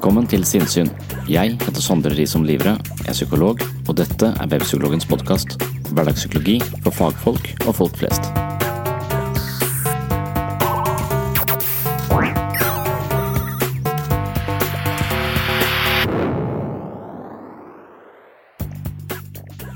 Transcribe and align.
Velkommen 0.00 0.24
til 0.24 0.46
Sinnsyn. 0.48 0.86
Jeg 1.28 1.58
heter 1.60 1.82
Sondre 1.84 2.14
Risom 2.16 2.40
Livre, 2.48 2.70
er 3.04 3.12
psykolog, 3.12 3.60
og 3.84 3.98
dette 3.98 4.30
er 4.32 4.46
Webpsykologens 4.48 5.04
podkast. 5.04 5.58
Hverdagspsykologi 5.92 6.54
for 6.86 6.96
fagfolk 6.96 7.50
og 7.66 7.74
folk 7.76 7.98
flest. 8.00 8.30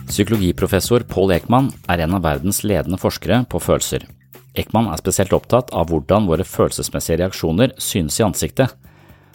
Psykologiprofessor 0.08 1.04
Paul 1.04 1.36
Ekman 1.36 1.68
er 1.84 2.06
en 2.06 2.16
av 2.16 2.24
verdens 2.24 2.62
ledende 2.64 2.96
forskere 2.96 3.42
på 3.44 3.60
følelser. 3.60 4.08
Ekman 4.56 4.88
er 4.88 5.04
spesielt 5.04 5.36
opptatt 5.36 5.76
av 5.76 5.92
hvordan 5.92 6.32
våre 6.32 6.48
følelsesmessige 6.48 7.20
reaksjoner 7.20 7.76
synes 7.76 8.16
i 8.22 8.24
ansiktet. 8.30 8.72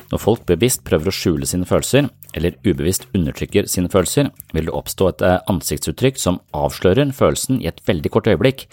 Når 0.10 0.22
folk 0.24 0.46
bevisst 0.50 0.82
prøver 0.88 1.12
å 1.12 1.14
skjule 1.14 1.48
sine 1.50 1.68
følelser, 1.70 2.08
eller 2.34 2.58
ubevisst 2.66 3.06
undertrykker 3.14 3.70
sine 3.70 3.92
følelser, 3.94 4.32
vil 4.56 4.70
det 4.70 4.74
oppstå 4.74 5.10
et 5.12 5.26
eh, 5.26 5.42
ansiktsuttrykk 5.52 6.18
som 6.18 6.40
avslører 6.58 7.14
følelsen 7.14 7.62
i 7.62 7.70
et 7.70 7.82
veldig 7.86 8.12
kort 8.14 8.30
øyeblikk, 8.32 8.66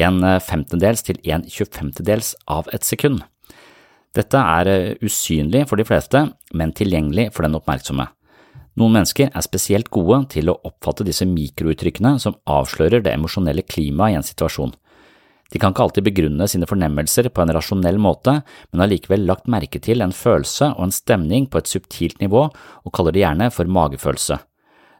en 0.00 0.22
eh, 0.24 0.40
femtendels 0.40 1.04
til 1.04 1.20
en 1.28 1.44
tjuefemtedels 1.44 2.34
av 2.48 2.70
et 2.72 2.88
sekund. 2.88 3.20
Dette 4.16 4.40
er 4.40 4.72
eh, 4.72 4.94
usynlig 5.04 5.66
for 5.68 5.80
de 5.80 5.84
fleste, 5.88 6.24
men 6.56 6.72
tilgjengelig 6.72 7.28
for 7.36 7.44
den 7.44 7.58
oppmerksomme. 7.58 8.08
Noen 8.78 8.94
mennesker 8.94 9.32
er 9.34 9.44
spesielt 9.44 9.90
gode 9.92 10.22
til 10.32 10.48
å 10.48 10.56
oppfatte 10.68 11.04
disse 11.04 11.26
mikrouttrykkene 11.28 12.14
som 12.22 12.38
avslører 12.48 13.02
det 13.04 13.12
emosjonelle 13.12 13.66
klimaet 13.66 14.14
i 14.14 14.18
en 14.20 14.26
situasjon. 14.26 14.72
De 15.48 15.60
kan 15.60 15.72
ikke 15.72 15.86
alltid 15.86 16.04
begrunne 16.04 16.48
sine 16.50 16.68
fornemmelser 16.68 17.30
på 17.32 17.40
en 17.40 17.54
rasjonell 17.56 17.96
måte, 18.02 18.34
men 18.68 18.82
har 18.82 18.90
likevel 18.90 19.24
lagt 19.28 19.48
merke 19.48 19.80
til 19.80 20.04
en 20.04 20.12
følelse 20.12 20.74
og 20.74 20.88
en 20.88 20.92
stemning 20.92 21.48
på 21.48 21.62
et 21.62 21.70
subtilt 21.70 22.20
nivå 22.20 22.44
og 22.50 22.92
kaller 22.92 23.16
det 23.16 23.24
gjerne 23.24 23.48
for 23.54 23.70
magefølelse. 23.78 24.36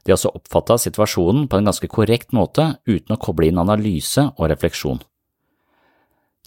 De 0.04 0.12
har 0.12 0.16
også 0.16 0.32
oppfatta 0.38 0.78
situasjonen 0.80 1.50
på 1.52 1.58
en 1.58 1.68
ganske 1.68 1.90
korrekt 1.92 2.32
måte 2.32 2.78
uten 2.88 3.12
å 3.12 3.20
koble 3.20 3.50
inn 3.50 3.60
analyse 3.60 4.24
og 4.38 4.48
refleksjon. 4.48 5.02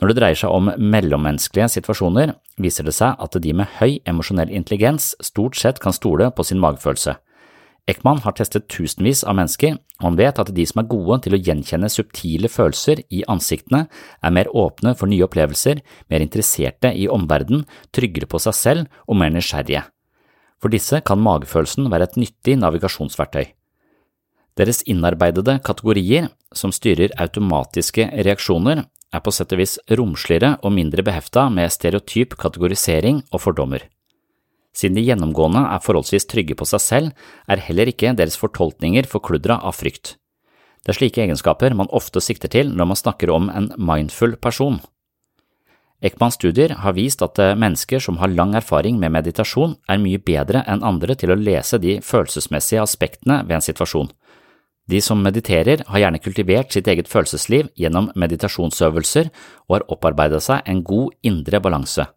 Når 0.01 0.09
det 0.09 0.17
dreier 0.17 0.39
seg 0.39 0.49
om 0.49 0.71
mellommenneskelige 0.81 1.67
situasjoner, 1.75 2.33
viser 2.57 2.87
det 2.87 2.95
seg 2.97 3.19
at 3.21 3.37
de 3.37 3.53
med 3.53 3.69
høy 3.77 3.99
emosjonell 4.09 4.49
intelligens 4.49 5.11
stort 5.21 5.59
sett 5.59 5.77
kan 5.83 5.93
stole 5.93 6.31
på 6.33 6.45
sin 6.47 6.57
magefølelse. 6.63 7.19
Ekman 7.89 8.19
har 8.21 8.35
testet 8.37 8.67
tusenvis 8.69 9.23
av 9.25 9.35
mennesker, 9.39 9.79
og 9.99 10.05
han 10.05 10.17
vet 10.19 10.39
at 10.39 10.51
de 10.53 10.65
som 10.69 10.83
er 10.83 10.89
gode 10.91 11.17
til 11.25 11.35
å 11.35 11.39
gjenkjenne 11.41 11.89
subtile 11.89 12.49
følelser 12.51 13.01
i 13.09 13.23
ansiktene, 13.31 13.87
er 14.21 14.35
mer 14.35 14.51
åpne 14.53 14.93
for 14.97 15.09
nye 15.09 15.25
opplevelser, 15.25 15.81
mer 16.13 16.21
interesserte 16.21 16.93
i 16.93 17.07
omverdenen, 17.09 17.65
tryggere 17.91 18.29
på 18.29 18.41
seg 18.43 18.57
selv 18.57 19.01
og 19.07 19.17
mer 19.21 19.33
nysgjerrige. 19.33 19.83
For 20.61 20.69
disse 20.69 21.01
kan 21.01 21.21
magefølelsen 21.25 21.89
være 21.89 22.11
et 22.11 22.19
nyttig 22.21 22.59
navigasjonsverktøy. 22.61 23.49
Deres 24.59 24.83
innarbeidede 24.85 25.57
kategorier, 25.65 26.29
som 26.53 26.73
styrer 26.75 27.15
automatiske 27.17 28.11
reaksjoner, 28.27 28.83
er 29.11 29.23
på 29.23 29.33
sett 29.33 29.55
og 29.55 29.61
vis 29.63 29.77
romsligere 29.89 30.53
og 30.61 30.75
mindre 30.75 31.03
behefta 31.07 31.47
med 31.51 31.71
stereotyp 31.73 32.37
kategorisering 32.39 33.23
og 33.31 33.41
fordommer. 33.43 33.87
Siden 34.71 34.95
de 34.95 35.03
gjennomgående 35.03 35.65
er 35.67 35.83
forholdsvis 35.83 36.29
trygge 36.31 36.55
på 36.55 36.67
seg 36.69 36.83
selv, 36.83 37.11
er 37.47 37.63
heller 37.65 37.91
ikke 37.91 38.13
deres 38.15 38.39
fortolkninger 38.39 39.09
forkludra 39.09 39.59
av 39.59 39.75
frykt. 39.79 40.15
Det 40.81 40.93
er 40.93 40.97
slike 40.97 41.21
egenskaper 41.25 41.75
man 41.77 41.91
ofte 41.93 42.23
sikter 42.23 42.49
til 42.49 42.71
når 42.73 42.89
man 42.89 42.99
snakker 42.99 43.29
om 43.33 43.51
en 43.53 43.69
mindful 43.77 44.37
person. 44.41 44.79
Ekmans 46.01 46.39
studier 46.39 46.73
har 46.81 46.95
vist 46.97 47.21
at 47.21 47.37
mennesker 47.37 48.01
som 48.01 48.17
har 48.17 48.31
lang 48.33 48.55
erfaring 48.57 48.97
med 48.97 49.13
meditasjon, 49.13 49.75
er 49.85 50.01
mye 50.01 50.17
bedre 50.17 50.63
enn 50.65 50.81
andre 50.81 51.13
til 51.13 51.29
å 51.29 51.37
lese 51.37 51.77
de 51.77 51.99
følelsesmessige 52.01 52.81
aspektene 52.81 53.43
ved 53.45 53.59
en 53.59 53.67
situasjon. 53.67 54.09
De 54.89 54.97
som 55.01 55.21
mediterer, 55.21 55.83
har 55.85 56.01
gjerne 56.01 56.19
kultivert 56.23 56.73
sitt 56.73 56.89
eget 56.89 57.07
følelsesliv 57.11 57.69
gjennom 57.77 58.09
meditasjonsøvelser 58.17 59.29
og 59.69 59.75
har 59.75 59.85
opparbeidet 59.93 60.41
seg 60.41 60.65
en 60.65 60.81
god 60.83 61.13
indre 61.21 61.61
balanse. 61.61 62.07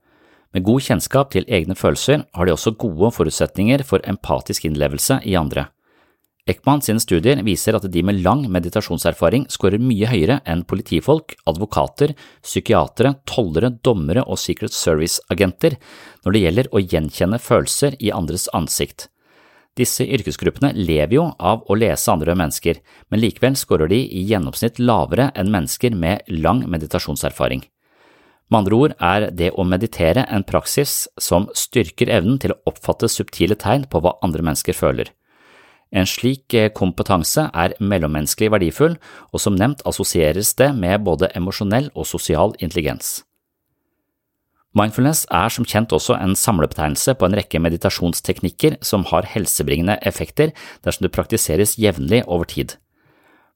Med 0.55 0.63
god 0.63 0.85
kjennskap 0.87 1.33
til 1.35 1.47
egne 1.51 1.75
følelser 1.75 2.29
har 2.31 2.47
de 2.47 2.53
også 2.55 2.77
gode 2.79 3.11
forutsetninger 3.17 3.83
for 3.87 4.05
empatisk 4.07 4.69
innlevelse 4.69 5.19
i 5.27 5.35
andre. 5.35 5.67
Ekman 6.45 6.83
sine 6.85 7.01
studier 7.01 7.41
viser 7.43 7.75
at 7.79 7.87
de 7.89 8.03
med 8.05 8.21
lang 8.21 8.43
meditasjonserfaring 8.53 9.47
scorer 9.51 9.81
mye 9.81 10.11
høyere 10.11 10.43
enn 10.45 10.67
politifolk, 10.69 11.33
advokater, 11.49 12.13
psykiatere, 12.45 13.15
tollere, 13.25 13.73
dommere 13.83 14.27
og 14.29 14.39
Secret 14.39 14.77
Service-agenter 14.77 15.79
når 16.23 16.37
det 16.37 16.45
gjelder 16.45 16.71
å 16.71 16.85
gjenkjenne 16.85 17.41
følelser 17.41 17.97
i 17.99 18.12
andres 18.12 18.47
ansikt. 18.53 19.09
Disse 19.75 20.05
yrkesgruppene 20.07 20.71
lever 20.77 21.17
jo 21.17 21.29
av 21.41 21.65
å 21.67 21.75
lese 21.81 22.12
andre 22.12 22.37
mennesker, 22.39 22.79
men 23.11 23.25
likevel 23.25 23.57
scorer 23.59 23.91
de 23.91 24.05
i 24.05 24.23
gjennomsnitt 24.29 24.79
lavere 24.79 25.33
enn 25.35 25.50
mennesker 25.50 25.97
med 25.99 26.29
lang 26.29 26.62
meditasjonserfaring. 26.71 27.65
Med 28.52 28.61
andre 28.61 28.76
ord 28.76 28.94
er 29.00 29.29
det 29.32 29.50
å 29.56 29.64
meditere 29.64 30.26
en 30.29 30.44
praksis 30.44 31.06
som 31.20 31.49
styrker 31.56 32.11
evnen 32.12 32.38
til 32.43 32.52
å 32.55 32.61
oppfatte 32.70 33.08
subtile 33.08 33.56
tegn 33.56 33.88
på 33.91 34.02
hva 34.05 34.19
andre 34.26 34.44
mennesker 34.44 34.76
føler. 34.76 35.11
En 35.94 36.08
slik 36.11 36.55
kompetanse 36.75 37.46
er 37.55 37.76
mellommenneskelig 37.79 38.50
verdifull, 38.50 38.96
og 39.32 39.41
som 39.41 39.55
nevnt 39.55 39.85
assosieres 39.87 40.52
det 40.58 40.73
med 40.75 41.05
både 41.06 41.31
emosjonell 41.38 41.93
og 41.94 42.08
sosial 42.11 42.56
intelligens. 42.58 43.23
Mindfulness 44.75 45.23
er 45.31 45.52
som 45.55 45.67
kjent 45.70 45.93
også 45.94 46.17
en 46.19 46.35
samlebetegnelse 46.35 47.14
på 47.14 47.29
en 47.29 47.37
rekke 47.38 47.61
meditasjonsteknikker 47.62 48.81
som 48.82 49.06
har 49.12 49.29
helsebringende 49.31 50.00
effekter 50.02 50.50
dersom 50.82 51.06
det 51.06 51.14
praktiseres 51.14 51.76
jevnlig 51.79 52.25
over 52.26 52.50
tid. 52.50 52.75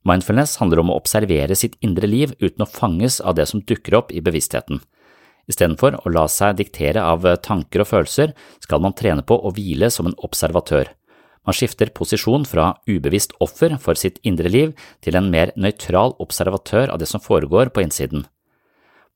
Mindfulness 0.06 0.56
handler 0.60 0.82
om 0.82 0.92
å 0.92 0.98
observere 1.00 1.56
sitt 1.58 1.74
indre 1.84 2.06
liv 2.06 2.34
uten 2.38 2.62
å 2.62 2.70
fanges 2.70 3.18
av 3.20 3.34
det 3.38 3.48
som 3.50 3.64
dukker 3.64 3.98
opp 3.98 4.12
i 4.14 4.22
bevisstheten. 4.24 4.80
Istedenfor 5.48 5.96
å 6.04 6.12
la 6.12 6.26
seg 6.28 6.58
diktere 6.60 7.02
av 7.02 7.24
tanker 7.42 7.82
og 7.82 7.90
følelser, 7.90 8.34
skal 8.60 8.82
man 8.84 8.94
trene 8.96 9.24
på 9.24 9.38
å 9.40 9.52
hvile 9.56 9.90
som 9.90 10.06
en 10.06 10.16
observatør. 10.24 10.92
Man 11.48 11.56
skifter 11.56 11.88
posisjon 11.96 12.44
fra 12.44 12.74
ubevisst 12.84 13.32
offer 13.40 13.78
for 13.80 13.96
sitt 13.96 14.18
indre 14.22 14.50
liv 14.52 14.74
til 15.04 15.16
en 15.16 15.30
mer 15.32 15.54
nøytral 15.56 16.12
observatør 16.20 16.92
av 16.92 17.00
det 17.00 17.08
som 17.08 17.22
foregår 17.24 17.72
på 17.72 17.86
innsiden. 17.86 18.26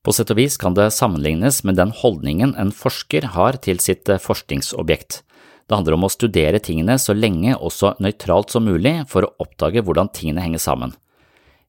På 0.03 0.11
sett 0.11 0.33
og 0.33 0.39
vis 0.41 0.57
kan 0.59 0.73
det 0.75 0.89
sammenlignes 0.91 1.61
med 1.63 1.77
den 1.79 1.93
holdningen 1.95 2.55
en 2.59 2.73
forsker 2.75 3.29
har 3.37 3.59
til 3.63 3.77
sitt 3.79 4.09
forskningsobjekt. 4.25 5.21
Det 5.67 5.77
handler 5.77 5.95
om 5.95 6.07
å 6.07 6.11
studere 6.11 6.59
tingene 6.63 6.97
så 6.99 7.15
lenge 7.15 7.55
og 7.55 7.71
så 7.71 7.93
nøytralt 8.03 8.51
som 8.51 8.67
mulig 8.67 8.97
for 9.11 9.25
å 9.25 9.31
oppdage 9.43 9.83
hvordan 9.85 10.11
tingene 10.13 10.43
henger 10.43 10.61
sammen. 10.63 10.93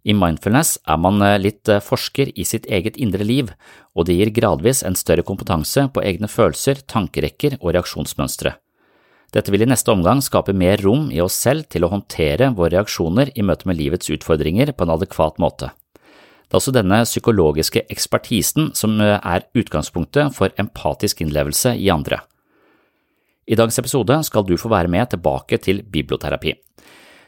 I 0.05 0.13
mindfulness 0.13 0.77
er 0.85 0.99
man 1.01 1.23
eh, 1.25 1.39
litt 1.41 1.69
eh, 1.73 1.81
forsker 1.81 2.35
i 2.37 2.45
sitt 2.45 2.67
eget 2.69 2.99
indre 3.01 3.25
liv, 3.25 3.55
og 3.97 4.05
det 4.05 4.19
gir 4.19 4.35
gradvis 4.37 4.83
en 4.85 4.99
større 4.99 5.25
kompetanse 5.25 5.87
på 5.95 6.03
egne 6.05 6.29
følelser, 6.29 6.83
tankerekker 6.91 7.57
og 7.63 7.73
reaksjonsmønstre. 7.73 8.53
Dette 9.35 9.51
vil 9.51 9.65
i 9.65 9.71
neste 9.71 9.91
omgang 9.91 10.21
skape 10.23 10.53
mer 10.55 10.83
rom 10.85 11.09
i 11.11 11.23
oss 11.25 11.39
selv 11.41 11.65
til 11.73 11.87
å 11.87 11.91
håndtere 11.95 12.53
våre 12.55 12.77
reaksjoner 12.77 13.33
i 13.35 13.47
møte 13.47 13.67
med 13.67 13.81
livets 13.81 14.13
utfordringer 14.13 14.75
på 14.77 14.85
en 14.85 14.93
adekvat 14.95 15.41
måte. 15.43 15.73
Det 16.45 16.53
er 16.53 16.61
også 16.61 16.75
denne 16.77 17.01
psykologiske 17.09 17.87
ekspertisen 17.89 18.75
som 18.77 19.01
eh, 19.01 19.17
er 19.17 19.49
utgangspunktet 19.57 20.37
for 20.37 20.53
empatisk 20.61 21.25
innlevelse 21.25 21.73
i 21.81 21.89
andre. 21.95 22.21
I 23.45 23.57
dagens 23.59 23.77
episode 23.77 24.17
skal 24.25 24.45
du 24.49 24.55
få 24.57 24.71
være 24.73 24.89
med 24.89 25.11
tilbake 25.13 25.59
til 25.61 25.83
biblioterapi. 25.85 26.55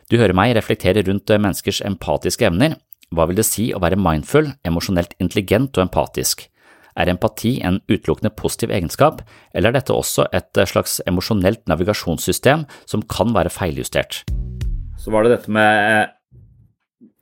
Du 0.08 0.16
hører 0.16 0.36
meg 0.36 0.54
reflektere 0.56 1.02
rundt 1.04 1.28
eh, 1.28 1.40
menneskers 1.42 1.82
empatiske 1.84 2.46
evner. 2.48 2.78
Hva 3.12 3.26
vil 3.28 3.36
det 3.36 3.44
si 3.46 3.68
å 3.74 3.80
være 3.82 3.98
mindful, 4.00 4.48
emosjonelt 4.66 5.12
intelligent 5.20 5.76
og 5.76 5.84
empatisk? 5.84 6.46
Er 6.96 7.10
empati 7.12 7.58
en 7.60 7.82
utelukkende 7.90 8.32
positiv 8.32 8.72
egenskap, 8.72 9.20
eller 9.52 9.68
er 9.74 9.76
dette 9.76 9.92
også 9.92 10.24
et 10.32 10.56
eh, 10.56 10.68
slags 10.70 11.02
emosjonelt 11.04 11.66
navigasjonssystem 11.68 12.64
som 12.88 13.04
kan 13.12 13.36
være 13.36 13.52
feiljustert? 13.52 14.22
Så 14.96 15.12
var 15.12 15.26
det 15.26 15.34
dette 15.34 15.52
med 15.52 16.14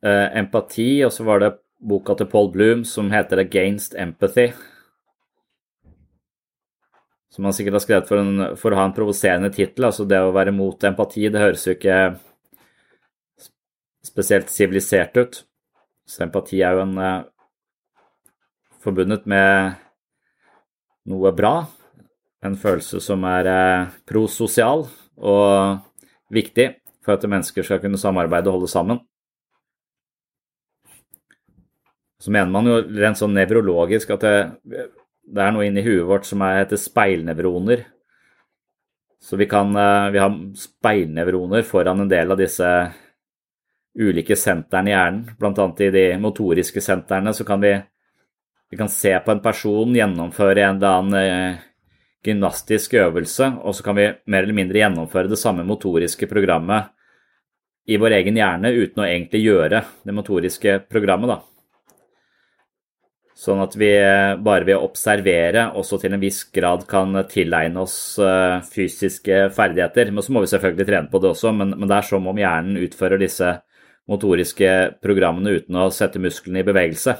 eh, 0.06 0.28
empati, 0.38 1.02
og 1.02 1.10
så 1.16 1.26
var 1.26 1.42
det 1.42 1.56
boka 1.82 2.14
til 2.14 2.30
Paul 2.30 2.52
Bloom 2.54 2.86
som 2.86 3.10
heter 3.10 3.42
Against 3.42 3.98
Empathy. 3.98 4.52
Som 7.34 7.48
han 7.48 7.54
sikkert 7.56 7.80
har 7.80 7.82
skrevet 7.82 8.10
for, 8.10 8.22
en, 8.22 8.44
for 8.58 8.70
å 8.70 8.78
ha 8.78 8.84
en 8.86 8.94
provoserende 8.94 9.50
tittel. 9.54 9.88
Altså 9.88 10.06
det 10.06 10.20
å 10.22 10.34
være 10.34 10.54
mot 10.54 10.86
empati, 10.86 11.26
det 11.26 11.42
høres 11.42 11.66
jo 11.66 11.74
ikke 11.74 11.96
spesielt 14.06 14.52
sivilisert 14.54 15.18
ut. 15.18 15.40
Så 16.06 16.22
empati 16.26 16.60
er 16.62 16.76
jo 16.76 16.84
en 16.84 16.98
eh, 17.00 17.24
forbundet 18.84 19.26
med 19.26 19.80
noe 21.10 21.32
bra. 21.34 21.56
En 22.44 22.54
følelse 22.60 23.00
som 23.02 23.24
er 23.26 23.50
eh, 23.50 23.90
prososial 24.06 24.86
og 25.18 25.82
viktig 26.34 26.68
for 27.04 27.16
at 27.16 27.26
mennesker 27.26 27.66
skal 27.66 27.80
kunne 27.82 28.00
samarbeide 28.00 28.52
og 28.52 28.60
holde 28.60 28.70
sammen. 28.70 29.02
Så 32.22 32.32
mener 32.32 32.52
man 32.52 32.68
jo 32.68 32.78
rent 33.02 33.18
sånn 33.20 33.34
nevrologisk 33.36 34.14
at 34.14 34.22
det, 34.24 34.86
det 35.26 35.42
er 35.42 35.54
noe 35.54 35.66
inni 35.66 35.84
huet 35.84 36.06
vårt 36.08 36.28
som 36.28 36.42
er, 36.44 36.62
heter 36.62 36.80
speilnevroner. 36.80 37.84
Så 39.24 39.38
vi 39.40 39.48
kan 39.48 39.72
uh, 39.76 40.10
vi 40.12 40.20
har 40.20 40.34
speilnevroner 40.58 41.64
foran 41.64 42.04
en 42.04 42.10
del 42.10 42.34
av 42.34 42.40
disse 42.40 42.68
ulike 43.94 44.36
sentrene 44.36 44.90
i 44.90 44.94
hjernen. 44.94 45.22
Blant 45.38 45.60
annet 45.62 45.84
i 45.86 45.92
de 45.94 46.06
motoriske 46.20 46.82
sentrene 46.84 47.32
så 47.34 47.46
kan 47.48 47.62
vi, 47.62 47.72
vi 48.70 48.76
kan 48.76 48.90
se 48.92 49.14
på 49.24 49.32
en 49.32 49.42
person 49.44 49.94
gjennomføre 49.96 50.66
en 50.66 50.76
eller 50.76 50.98
annen 50.98 51.20
eh, 51.20 51.62
gymnastisk 52.24 52.96
øvelse, 52.98 53.52
og 53.62 53.76
så 53.76 53.86
kan 53.86 53.96
vi 53.96 54.10
mer 54.26 54.42
eller 54.42 54.56
mindre 54.56 54.80
gjennomføre 54.80 55.30
det 55.30 55.38
samme 55.40 55.64
motoriske 55.68 56.26
programmet 56.26 56.90
i 57.86 57.98
vår 58.00 58.18
egen 58.18 58.38
hjerne 58.40 58.72
uten 58.72 59.04
å 59.04 59.08
egentlig 59.08 59.44
gjøre 59.44 59.84
det 60.04 60.16
motoriske 60.16 60.78
programmet. 60.88 61.36
da. 61.36 61.53
Sånn 63.44 63.60
at 63.60 63.74
vi 63.76 63.90
eh, 63.92 64.38
bare 64.40 64.64
ved 64.64 64.78
å 64.78 64.86
observere 64.86 65.66
også 65.76 65.98
til 66.00 66.14
en 66.16 66.22
viss 66.22 66.40
grad 66.54 66.86
kan 66.88 67.12
tilegne 67.28 67.82
oss 67.82 68.16
eh, 68.22 68.62
fysiske 68.64 69.50
ferdigheter. 69.52 70.12
Men 70.14 70.24
så 70.24 70.32
må 70.32 70.40
vi 70.44 70.48
selvfølgelig 70.52 70.88
trene 70.88 71.12
på 71.12 71.20
det 71.20 71.32
også, 71.34 71.52
men, 71.52 71.74
men 71.76 71.90
det 71.90 71.98
er 71.98 72.08
som 72.08 72.30
om 72.30 72.40
hjernen 72.40 72.80
utfører 72.86 73.20
disse 73.20 73.50
motoriske 74.08 74.70
programmene 75.04 75.58
uten 75.58 75.76
å 75.80 75.90
sette 75.92 76.22
musklene 76.22 76.62
i 76.62 76.68
bevegelse. 76.68 77.18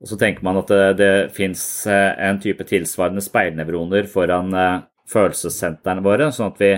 Og 0.00 0.08
så 0.08 0.16
tenker 0.20 0.44
man 0.44 0.60
at 0.60 0.68
det, 0.72 0.84
det 1.00 1.12
fins 1.36 1.64
eh, 1.88 2.12
en 2.28 2.40
type 2.44 2.66
tilsvarende 2.68 3.24
speilnevroner 3.24 4.08
foran 4.10 4.52
følelsessentrene 5.10 6.04
våre, 6.04 6.28
sånn 6.32 6.52
at 6.52 6.60
vi 6.60 6.74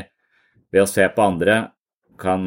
ved 0.72 0.84
å 0.84 0.90
se 0.90 1.10
på 1.10 1.26
andre 1.26 1.58
kan 2.22 2.46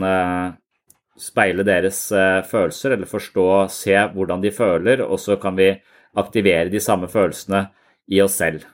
speile 1.19 1.63
deres 1.67 1.99
uh, 2.11 2.43
følelser 2.47 2.95
eller 2.95 3.09
forstå, 3.09 3.47
se 3.71 3.95
hvordan 4.13 4.43
de 4.43 4.51
føler, 4.55 5.03
og 5.05 5.19
så 5.21 5.39
kan 5.41 5.55
vi 5.57 5.71
aktivere 6.15 6.71
de 6.71 6.81
samme 6.83 7.07
følelsene 7.11 7.65
i 8.11 8.21
oss 8.23 8.37
selv. 8.41 8.65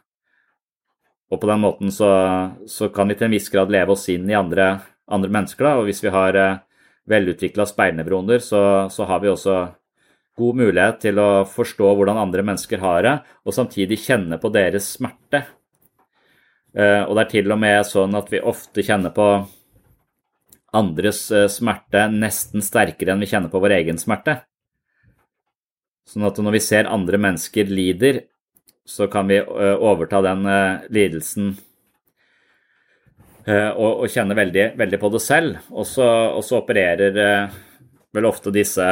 Og 1.32 1.40
på 1.40 1.48
den 1.48 1.62
måten 1.64 1.94
så, 1.96 2.10
så 2.68 2.90
kan 2.92 3.08
vi 3.08 3.16
til 3.16 3.30
en 3.30 3.36
viss 3.38 3.50
grad 3.54 3.72
leve 3.72 3.96
oss 3.96 4.10
inn 4.12 4.28
i 4.30 4.36
andre, 4.36 4.74
andre 5.08 5.32
mennesker. 5.32 5.64
Da. 5.64 5.78
Og 5.80 5.88
hvis 5.88 6.04
vi 6.04 6.12
har 6.12 6.36
velutvikla 7.10 7.66
speilnevroner, 7.66 8.40
så, 8.44 8.90
så, 8.92 9.06
har 9.08 9.22
vi 9.24 9.32
også 9.32 9.56
god 10.38 10.60
mulighet 10.60 11.00
til 11.06 11.20
å 11.22 11.30
forstå 11.50 11.94
hvordan 11.98 12.20
andre 12.20 12.44
mennesker 12.46 12.82
har 12.84 13.02
det, 13.06 13.16
og 13.46 13.56
samtidig 13.56 14.00
kjenne 14.04 14.40
på 14.42 14.52
deres 14.54 14.94
smerte. 14.98 15.44
Eh, 16.72 17.04
og 17.04 17.16
det 17.18 17.26
er 17.26 17.32
til 17.34 17.52
og 17.52 17.60
med 17.60 17.84
sånn 17.88 18.16
at 18.16 18.32
vi 18.32 18.40
ofte 18.40 18.86
kjenner 18.86 19.14
på 19.16 19.28
andres 20.76 21.26
eh, 21.32 21.48
smerte 21.52 22.08
nesten 22.14 22.64
sterkere 22.64 23.14
enn 23.14 23.24
vi 23.24 23.30
kjenner 23.32 23.52
på 23.52 23.62
vår 23.64 23.78
egen 23.82 24.00
smerte. 24.02 24.42
Sånn 26.08 26.28
at 26.28 26.40
når 26.42 26.58
vi 26.58 26.64
ser 26.64 26.90
andre 26.92 27.20
mennesker 27.22 27.70
lider, 27.72 28.24
så 28.88 29.08
kan 29.12 29.30
vi 29.30 29.40
eh, 29.42 29.76
overta 29.78 30.24
den 30.26 30.48
lidelsen 30.92 31.54
Eh, 33.42 33.72
og, 33.74 34.06
kjenne 34.14 34.36
veldig, 34.38 34.66
veldig, 34.78 35.00
på 35.02 35.10
det 35.16 35.22
selv. 35.24 35.56
Og 35.74 35.88
så, 35.90 36.06
opererer 36.60 37.16
vel 38.14 38.28
ofte 38.30 38.54
disse, 38.54 38.86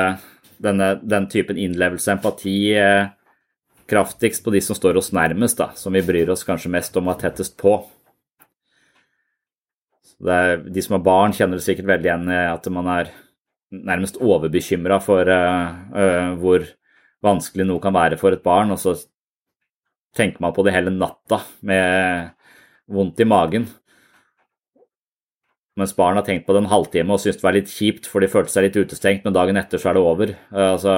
denne, 0.58 0.96
den 1.04 1.28
typen 1.30 1.60
innlevelse, 1.60 2.16
empati, 2.16 2.56
kraftigst 3.90 4.44
på 4.46 4.54
de 4.54 4.62
som 4.64 4.78
står 4.78 4.98
oss 5.02 5.12
nærmest, 5.14 5.60
da, 5.62 5.70
som 5.78 5.94
vi 5.94 6.02
bryr 6.06 6.30
oss 6.33 6.45
kanskje 6.48 6.71
mest 6.74 6.98
om 6.98 7.09
og 7.09 7.18
er 7.18 7.28
tettest 7.28 7.57
på. 7.62 7.78
Er, 10.19 10.57
de 10.68 10.81
som 10.83 10.97
har 10.97 11.04
barn, 11.06 11.33
kjenner 11.35 11.59
det 11.59 11.64
sikkert 11.64 11.88
veldig 11.88 12.09
igjen 12.09 12.31
i 12.33 12.40
at 12.49 12.66
man 12.76 12.90
er 12.92 13.11
nærmest 13.71 14.18
overbekymra 14.19 14.97
for 15.04 15.30
uh, 15.30 15.69
uh, 15.94 16.33
hvor 16.42 16.66
vanskelig 17.23 17.68
noe 17.69 17.80
kan 17.83 17.95
være 17.95 18.18
for 18.19 18.35
et 18.35 18.44
barn, 18.44 18.73
og 18.73 18.80
så 18.81 18.95
tenker 20.18 20.42
man 20.44 20.56
på 20.56 20.66
det 20.66 20.73
hele 20.76 20.92
natta 20.92 21.40
med 21.64 22.33
vondt 22.90 23.21
i 23.21 23.28
magen. 23.30 23.69
Mens 25.80 25.95
barn 25.95 26.18
har 26.19 26.26
tenkt 26.28 26.47
på 26.47 26.56
det 26.56 26.66
en 26.66 26.73
halvtime 26.73 27.16
og 27.16 27.21
syntes 27.21 27.40
det 27.40 27.45
var 27.45 27.56
litt 27.56 27.71
kjipt, 27.71 28.09
for 28.09 28.19
de 28.19 28.31
følte 28.31 28.52
seg 28.52 28.68
litt 28.68 28.80
utestengt, 28.81 29.23
men 29.23 29.38
dagen 29.38 29.59
etter 29.61 29.80
så 29.80 29.92
er 29.92 29.99
det 29.99 30.04
over. 30.04 30.35
Uh, 30.52 30.66
altså, 30.73 30.97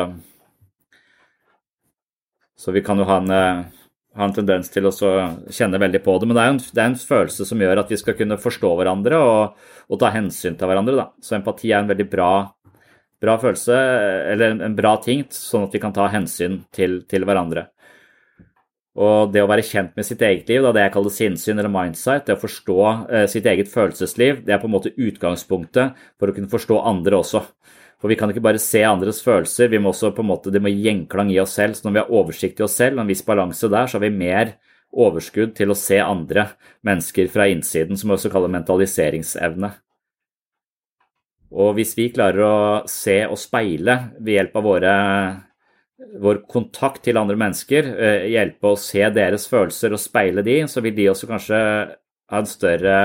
så 2.58 2.74
vi 2.74 2.82
kan 2.86 2.98
jo 2.98 3.06
ha 3.10 3.20
en, 3.22 3.70
eh, 4.13 4.18
ha 4.20 4.27
en 4.27 4.36
tendens 4.36 4.72
til 4.72 4.88
å 4.89 4.94
kjenne 4.94 5.80
veldig 5.82 6.01
på 6.03 6.18
det. 6.20 6.30
Men 6.30 6.38
det 6.38 6.44
er, 6.44 6.53
en, 6.53 6.62
det 6.62 6.82
er, 6.82 6.89
en, 6.91 7.01
følelse 7.12 7.48
som 7.48 7.62
gjør 7.63 7.84
at 7.84 7.91
vi 7.91 8.00
skal 8.00 8.18
kunne 8.20 8.39
forstå 8.41 8.72
hverandre 8.80 9.20
og, 9.20 9.68
og 9.88 10.01
ta 10.01 10.12
hensyn 10.15 10.58
til 10.60 10.72
hverandre. 10.72 10.98
Da. 11.00 11.08
Så 11.24 11.38
empati 11.39 11.72
er 11.72 11.82
en 11.82 11.91
veldig 11.91 12.08
bra, 12.12 12.32
bra 13.24 13.38
følelse, 13.41 13.77
eller 14.34 14.56
en, 14.56 14.65
en, 14.68 14.77
bra 14.77 14.98
ting, 15.03 15.24
sånn 15.36 15.70
at 15.70 15.77
vi 15.77 15.84
kan 15.84 15.96
ta 15.96 16.10
hensyn 16.12 16.63
til, 16.75 17.01
til 17.10 17.27
hverandre. 17.27 17.70
Og 19.00 19.32
det 19.32 19.39
å 19.39 19.48
være 19.48 19.63
kjent 19.63 19.94
med 19.96 20.03
sitt 20.03 20.24
eget 20.27 20.50
liv, 20.51 20.65
da, 20.65 20.74
det 20.75 20.82
jeg 20.84 20.94
kaller 20.98 21.13
sinnssyn 21.15 21.62
eller 21.62 21.72
mindsight, 21.72 22.25
det 22.27 22.36
å 22.36 22.41
forstå 22.41 22.80
eh, 23.08 23.27
sitt 23.32 23.46
eget 23.48 23.72
følelsesliv, 23.72 24.41
det 24.44 24.51
er 24.51 24.60
på 24.60 24.68
en 24.68 24.74
måte 24.74 24.91
utgangspunktet 24.91 25.96
for 26.20 26.27
å 26.27 26.36
kunne 26.36 26.51
forstå 26.51 26.82
andre 26.91 27.22
også. 27.22 27.46
For 28.01 28.10
vi 28.10 28.17
kan 28.17 28.31
ikke 28.34 28.43
bare 28.43 28.62
se 28.62 28.81
andres 28.81 29.22
følelser, 29.22 29.70
vi 29.70 29.79
må 29.81 29.91
også 29.91 30.10
på 30.17 30.24
en 30.24 30.31
måte, 30.31 30.50
det 30.53 30.62
må 30.63 30.72
gjenklang 30.74 31.29
i 31.29 31.38
oss 31.41 31.53
selv. 31.60 31.77
Så 31.77 31.86
når 31.86 31.93
vi 31.93 32.01
har 32.01 32.15
oversikt 32.17 32.60
i 32.60 32.65
oss 32.65 32.79
selv 32.79 32.98
og 32.98 33.03
en 33.03 33.12
viss 33.12 33.22
balanse 33.27 33.70
der, 33.70 33.86
så 33.86 34.00
har 34.00 34.05
vi 34.08 34.15
mer 34.15 34.55
overskudd 34.91 35.53
til 35.55 35.72
å 35.72 35.77
se 35.77 36.01
andre 36.01 36.50
mennesker 36.88 37.29
fra 37.31 37.46
innsiden, 37.51 38.00
som 38.00 38.10
vi 38.10 38.17
også 38.17 38.34
kaller 38.34 38.51
mentaliseringsevne. 38.58 39.70
Og 41.51 41.75
hvis 41.77 41.93
vi 42.00 42.10
klarer 42.15 42.43
å 42.48 42.58
se 42.89 43.22
og 43.27 43.39
speile 43.39 43.98
ved 44.17 44.38
hjelp 44.38 44.58
av 44.58 44.67
våre 44.67 44.98
vår 46.22 46.41
kontakt 46.50 47.03
til 47.05 47.20
andre 47.20 47.38
mennesker, 47.38 47.89
eh, 47.93 48.29
hjelpe 48.34 48.72
å 48.72 48.79
se 48.79 49.03
deres 49.13 49.46
følelser 49.48 49.93
og 49.93 50.01
speile 50.01 50.43
de, 50.43 50.63
så 50.67 50.81
vil 50.81 50.96
de 50.96 51.10
også 51.12 51.29
kanskje 51.29 51.60
ha 52.31 52.39
en 52.39 52.50
større 52.50 52.96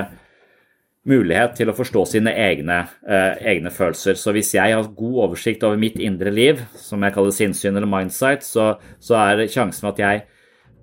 mulighet 1.07 1.55
til 1.59 1.71
å 1.71 1.77
forstå 1.77 2.03
sine 2.11 2.33
egne, 2.35 2.81
eh, 3.07 3.39
egne, 3.53 3.71
følelser. 3.71 4.19
Så 4.19 4.35
hvis 4.35 4.53
jeg 4.55 4.75
har 4.75 4.89
god 4.99 5.19
oversikt 5.29 5.65
over 5.67 5.79
mitt 5.79 5.99
indre 6.03 6.33
liv, 6.35 6.63
som 6.75 7.03
jeg 7.03 7.15
kaller 7.15 7.35
sinnssyn 7.35 7.77
eller 7.77 7.91
mindsight, 7.91 8.43
så, 8.43 8.75
så 8.99 9.19
er 9.21 9.47
sjansen 9.53 9.91
at 9.93 10.03
jeg 10.03 10.25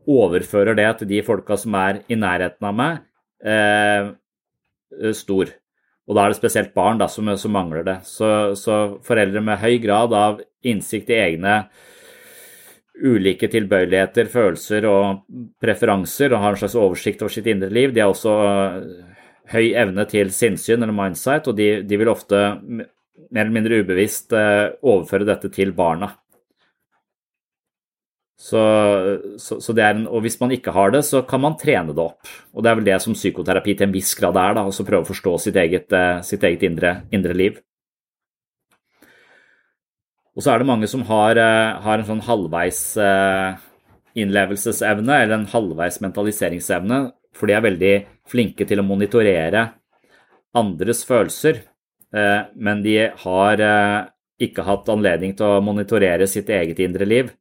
overfører 0.07 0.75
det 0.75 0.89
til 0.99 1.11
de 1.11 1.21
folka 1.23 1.57
som 1.59 1.75
er 1.79 2.01
i 2.11 2.19
nærheten 2.19 2.69
av 2.69 2.77
meg, 2.77 3.03
eh, 3.43 4.13
stor. 5.13 5.51
Og 6.07 6.17
da 6.17 6.25
er 6.25 6.33
det 6.33 6.39
spesielt 6.39 6.73
barn 6.75 6.99
da, 6.99 7.07
som, 7.07 7.29
som 7.39 7.55
mangler 7.55 7.85
det. 7.87 7.99
Så, 8.07 8.27
så, 8.59 8.99
foreldre 9.03 9.43
med 9.43 9.61
høy 9.61 9.77
grad 9.83 10.13
av 10.15 10.41
innsikt 10.63 11.11
i 11.11 11.19
egne 11.19 11.63
ulike 13.03 13.47
tilbøyeligheter, 13.49 14.27
følelser 14.29 14.85
og 14.85 15.23
preferanser, 15.63 16.31
og 16.31 16.43
har 16.43 16.53
en 16.53 16.59
slags 16.61 16.75
oversikt 16.77 17.23
over 17.23 17.33
sitt 17.33 17.47
indre 17.49 17.71
liv, 17.73 17.91
de 17.95 18.03
er 18.03 18.11
også 18.11 18.35
høy 19.51 19.73
evne 19.75 20.05
til 20.09 20.31
sinnssyn 20.33 20.81
eller 20.81 20.95
mindsight, 20.95 21.49
og 21.51 21.57
de, 21.57 21.69
de, 21.87 21.99
vil 21.99 22.11
ofte 22.11 22.39
mer 22.63 23.43
eller 23.43 23.55
mindre 23.55 23.81
ubevisst 23.83 24.33
eh, 24.37 24.73
overføre 24.81 25.27
dette 25.27 25.51
til 25.53 25.73
barna. 25.75 26.13
Så, 28.43 28.61
så, 29.39 29.59
så 29.63 29.75
en, 29.79 30.05
og 30.09 30.23
hvis 30.25 30.39
man 30.41 30.51
ikke 30.51 30.73
har 30.75 30.91
det, 30.91 31.03
så 31.07 31.21
kan 31.27 31.43
man 31.43 31.55
trene 31.59 31.93
det 31.95 32.03
opp. 32.03 32.27
Og 32.51 32.63
det 32.63 32.71
er 32.71 32.79
vel 32.79 32.87
det 32.87 32.97
som 33.03 33.15
psykoterapi 33.15 33.77
til 33.77 33.87
en 33.87 33.93
viss 33.93 34.11
grad 34.19 34.39
er, 34.39 34.57
da, 34.57 34.65
å 34.67 34.87
prøve 34.87 35.05
å 35.05 35.11
forstå 35.11 35.35
sitt 35.45 35.59
eget, 35.59 35.91
eh, 35.95 36.23
sitt 36.25 36.43
eget 36.43 36.65
indre, 36.67 36.97
indre, 37.13 37.37
liv. 37.37 37.61
Og 40.33 40.41
så 40.41 40.53
er 40.53 40.63
det 40.63 40.67
mange 40.67 40.89
som 40.89 41.05
har, 41.07 41.37
eh, 41.37 41.83
har 41.83 41.99
en 41.99 42.09
sånn 42.09 42.25
halvveis 42.25 42.81
innlevelsesevne, 44.13 45.13
eller 45.23 45.39
en 45.39 45.49
halvveis 45.49 45.99
mentaliseringsevne, 46.01 46.99
for 47.33 47.49
de 47.49 47.55
er 47.55 47.63
veldig 47.65 47.95
flinke 48.29 48.67
til 48.67 48.81
å 48.81 48.87
monitorere 48.87 49.67
andres 50.57 51.03
følelser, 51.07 51.63
eh, 52.13 52.41
men 52.55 52.83
de 52.85 52.97
har 53.23 53.63
eh, 53.63 54.09
ikke 54.43 54.65
hatt 54.67 54.91
anledning 54.93 55.35
til 55.37 55.57
å 55.57 55.63
monitorere 55.65 56.27
sitt 56.29 56.51
eget 56.53 56.81
indre 56.83 57.07
liv. 57.09 57.31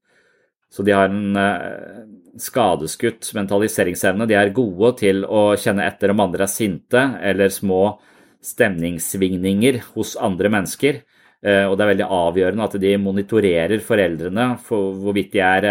Så 0.73 0.85
de 0.87 0.95
har 0.97 1.11
en 1.13 1.37
eh, 1.37 2.03
skadeskutt 2.41 3.29
mentaliseringsevne. 3.37 4.27
De 4.29 4.39
er 4.39 4.55
gode 4.57 4.95
til 5.03 5.27
å 5.29 5.53
kjenne 5.61 5.85
etter 5.85 6.15
om 6.15 6.25
andre 6.25 6.49
er 6.49 6.53
sinte 6.53 7.03
eller 7.21 7.53
små 7.53 7.99
stemningssvingninger 8.43 9.83
hos 9.93 10.17
andre 10.19 10.51
mennesker. 10.51 11.03
Og 11.43 11.73
det 11.75 11.83
er 11.83 11.89
veldig 11.91 12.07
avgjørende 12.07 12.67
at 12.69 12.75
de 12.79 12.91
monitorerer 13.03 13.81
foreldrene 13.83 14.45
for 14.63 14.95
hvorvidt 15.03 15.33
de 15.35 15.41
er 15.43 15.67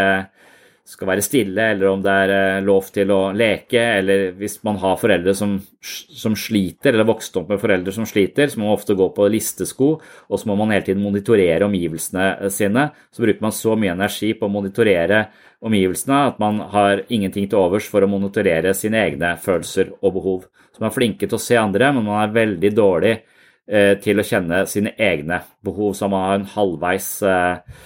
skal 0.92 1.08
være 1.08 1.24
stille, 1.24 1.66
eller 1.74 1.88
om 1.88 2.02
det 2.04 2.14
er 2.26 2.32
eh, 2.36 2.64
lov 2.68 2.90
til 2.92 3.12
å 3.16 3.20
leke, 3.36 3.80
eller 4.02 4.24
hvis 4.38 4.58
man 4.68 4.80
har 4.82 4.98
foreldre 5.00 5.34
som, 5.38 5.54
som, 5.80 6.36
sliter, 6.36 6.92
eller 6.92 7.08
vokst 7.08 7.38
opp 7.40 7.52
med 7.54 7.62
foreldre 7.62 7.94
som 7.96 8.08
sliter, 8.10 8.52
så 8.52 8.60
må 8.60 8.68
man 8.68 8.76
ofte 8.76 8.98
gå 9.00 9.08
på 9.16 9.30
listesko, 9.32 9.92
og 10.28 10.42
så 10.42 10.50
må 10.50 10.58
man 10.60 10.74
hele 10.76 10.86
tiden 10.90 11.04
monitorere 11.04 11.68
omgivelsene 11.70 12.28
eh, 12.34 12.52
sine. 12.52 12.90
Så 13.16 13.24
bruker 13.24 13.46
man 13.46 13.56
så 13.56 13.78
mye 13.80 13.96
energi 13.96 14.34
på 14.36 14.50
å 14.50 14.52
monitorere 14.52 15.24
omgivelsene 15.64 16.20
at 16.32 16.42
man 16.42 16.60
har 16.74 17.06
ingenting 17.14 17.48
til 17.48 17.62
overs 17.62 17.88
for 17.88 18.04
å 18.04 18.10
monitorere 18.12 18.74
sine 18.76 19.00
egne 19.06 19.36
følelser 19.40 19.94
og 20.02 20.18
behov. 20.18 20.46
Så 20.74 20.84
man 20.84 20.90
er 20.90 20.98
flinke 20.98 21.30
til 21.30 21.40
å 21.40 21.44
se 21.46 21.60
andre, 21.62 21.94
men 21.96 22.08
man 22.10 22.20
er 22.26 22.36
veldig 22.36 22.74
dårlig 22.76 23.16
eh, 23.16 23.96
til 24.04 24.20
å 24.20 24.28
kjenne 24.28 24.66
sine 24.68 24.92
egne 25.00 25.40
behov, 25.64 25.96
så 25.96 26.12
man 26.12 26.28
har 26.28 26.40
en 26.42 26.52
halvveis 26.58 27.10
eh, 27.24 27.82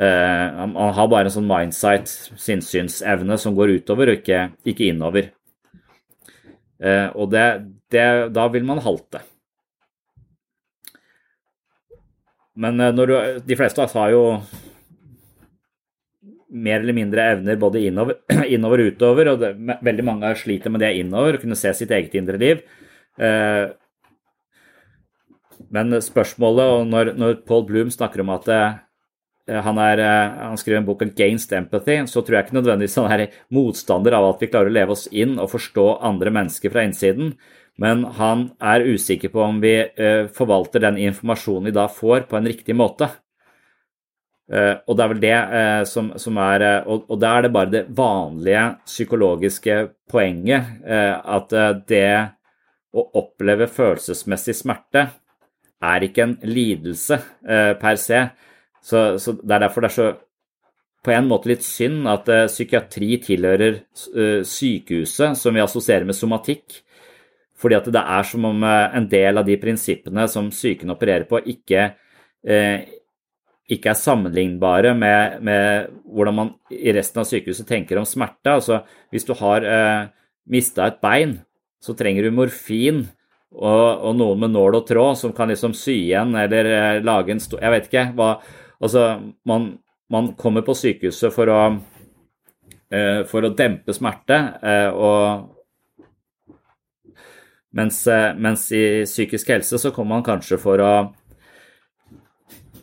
han, 0.00 0.72
har 0.96 1.08
bare 1.12 1.28
en 1.28 1.34
sånn 1.34 1.48
mindsight, 1.48 2.08
sinnssynsevne, 2.40 3.36
som 3.38 3.56
går 3.56 3.74
utover 3.76 4.08
og 4.08 4.22
ikke, 4.22 4.46
ikke 4.72 4.88
innover. 4.88 5.28
Uh, 6.82 7.12
og 7.14 7.30
det, 7.30 7.44
det, 7.94 8.06
da 8.34 8.48
vil 8.50 8.64
man 8.66 8.82
halte. 8.82 9.20
Men 12.58 12.82
uh, 12.82 12.90
du, 12.90 13.14
de 13.46 13.58
fleste 13.58 13.78
av 13.78 13.86
oss 13.86 13.94
har 13.94 14.10
jo 14.10 14.24
mer 16.52 16.82
eller 16.82 16.96
mindre 16.96 17.28
evner 17.36 17.60
både 17.60 17.84
innover, 17.86 18.18
innover 18.54 18.82
og 18.82 18.96
utover, 18.96 19.30
og 19.30 19.44
det, 19.44 19.52
veldig 19.86 20.08
mange 20.08 20.34
sliter 20.40 20.74
med 20.74 20.82
det 20.82 20.90
innover, 20.98 21.38
å 21.38 21.44
kunne 21.44 21.58
se 21.58 21.70
sitt 21.76 21.94
eget 21.94 22.18
indre 22.18 22.40
liv. 22.40 22.66
Men 25.72 25.96
spørsmålet, 26.04 26.74
og 26.74 26.90
når, 26.90 27.12
når 27.16 27.38
Paul 27.48 27.64
Bloom 27.68 27.92
snakker 27.94 28.24
om 28.24 28.34
at 28.34 28.50
Eh, 28.50 28.80
han, 29.50 29.78
er, 29.78 29.98
eh, 29.98 30.34
han 30.46 30.58
skriver 30.58 30.78
en 30.78 30.86
bok 30.86 31.02
'Against 31.02 31.52
Empathy', 31.52 32.06
så 32.06 32.22
tror 32.22 32.36
jeg 32.36 32.46
ikke 32.46 32.60
nødvendigvis 32.60 32.94
han 32.96 33.20
er 33.20 33.32
motstander 33.50 34.14
av 34.14 34.28
at 34.30 34.40
vi 34.40 34.46
klarer 34.46 34.70
å 34.70 34.76
leve 34.76 34.94
oss 34.94 35.08
inn 35.10 35.38
og 35.38 35.50
forstå 35.50 35.98
andre 36.00 36.30
mennesker 36.30 36.70
fra 36.70 36.84
innsiden, 36.86 37.34
men 37.78 38.04
han 38.04 38.52
er 38.60 38.86
usikker 38.86 39.32
på 39.32 39.42
om 39.42 39.60
vi 39.60 39.74
eh, 39.82 40.28
forvalter 40.28 40.80
den 40.80 40.96
informasjonen 40.96 41.64
vi 41.64 41.74
da 41.74 41.88
får, 41.88 42.28
på 42.28 42.36
en 42.36 42.46
riktig 42.46 42.76
måte. 42.76 43.10
Og 44.52 44.96
det 44.98 45.04
er 45.04 45.08
vel 45.08 45.20
det 45.22 45.86
som, 45.88 46.10
som 46.18 46.36
er 46.36 46.82
og, 46.84 47.06
og 47.08 47.20
da 47.22 47.30
er 47.38 47.42
det 47.46 47.50
bare 47.54 47.70
det 47.72 47.80
vanlige 47.96 48.64
psykologiske 48.84 49.76
poenget 50.10 50.82
at 50.84 51.54
det 51.88 52.10
å 52.92 53.04
oppleve 53.22 53.70
følelsesmessig 53.70 54.58
smerte 54.58 55.06
er 55.80 56.04
ikke 56.04 56.26
en 56.26 56.36
lidelse 56.44 57.16
per 57.80 57.96
se 58.02 58.26
så, 58.82 59.16
så, 59.22 59.36
Det 59.38 59.54
er 59.54 59.64
derfor 59.66 59.84
det 59.84 59.92
er 59.92 59.96
så 59.96 60.12
på 61.02 61.10
en 61.10 61.26
måte 61.26 61.50
litt 61.50 61.64
synd 61.66 62.06
at 62.10 62.28
uh, 62.30 62.46
psykiatri 62.46 63.16
tilhører 63.24 63.80
uh, 64.14 64.40
sykehuset, 64.46 65.38
som 65.38 65.54
vi 65.54 65.62
assosierer 65.62 66.06
med 66.06 66.14
somatikk. 66.14 66.78
Fordi 67.58 67.78
at 67.78 67.88
det 67.94 68.02
er 68.02 68.26
som 68.26 68.46
om 68.46 68.62
uh, 68.62 68.90
en 68.94 69.08
del 69.10 69.40
av 69.40 69.46
de 69.48 69.56
prinsippene 69.58 70.28
som 70.30 70.50
psyken 70.54 70.94
opererer 70.94 71.26
på, 71.30 71.42
ikke, 71.52 71.88
ikke 73.70 73.92
er 73.92 73.98
sammenlignbare 73.98 74.92
med, 74.98 75.38
med, 75.46 75.90
hvordan 76.10 76.36
man 76.36 76.52
i 76.74 76.92
resten 76.94 77.22
av 77.22 77.28
sykehuset 77.28 77.68
tenker 77.68 77.98
om 77.98 78.06
smerte. 78.08 78.56
Altså, 78.56 78.80
hvis 79.14 79.26
du 79.28 79.34
har 79.38 79.62
eh, 79.62 80.08
mista 80.50 80.88
et 80.90 80.98
bein, 81.04 81.36
så 81.82 81.94
trenger 81.98 82.26
du 82.26 82.34
morfin 82.34 83.04
og, 83.52 84.02
og 84.08 84.16
noen 84.18 84.42
med 84.42 84.54
nål 84.56 84.80
og 84.80 84.88
tråd 84.88 85.20
som 85.20 85.34
kan 85.36 85.52
liksom 85.52 85.76
sy 85.78 85.94
igjen 86.08 86.34
eller 86.38 87.00
lage 87.04 87.34
en 87.34 87.42
stor 87.42 87.62
Jeg 87.62 87.74
vet 87.74 87.88
ikke 87.88 88.04
hva 88.18 88.28
Altså, 88.82 89.20
man, 89.46 89.78
man 90.10 90.32
kommer 90.38 90.64
på 90.66 90.74
sykehuset 90.74 91.32
for 91.34 91.50
å, 91.52 91.60
eh, 92.90 93.22
for 93.30 93.46
å 93.46 93.54
dempe 93.54 93.94
smerte, 93.94 94.38
eh, 94.62 94.90
og 94.90 95.48
mens, 97.78 98.06
eh, 98.10 98.32
mens, 98.34 98.66
i 98.74 99.04
psykisk 99.06 99.54
helse 99.54 99.78
så 99.78 99.94
kommer 99.94 100.18
man 100.18 100.26
kanskje 100.26 100.58
for 100.60 100.82
å 100.82 100.92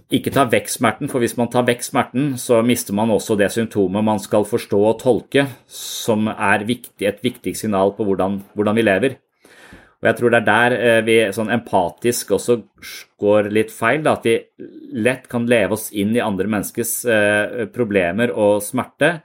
ikke 0.10 0.32
ta 0.34 0.48
vekk 0.50 0.72
smerten, 0.72 1.10
for 1.12 1.22
hvis 1.22 1.38
man 1.38 1.52
tar 1.54 1.68
vekk 1.68 1.84
smerten, 1.86 2.32
så 2.42 2.64
mister 2.66 2.96
man 2.98 3.12
også 3.14 3.38
det 3.38 3.52
symptomet 3.54 4.04
man 4.04 4.20
skal 4.24 4.48
forstå 4.48 4.80
og 4.80 5.02
tolke, 5.04 5.46
som 5.70 6.32
er 6.32 6.66
viktig, 6.66 7.06
et 7.06 7.22
viktig 7.22 7.54
signal 7.60 7.94
på 7.94 8.08
hvordan, 8.08 8.40
hvordan 8.56 8.80
vi 8.80 8.88
lever. 8.88 9.20
Og 10.00 10.08
jeg 10.08 10.16
tror 10.16 10.32
det 10.32 10.40
er 10.40 10.48
der 10.48 10.74
eh, 10.78 11.00
vi 11.04 11.16
sånn 11.36 11.50
empatisk 11.52 12.30
også 12.38 12.56
går 13.20 13.50
litt 13.52 13.72
feil. 13.76 14.00
Da, 14.06 14.16
at 14.16 14.28
vi 14.28 14.38
lett 14.96 15.26
kan 15.32 15.48
leve 15.50 15.76
oss 15.76 15.90
inn 15.92 16.14
i 16.16 16.24
andre 16.24 16.48
menneskers 16.48 16.94
eh, 17.04 17.66
problemer 17.76 18.32
og 18.32 18.64
smerte. 18.64 19.18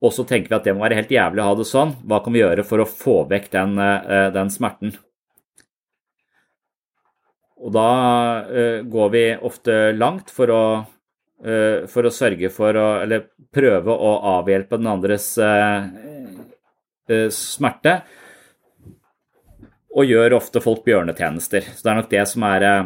Og 0.00 0.14
så 0.14 0.24
tenker 0.24 0.54
vi 0.54 0.56
at 0.56 0.68
det 0.68 0.76
må 0.76 0.86
være 0.86 0.96
helt 1.00 1.12
jævlig 1.12 1.42
å 1.44 1.50
ha 1.50 1.58
det 1.58 1.66
sånn. 1.68 1.92
Hva 2.08 2.22
kan 2.24 2.32
vi 2.32 2.40
gjøre 2.40 2.64
for 2.64 2.80
å 2.80 2.88
få 2.88 3.18
vekk 3.28 3.50
den, 3.52 3.76
eh, 3.84 4.30
den 4.32 4.52
smerten? 4.54 4.96
Og 7.58 7.72
da 7.74 7.90
går 8.86 9.08
vi 9.10 9.22
ofte 9.42 9.90
langt 9.90 10.28
for 10.30 10.52
å, 10.54 10.60
for 11.90 12.06
å 12.06 12.12
sørge 12.14 12.52
for 12.54 12.78
å 12.78 12.84
Eller 13.02 13.24
prøve 13.50 13.90
å 13.90 14.12
avhjelpe 14.38 14.78
den 14.78 14.86
andres 14.92 15.26
smerte 17.34 17.96
og 19.98 20.06
gjør 20.06 20.36
ofte 20.38 20.62
folk 20.62 20.84
bjørnetjenester. 20.86 21.72
Så 21.74 21.82
det 21.82 21.90
er 21.90 21.98
nok 21.98 22.12
det 22.12 22.24
som 22.30 22.44
er 22.46 22.66
eh, 22.68 22.84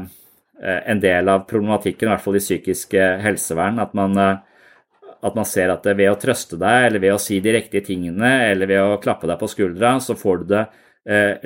en 0.92 1.02
del 1.02 1.28
av 1.28 1.45
problematikken, 1.50 2.09
i 2.09 2.12
hvert 2.14 2.25
fall 2.25 2.38
i 2.38 2.42
psykisk 2.42 2.97
eh, 2.97 3.19
helsevern. 3.23 3.81
At 3.83 3.92
man, 3.99 4.16
eh, 4.19 5.11
at 5.23 5.37
man, 5.37 5.49
ser 5.49 5.75
at 5.75 5.87
ved 5.90 6.09
å 6.09 6.19
trøste 6.21 6.59
deg, 6.61 6.87
eller 6.88 7.02
ved 7.04 7.16
å 7.16 7.21
si 7.21 7.40
de 7.45 7.57
riktige 7.59 7.85
tingene, 7.90 8.33
eller 8.49 8.71
ved 8.71 8.81
å 8.85 9.00
klappe 9.02 9.28
deg 9.28 9.40
på 9.40 9.50
skuldra, 9.50 9.99
så 10.00 10.16
får 10.19 10.42
du 10.42 10.54
det 10.57 10.69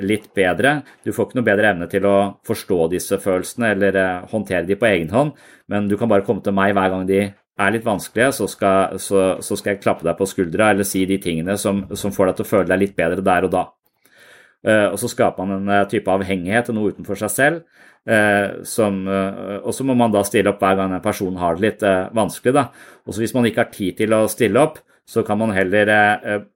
litt 0.05 0.27
bedre. 0.37 0.83
Du 1.01 1.09
får 1.09 1.25
ikke 1.25 1.37
noe 1.39 1.45
bedre 1.47 1.71
evne 1.71 1.87
til 1.89 2.03
å 2.05 2.17
forstå 2.45 2.75
disse 2.91 3.17
følelsene 3.17 3.71
eller 3.73 3.95
håndtere 4.29 4.67
de 4.67 4.75
på 4.77 4.85
egen 4.85 5.09
hånd, 5.09 5.31
men 5.73 5.87
du 5.89 5.95
kan 5.97 6.11
bare 6.11 6.21
komme 6.27 6.45
til 6.45 6.53
meg 6.53 6.75
hver 6.77 6.91
gang 6.93 7.07
de 7.09 7.23
er 7.25 7.73
litt 7.73 7.87
vanskelige, 7.87 8.35
så 8.37 8.45
skal, 8.51 8.99
så, 9.01 9.23
så 9.41 9.57
skal 9.57 9.73
jeg 9.73 9.81
klappe 9.81 10.05
deg 10.05 10.13
på 10.19 10.29
skuldra 10.29 10.69
eller 10.75 10.85
si 10.85 11.07
de 11.09 11.17
tingene 11.17 11.57
som, 11.57 11.87
som 11.97 12.13
får 12.13 12.29
deg 12.29 12.37
til 12.37 12.45
å 12.45 12.51
føle 12.51 12.69
deg 12.69 12.83
litt 12.83 12.95
bedre 13.01 13.25
der 13.25 13.49
og 13.49 13.55
da. 13.57 13.63
Eh, 14.67 14.87
og 14.91 14.97
så 14.99 15.07
skaper 15.11 15.45
man 15.45 15.61
en 15.61 15.69
eh, 15.71 15.85
type 15.91 16.11
avhengighet 16.11 16.67
til 16.67 16.75
noe 16.75 16.91
utenfor 16.91 17.19
seg 17.21 17.31
selv. 17.31 17.61
Eh, 18.07 18.63
som, 18.67 18.99
og 19.07 19.71
så 19.75 19.83
må 19.87 19.93
man 19.99 20.13
da 20.13 20.21
stille 20.27 20.51
opp 20.53 20.61
hver 20.63 20.77
gang 20.79 20.93
en 20.95 21.03
person 21.03 21.39
har 21.39 21.57
det 21.57 21.65
litt 21.65 21.81
vanskelig. 22.15 22.53
Da. 22.55 22.63
Og 23.07 23.15
så 23.15 23.23
hvis 23.23 23.35
man 23.35 23.47
ikke 23.47 23.63
har 23.65 23.73
tid 23.73 23.97
til 23.99 24.15
å 24.15 24.27
stille 24.31 24.61
opp, 24.63 24.79
så 25.07 25.23
kan 25.23 25.39
man 25.39 25.53
heller 25.55 25.87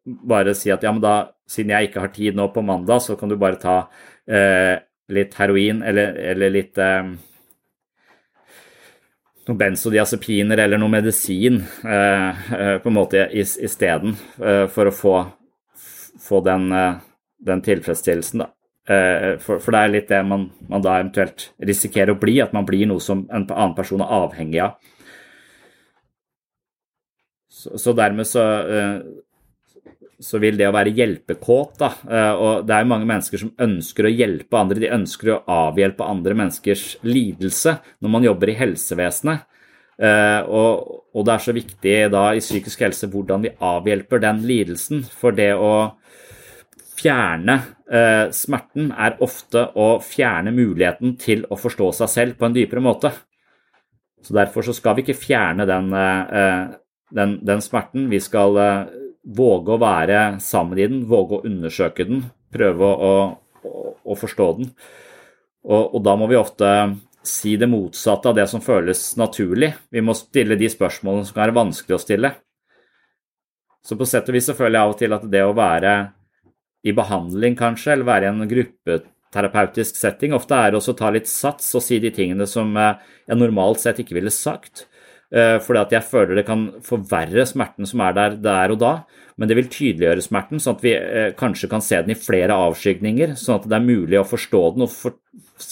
bare 0.03 0.53
si 0.59 0.71
at 0.73 0.83
ja, 0.83 0.91
men 0.91 1.03
da, 1.03 1.31
siden 1.47 1.71
jeg 1.71 1.87
ikke 1.87 2.03
har 2.03 2.11
tid 2.15 2.35
nå 2.35 2.49
på 2.51 2.63
mandag, 2.67 2.99
så 3.03 3.15
kan 3.19 3.31
du 3.31 3.37
bare 3.39 3.59
ta 3.59 3.77
litt 5.11 5.35
heroin 5.39 5.79
eller, 5.87 6.17
eller 6.33 6.51
litt 6.51 6.75
noen 9.47 9.59
benzodiazepiner 9.59 10.59
eller 10.65 10.79
noe 10.79 10.91
medisin 10.91 11.61
på 11.63 12.91
en 12.91 12.95
måte 12.95 13.23
isteden, 13.31 14.15
for 14.75 14.91
å 14.91 14.95
få, 14.95 15.15
få 16.27 16.43
den, 16.47 16.67
den, 17.45 17.63
tilfredsstillelsen, 17.65 18.43
da. 18.43 18.51
Eh, 18.91 19.37
for, 19.41 19.61
for, 19.61 19.73
det 19.73 19.81
er 19.81 19.91
litt 19.93 20.09
det 20.09 20.21
man, 20.25 20.47
man, 20.69 20.81
da 20.81 20.97
eventuelt 20.99 21.51
risikerer 21.61 22.15
å 22.15 22.21
bli, 22.21 22.39
at 22.41 22.53
man 22.55 22.65
blir 22.67 22.87
noe 22.89 23.03
som 23.03 23.27
en 23.29 23.45
annen 23.45 23.75
person 23.77 24.01
er 24.01 24.15
avhengig 24.17 24.61
av. 24.65 24.79
Så, 27.51 27.75
så 27.77 27.93
dermed 27.93 28.25
så, 28.25 28.43
så 30.23 30.39
vil 30.41 30.57
det 30.57 30.65
å 30.69 30.73
være 30.73 30.93
hjelpekåt 30.97 31.75
da, 31.77 31.89
Og 32.39 32.63
det 32.65 32.73
er 32.73 32.85
jo 32.85 32.89
mange 32.89 33.05
mennesker 33.09 33.41
som 33.43 33.51
ønsker 33.61 34.07
å 34.07 34.13
hjelpe 34.13 34.57
andre. 34.57 34.81
De 34.81 34.93
ønsker 34.95 35.33
å 35.35 35.41
avhjelpe 35.67 36.07
andre 36.07 36.37
menneskers 36.39 36.85
lidelse 37.05 37.75
når 38.01 38.13
man 38.15 38.25
jobber 38.25 38.49
i 38.49 38.57
helsevesenet. 38.57 39.45
Og, 40.01 40.95
og 41.13 41.27
det 41.27 41.35
er 41.35 41.43
så 41.45 41.53
viktig 41.53 41.97
da 42.15 42.23
i 42.33 42.41
psykisk 42.41 42.81
helse 42.87 43.11
hvordan 43.11 43.45
vi 43.45 43.53
avhjelper 43.61 44.23
den 44.23 44.41
lidelsen. 44.47 45.03
For 45.05 45.35
det 45.37 45.51
å 45.59 45.73
fjerne 47.01 47.57
smerten 48.31 48.93
er 48.95 49.17
ofte 49.19 49.65
å 49.75 49.97
fjerne 49.99 50.53
muligheten 50.55 51.17
til 51.19 51.41
å 51.51 51.57
forstå 51.59 51.89
seg 51.97 52.11
selv 52.13 52.37
på 52.39 52.47
en 52.47 52.55
dypere 52.55 52.83
måte. 52.85 53.11
Så 54.23 54.37
Derfor 54.37 54.63
så 54.63 54.71
skal 54.77 54.95
vi 54.95 55.03
ikke 55.03 55.17
fjerne 55.19 55.65
den, 55.67 55.89
den, 57.11 57.33
den 57.43 57.63
smerten. 57.65 58.05
Vi 58.07 58.21
skal 58.23 58.55
våge 59.21 59.75
å 59.75 59.81
være 59.81 60.21
sammen 60.41 60.79
i 60.79 60.87
den, 60.87 61.05
våge 61.09 61.37
å 61.37 61.45
undersøke 61.47 62.05
den, 62.07 62.23
prøve 62.53 62.87
å, 62.89 63.13
å, 63.65 63.73
å 64.01 64.17
forstå 64.17 64.47
den. 64.59 64.71
Og, 65.67 65.83
og, 65.95 65.99
da 66.05 66.15
må 66.17 66.27
vi 66.29 66.39
ofte 66.39 66.69
si 67.25 67.53
det 67.59 67.69
motsatte 67.69 68.31
av 68.31 68.37
det 68.37 68.47
som 68.49 68.63
føles 68.65 69.03
naturlig. 69.21 69.73
Vi 69.93 70.01
må 70.01 70.15
stille 70.17 70.57
de 70.57 70.69
spørsmålene 70.73 71.27
som 71.27 71.37
være 71.37 71.57
vanskelig 71.57 71.97
å 71.97 72.01
stille. 72.01 72.33
Så 73.85 73.97
på 73.97 74.07
sett 74.09 74.29
og 74.29 74.37
vis 74.37 74.49
så 74.49 74.57
føler 74.57 74.77
jeg 74.77 74.87
av 74.87 74.95
og 74.95 74.99
til 74.99 75.17
at 75.17 75.29
det 75.29 75.43
å 75.45 75.55
være 75.57 75.93
i 76.83 76.93
behandling, 76.97 77.57
kanskje, 77.59 77.95
eller 77.95 78.07
være 78.07 78.27
i 78.27 78.31
en 78.31 78.49
gruppeterapeutisk 78.49 79.99
setting, 79.99 80.33
ofte 80.33 80.57
er 80.57 80.77
også 80.77 80.95
å 80.95 81.01
ta 81.01 81.11
litt 81.13 81.29
sats 81.29 81.67
og 81.77 81.85
si 81.85 81.99
de 82.01 82.13
tingene 82.15 82.47
som 82.49 82.73
eh, 82.77 82.95
jeg 83.27 83.41
normalt 83.41 83.83
sett 83.83 84.01
ikke 84.01 84.17
ville 84.17 84.33
sagt. 84.33 84.87
Eh, 85.31 85.57
fordi 85.63 85.79
at 85.79 85.93
jeg 85.95 86.03
føler 86.03 86.35
det 86.35 86.47
kan 86.47 86.65
forverre 86.83 87.45
smerten 87.47 87.87
som 87.87 88.01
er 88.03 88.15
der 88.17 88.33
der 88.43 88.73
og 88.73 88.81
da. 88.81 88.93
Men 89.39 89.47
det 89.47 89.55
vil 89.57 89.69
tydeliggjøre 89.71 90.25
smerten, 90.25 90.59
sånn 90.59 90.75
at 90.75 90.83
vi 90.83 90.91
eh, 90.97 91.29
kanskje 91.37 91.69
kan 91.71 91.83
se 91.85 92.01
den 92.03 92.13
i 92.15 92.19
flere 92.19 92.57
avskygninger. 92.67 93.37
Sånn 93.39 93.61
at 93.61 93.69
det 93.69 93.77
er 93.77 93.87
mulig 93.87 94.19
å 94.19 94.27
forstå 94.27 94.63
den 94.75 94.85
og 94.85 94.91
for, 94.91 95.15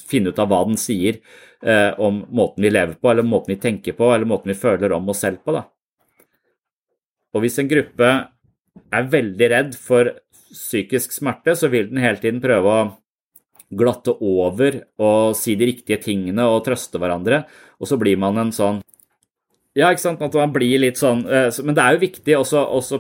finne 0.10 0.32
ut 0.32 0.40
av 0.40 0.50
hva 0.52 0.62
den 0.70 0.80
sier 0.80 1.20
eh, 1.20 1.92
om 2.00 2.24
måten 2.32 2.64
vi 2.64 2.72
lever 2.72 2.96
på, 2.96 3.12
eller 3.12 3.28
måten 3.28 3.56
vi 3.56 3.60
tenker 3.62 3.98
på, 3.98 4.14
eller 4.14 4.30
måten 4.30 4.54
vi 4.54 4.58
føler 4.62 4.96
om 4.96 5.12
oss 5.12 5.26
selv 5.26 5.44
på. 5.44 5.58
Da. 5.58 5.66
Og 7.36 7.44
hvis 7.44 7.60
en 7.60 7.70
gruppe 7.70 8.14
er 8.96 9.12
veldig 9.12 9.50
redd 9.52 9.76
for 9.78 10.14
psykisk 10.52 11.14
smerte, 11.16 11.56
så 11.56 11.70
vil 11.72 11.90
den 11.92 12.02
hele 12.04 12.22
tiden 12.22 12.42
prøve 12.44 12.76
å 12.76 12.90
glatte 13.70 14.16
over 14.26 14.80
og 14.98 15.36
si 15.38 15.54
de 15.58 15.68
riktige 15.70 16.00
tingene 16.02 16.48
og 16.50 16.64
trøste 16.66 17.02
hverandre. 17.02 17.44
Og 17.80 17.90
så 17.90 18.00
blir 18.02 18.18
man 18.22 18.40
en 18.42 18.54
sånn 18.56 18.82
ja, 19.78 19.92
ikke 19.94 20.02
sant. 20.02 20.22
At 20.26 20.36
man 20.36 20.52
blir 20.54 20.82
litt 20.82 20.98
sånn 21.00 21.22
eh, 21.30 21.48
Men 21.64 21.76
det 21.78 21.84
er 21.84 21.96
jo 21.96 22.02
viktig 22.02 22.36
også, 22.40 22.64
også 22.80 23.00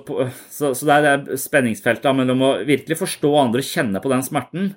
så, 0.53 0.71
så, 0.77 0.85
det 0.85 0.95
er 0.95 1.23
det 1.25 1.39
spenningsfeltet 1.41 2.15
mellom 2.15 2.43
å 2.45 2.51
virkelig 2.67 2.99
forstå 3.01 3.31
andre 3.41 3.63
og 3.63 3.69
kjenne 3.71 4.01
på 4.03 4.11
den 4.13 4.23
smerten. 4.25 4.69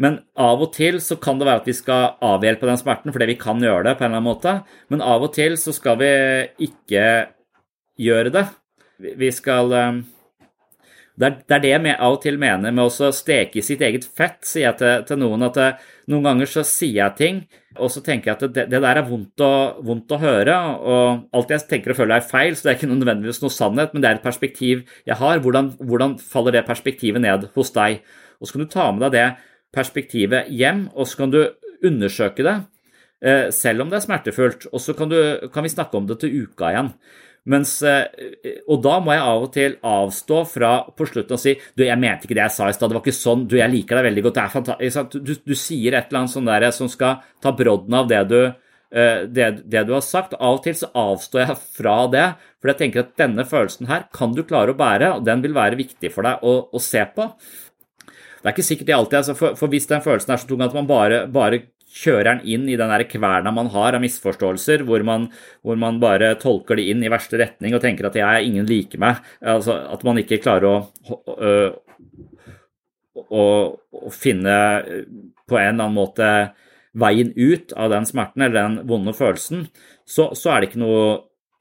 Men 0.00 0.20
av 0.38 0.62
og 0.64 0.72
til 0.76 1.00
så 1.04 1.18
kan 1.20 1.40
det 1.40 1.48
være 1.48 1.64
at 1.64 1.68
vi 1.68 1.76
skal 1.76 2.14
avhjelpe 2.24 2.68
den 2.68 2.80
smerten 2.80 3.12
fordi 3.12 3.28
vi 3.34 3.40
kan 3.40 3.60
gjøre 3.60 3.90
det 3.90 3.96
på 3.98 4.06
en 4.06 4.12
eller 4.12 4.22
annen 4.22 4.30
måte. 4.30 4.54
Men 4.92 5.04
av 5.04 5.26
og 5.26 5.34
til 5.34 5.58
så 5.60 5.74
skal 5.76 5.98
vi 6.00 6.12
ikke 6.70 7.04
gjøre 8.00 8.32
det. 8.32 8.46
Vi 9.18 9.32
skal 9.34 9.76
eh, 9.76 10.02
det 11.20 11.26
er, 11.26 11.34
det 11.44 11.54
er, 11.54 11.60
det 11.60 11.70
jeg 11.72 11.96
av 12.00 12.14
og 12.14 12.22
til 12.22 12.38
mener 12.40 12.72
med 12.72 12.88
å 12.88 13.10
steke 13.12 13.60
i 13.60 13.64
sitt 13.64 13.82
eget 13.84 14.06
fett, 14.16 14.38
sier 14.48 14.70
jeg 14.70 14.78
til, 14.80 15.02
til 15.10 15.18
noen. 15.20 15.44
At 15.44 15.58
det, 15.58 15.66
eh, 15.74 15.90
noen 16.12 16.24
ganger 16.24 16.48
så 16.48 16.64
sier 16.64 17.02
jeg 17.02 17.16
ting, 17.18 17.40
og 17.76 17.92
så 17.92 18.00
tenker 18.04 18.30
jeg 18.30 18.38
at 18.38 18.54
det, 18.56 18.64
det 18.72 18.80
der 18.80 19.00
er 19.00 19.06
vondt 19.06 19.44
å, 19.44 19.52
vondt 19.84 20.14
å, 20.16 20.20
høre. 20.22 20.56
Og 20.80 21.36
alt 21.36 21.52
jeg 21.52 21.66
tenker 21.68 21.92
og 21.92 22.00
føler 22.00 22.16
er 22.16 22.26
feil, 22.26 22.56
så 22.56 22.64
det 22.64 22.72
er 22.72 22.78
ikke 22.80 22.90
nødvendigvis 22.94 23.42
noe 23.44 23.52
sannhet, 23.52 23.92
men 23.92 24.04
det 24.04 24.08
er 24.08 24.18
et 24.18 24.24
perspektiv 24.24 24.84
jeg 25.08 25.18
har. 25.20 25.42
Hvordan, 25.44 25.72
hvordan 25.84 26.16
faller 26.32 26.56
det 26.56 26.64
perspektivet 26.68 27.24
ned 27.24 27.50
hos 27.58 27.74
deg? 27.76 28.00
Og 28.40 28.48
så 28.48 28.56
kan 28.56 28.64
du 28.64 28.72
ta 28.72 28.88
med 28.90 29.04
deg 29.06 29.16
det 29.18 29.26
perspektivet 29.76 30.48
hjem, 30.52 30.86
og 30.96 31.08
så 31.08 31.22
kan 31.22 31.34
du 31.34 31.42
undersøke 31.84 32.44
det, 32.46 32.56
eh, 33.24 33.50
selv 33.52 33.84
om 33.84 33.92
det 33.92 34.00
er 34.00 34.06
smertefullt. 34.06 34.70
Og 34.72 34.80
så 34.80 34.96
kan, 34.96 35.12
du, 35.12 35.48
kan 35.52 35.64
vi 35.64 35.76
snakke 35.76 36.00
om 36.00 36.08
det 36.08 36.22
til 36.24 36.46
uka 36.46 36.72
igjen. 36.72 36.94
Mens, 37.50 37.74
eh, 37.82 38.04
og 38.70 38.82
da 38.84 38.98
må 39.02 39.14
jeg 39.16 39.22
av 39.26 39.44
og 39.44 39.52
til 39.54 39.72
avstå 39.82 40.42
fra 40.46 40.72
på 40.94 41.06
slutten 41.10 41.34
å 41.34 41.40
si 41.42 41.56
du, 41.74 41.82
jeg 41.82 41.98
mente 41.98 42.28
ikke 42.28 42.36
det 42.38 42.44
jeg 42.44 42.54
sa 42.54 42.68
i 42.70 42.76
stad, 42.76 42.92
det 42.92 42.98
var 42.98 43.02
ikke 43.02 43.16
sånn, 43.16 43.46
du, 43.50 43.56
jeg 43.58 43.72
liker 43.72 43.98
deg 43.98 44.06
veldig 44.06 44.24
godt, 44.28 44.36
det 44.36 44.44
er 44.44 44.52
fantastisk. 44.52 45.16
Du, 45.16 45.32
du 45.50 45.54
sier 45.58 45.96
et 45.96 46.06
eller 46.06 46.20
annet 46.20 46.34
sånn 46.36 46.52
der 46.52 46.68
som 46.76 46.90
skal 46.92 47.24
ta 47.42 47.54
brodden 47.58 47.98
av 47.98 48.06
det 48.12 48.22
du, 48.30 48.38
eh, 48.46 49.24
det, 49.26 49.48
det 49.74 49.82
du 49.88 49.92
har 49.96 50.06
sagt. 50.06 50.38
Av 50.38 50.60
og 50.60 50.62
til 50.68 50.78
så 50.78 50.92
avstår 51.02 51.42
jeg 51.42 51.58
fra 51.80 51.96
det, 52.14 52.28
for 52.62 52.70
jeg 52.70 52.82
tenker 52.84 53.02
at 53.02 53.12
denne 53.18 53.48
følelsen 53.48 53.90
her 53.90 54.06
kan 54.14 54.38
du 54.38 54.44
klare 54.46 54.76
å 54.76 54.78
bære, 54.78 55.10
og 55.16 55.26
den 55.26 55.42
vil 55.42 55.58
være 55.58 55.80
viktig 55.82 56.14
for 56.14 56.28
deg 56.28 56.46
å, 56.46 56.56
å 56.70 56.82
se 56.82 57.02
på. 57.16 57.26
Det 58.42 58.50
er 58.50 58.54
ikke 58.56 58.66
sikkert 58.66 58.88
det 58.88 58.94
alltid, 58.96 59.18
altså 59.18 59.34
for, 59.38 59.58
for, 59.58 59.70
hvis 59.70 59.90
den 59.90 60.02
følelsen 60.02 60.32
er 60.34 60.40
så 60.42 60.48
tung 60.50 60.62
at 60.62 60.74
man 60.74 60.86
bare, 60.86 61.24
bare 61.30 61.64
kjører 61.92 62.28
den 62.30 62.42
inn 62.48 62.68
i 62.70 62.76
den 62.80 62.90
der 62.92 63.04
kverna 63.08 63.52
man 63.54 63.70
har 63.72 63.96
av 63.96 64.02
misforståelser, 64.02 64.84
hvor 64.88 65.04
man, 65.06 65.28
hvor 65.64 65.78
man, 65.80 66.00
bare 66.02 66.32
tolker 66.40 66.80
det 66.80 66.88
inn 66.90 67.04
i 67.04 67.10
verste 67.12 67.40
retning 67.40 67.76
og 67.76 67.82
tenker 67.84 68.08
at 68.08 68.18
jeg, 68.18 68.46
ingen 68.48 68.68
liker 68.68 69.02
meg. 69.02 69.20
Altså, 69.54 69.76
at 69.92 70.04
man 70.06 70.20
ikke 70.22 70.40
klarer 70.42 70.68
å, 70.70 70.76
å, 71.12 71.56
å, 73.22 73.44
å, 73.76 74.14
finne 74.14 74.56
på 75.48 75.58
en 75.58 75.74
eller 75.74 75.82
annen 75.84 75.98
måte 75.98 76.30
veien 76.98 77.32
ut 77.36 77.72
av 77.76 77.92
den 77.92 78.08
smerten 78.08 78.44
eller 78.44 78.58
den 78.58 78.80
vonde 78.88 79.14
følelsen, 79.16 79.66
så, 80.08 80.32
så 80.36 80.52
er 80.52 80.60
det 80.60 80.72
ikke 80.72 80.82
noe, 80.82 81.04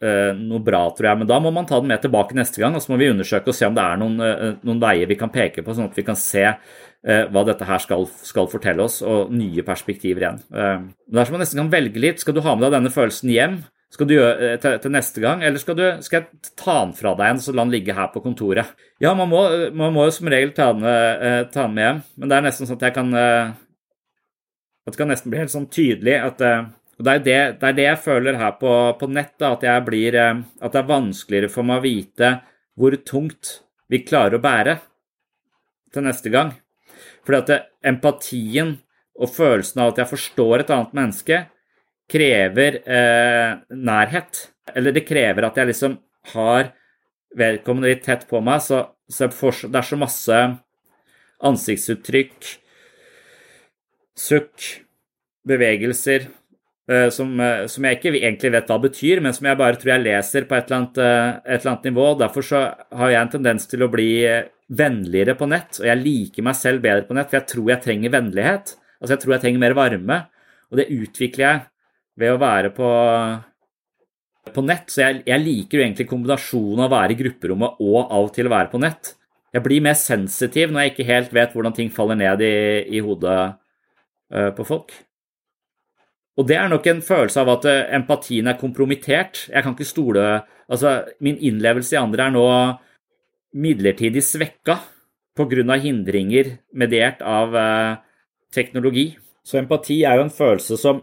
noe, 0.02 0.60
bra, 0.64 0.82
tror 0.96 1.12
jeg. 1.12 1.20
Men 1.22 1.30
da 1.30 1.38
må 1.44 1.52
man 1.56 1.68
ta 1.70 1.80
den 1.80 1.92
med 1.92 2.02
tilbake 2.04 2.36
neste 2.36 2.64
gang, 2.64 2.76
og 2.76 2.84
så 2.84 2.92
må 2.92 3.00
vi 3.00 3.12
undersøke 3.12 3.52
og 3.52 3.56
se 3.56 3.68
om 3.68 3.76
det 3.78 3.84
er 3.84 4.00
noen, 4.02 4.18
noen 4.66 4.82
veier 4.82 5.12
vi 5.12 5.20
kan 5.20 5.32
peke 5.32 5.64
på, 5.64 5.76
sånn 5.78 5.92
at 5.92 6.00
vi 6.00 6.08
kan 6.08 6.20
se 6.20 6.48
hva 7.02 7.42
dette 7.48 7.66
her 7.66 7.82
skal, 7.82 8.06
skal, 8.22 8.50
fortelle 8.52 8.86
oss, 8.86 9.00
og 9.02 9.32
nye 9.34 9.64
perspektiver 9.66 10.22
igjen. 10.22 10.42
Eh, 10.54 10.84
dersom 11.16 11.38
man 11.38 11.42
nesten 11.42 11.62
kan 11.64 11.72
velge 11.74 12.02
litt, 12.02 12.22
skal 12.22 12.36
du 12.38 12.44
ha 12.46 12.54
med 12.54 12.68
deg 12.68 12.76
denne 12.78 12.94
følelsen 12.94 13.32
hjem 13.34 13.62
skal 13.92 14.08
du 14.08 14.14
gjøre 14.14 14.52
eh, 14.52 14.60
til, 14.62 14.78
til 14.84 14.94
neste 14.94 15.24
gang, 15.24 15.42
eller 15.44 15.60
skal, 15.60 15.76
du, 15.76 15.84
skal, 16.06 16.22
jeg 16.22 16.54
ta 16.56 16.78
den 16.78 16.94
fra 16.96 17.12
deg 17.18 17.26
igjen 17.28 17.42
så 17.44 17.56
la 17.56 17.66
den 17.66 17.74
ligge 17.74 17.96
her 17.98 18.12
på 18.14 18.22
kontoret? 18.24 18.70
Ja, 19.04 19.16
man 19.18 19.32
må, 19.34 19.42
man 19.76 19.96
må 19.98 20.06
jo 20.08 20.14
som 20.16 20.30
regel 20.32 20.54
ta 20.56 20.70
den, 20.78 20.86
ta 21.52 21.66
den, 21.66 21.76
med 21.76 21.88
hjem, 21.88 22.06
men 22.22 22.32
det 22.32 22.38
er 22.38 22.46
nesten 22.48 22.70
sånn 22.70 22.80
at 22.80 22.88
jeg 22.88 22.96
kan 22.96 23.12
At 23.18 24.94
det 24.94 24.98
kan 25.02 25.12
nesten 25.12 25.34
bli 25.34 25.42
helt 25.42 25.54
sånn 25.54 25.68
tydelig 25.74 26.16
at 26.22 26.40
det 27.02 27.12
er 27.12 27.26
det, 27.26 27.42
det 27.60 27.68
er 27.68 27.76
det, 27.76 27.86
jeg 27.90 28.00
føler 28.06 28.38
her 28.38 28.56
på, 28.62 28.72
på 29.02 29.10
nett, 29.10 29.34
da, 29.42 29.56
at, 29.58 29.66
blir, 29.86 30.16
at 30.22 30.72
det 30.72 30.80
er 30.80 30.90
vanskeligere 30.90 31.50
for 31.50 31.66
meg 31.66 31.82
å 31.82 31.86
vite 31.86 32.32
hvor 32.78 32.96
tungt 33.06 33.58
vi 33.92 34.04
klarer 34.06 34.38
å 34.38 34.44
bære 34.44 34.76
til 35.92 36.06
neste 36.06 36.32
gang. 36.32 36.54
Fordi 37.26 37.40
at 37.40 37.50
det, 37.52 37.60
empatien 37.92 38.76
og 39.22 39.34
følelsen 39.36 39.84
av 39.84 39.92
at 39.92 40.02
jeg 40.02 40.12
forstår 40.12 40.64
et 40.64 40.74
annet 40.74 40.96
menneske, 40.98 41.42
krever 42.12 42.80
eh, 42.82 43.60
nærhet. 43.70 44.46
Eller 44.76 44.96
det 44.96 45.06
krever 45.08 45.48
at 45.48 45.60
jeg 45.60 45.72
liksom 45.72 45.98
har 46.34 46.72
vedkommende 47.38 47.92
litt 47.92 48.04
tett 48.06 48.26
på 48.30 48.42
meg, 48.44 48.60
så, 48.64 48.84
så 49.08 49.30
det 49.32 49.80
er 49.80 49.88
så 49.88 50.00
masse 50.00 50.40
ansiktsuttrykk, 51.42 52.50
sukk, 54.20 54.68
bevegelser 55.48 56.28
som, 57.14 57.30
eh, 57.40 57.68
som, 57.72 57.86
jeg 57.86 57.98
ikke 57.98 58.12
egentlig 58.18 58.52
vet 58.56 58.72
hva 58.72 58.78
betyr, 58.84 59.22
men 59.24 59.36
som 59.36 59.48
jeg 59.48 59.60
bare 59.60 59.78
tror 59.80 59.94
jeg 59.94 60.04
leser 60.04 60.48
på 60.48 60.58
et 60.58 60.70
eller 60.70 60.78
annet, 60.80 60.98
eh, 60.98 61.28
et 61.46 61.60
eller 61.60 61.72
annet 61.72 61.86
nivå. 61.88 62.08
Derfor 62.20 62.46
så 62.48 62.62
har 63.00 63.12
jeg 63.14 63.22
en 63.22 63.32
tendens 63.36 63.68
til 63.70 63.86
å 63.86 63.92
bli 63.92 64.12
vennligere 64.72 65.36
på 65.40 65.48
nett, 65.52 65.80
og 65.80 65.88
jeg 65.88 66.02
liker 66.02 66.48
meg 66.48 66.58
selv 66.58 66.82
bedre 66.84 67.06
på 67.08 67.16
nett, 67.16 67.30
for 67.30 67.40
jeg 67.40 67.50
tror 67.52 67.70
jeg 67.72 67.84
trenger 67.86 68.16
vennlighet. 68.16 68.74
Altså 69.02 69.16
jeg 69.16 69.24
tror 69.24 69.34
jeg 69.36 69.44
trenger 69.46 69.64
mer 69.64 69.78
varme, 69.78 70.18
og 70.72 70.80
det 70.80 70.90
utvikler 70.96 71.46
jeg 71.46 71.62
ved 72.22 72.34
å 72.34 72.42
være 72.42 72.72
på, 72.76 72.90
på 74.56 74.64
nett. 74.66 74.92
Så 74.92 75.04
jeg, 75.04 75.22
jeg 75.28 75.44
liker 75.46 75.78
jo 75.78 75.86
egentlig 75.86 76.08
kombinasjonen 76.10 76.86
av 76.86 76.90
å 76.90 76.96
være 76.96 77.16
i 77.16 77.22
grupperommet 77.22 77.84
og 77.84 78.00
av 78.02 78.26
og 78.26 78.34
til 78.36 78.48
å 78.50 78.56
være 78.56 78.72
på 78.72 78.82
nett. 78.82 79.14
Jeg 79.52 79.64
blir 79.66 79.84
mer 79.84 80.00
sensitiv 80.00 80.72
når 80.72 80.86
jeg 80.86 80.94
ikke 80.94 81.08
helt 81.12 81.34
vet 81.36 81.56
hvordan 81.56 81.76
ting 81.76 81.92
faller 81.92 82.20
ned 82.20 82.44
i, 82.48 82.54
i 82.96 83.04
hodet 83.04 83.40
på 84.56 84.64
folk. 84.64 84.94
Og 86.42 86.48
det 86.50 86.58
er 86.58 86.72
nok 86.72 86.88
en 86.90 87.04
følelse 87.06 87.44
av 87.44 87.52
at 87.54 87.68
uh, 87.70 87.76
empatien 87.94 88.50
er 88.50 88.58
kompromittert. 88.58 89.46
Jeg 89.52 89.62
kan 89.62 89.78
ikke 89.78 89.88
stole 89.88 90.26
Altså, 90.72 91.02
min 91.20 91.36
innlevelse 91.36 91.98
i 91.98 92.00
andre 92.00 92.30
er 92.30 92.32
nå 92.32 92.46
midlertidig 93.60 94.22
svekka 94.24 94.78
pga. 95.36 95.76
hindringer 95.76 96.58
mediert 96.74 97.22
av 97.22 97.56
eh, 97.56 97.98
teknologi. 98.54 99.18
Så 99.44 99.58
empati 99.58 100.04
er 100.04 100.16
jo 100.16 100.24
en 100.24 100.32
følelse 100.32 100.78
som 100.78 101.02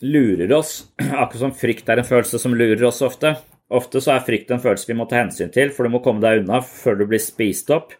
lurer 0.00 0.52
oss, 0.52 0.92
akkurat 1.22 1.40
som 1.40 1.52
frykt 1.52 1.88
er 1.88 1.98
en 1.98 2.06
følelse 2.06 2.38
som 2.38 2.54
lurer 2.54 2.84
oss 2.84 3.02
ofte. 3.02 3.34
Ofte 3.70 4.00
så 4.00 4.14
er 4.14 4.26
frykt 4.26 4.50
en 4.50 4.62
følelse 4.62 4.86
vi 4.86 4.98
må 4.98 5.06
ta 5.06 5.20
hensyn 5.20 5.50
til, 5.50 5.70
for 5.70 5.84
du 5.86 5.90
må 5.90 6.02
komme 6.04 6.22
deg 6.22 6.44
unna 6.44 6.60
før 6.62 6.98
du 7.00 7.06
blir 7.10 7.22
spist 7.22 7.70
opp. 7.70 7.92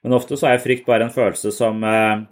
Men 0.00 0.16
ofte 0.16 0.36
så 0.40 0.50
er 0.50 0.62
frykt 0.62 0.86
bare 0.86 1.08
en 1.08 1.14
følelse 1.14 1.52
som 1.52 1.84
eh, 1.84 2.24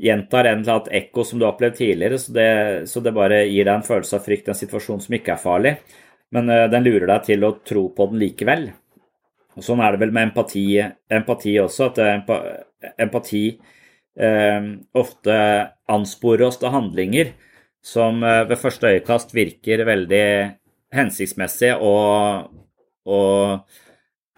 gjentar 0.00 0.48
en 0.48 0.62
eller 0.62 0.72
annen 0.72 0.96
ekko 0.98 1.24
som 1.24 1.38
du 1.38 1.46
har 1.46 1.54
opplevd 1.54 1.76
tidligere, 1.78 2.18
så 2.18 2.32
det, 2.34 2.48
så 2.90 3.02
det, 3.04 3.12
bare 3.14 3.44
gir 3.46 3.66
deg 3.66 3.74
en 3.76 3.86
følelse 3.86 4.18
av 4.18 4.24
frykt 4.26 4.48
i 4.48 4.54
en 4.54 4.58
situasjon 4.58 5.04
som 5.04 5.18
ikke 5.18 5.34
er 5.36 5.42
farlig. 5.42 5.74
Men 6.34 6.50
eh, 6.50 6.66
den 6.72 6.86
lurer 6.86 7.06
deg 7.12 7.28
til 7.28 7.46
å 7.46 7.54
tro 7.66 7.86
på 7.94 8.08
den 8.10 8.22
likevel. 8.22 8.68
Og 9.54 9.62
Sånn 9.62 9.82
er 9.84 9.94
det 9.94 10.02
vel 10.02 10.14
med 10.14 10.30
empati, 10.30 10.66
empati 11.14 11.54
også, 11.62 11.92
at 11.92 12.02
empa, 12.08 12.40
empati 12.98 13.44
eh, 14.18 14.70
ofte 14.98 15.38
ansporer 15.94 16.48
oss 16.48 16.58
til 16.58 16.74
handlinger 16.74 17.34
som 17.84 18.22
eh, 18.24 18.42
ved 18.48 18.58
første 18.58 18.90
øyekast 18.96 19.34
virker 19.36 19.84
veldig 19.86 20.26
hensiktsmessige 20.94 21.76
og, 21.82 22.50
og 23.06 23.78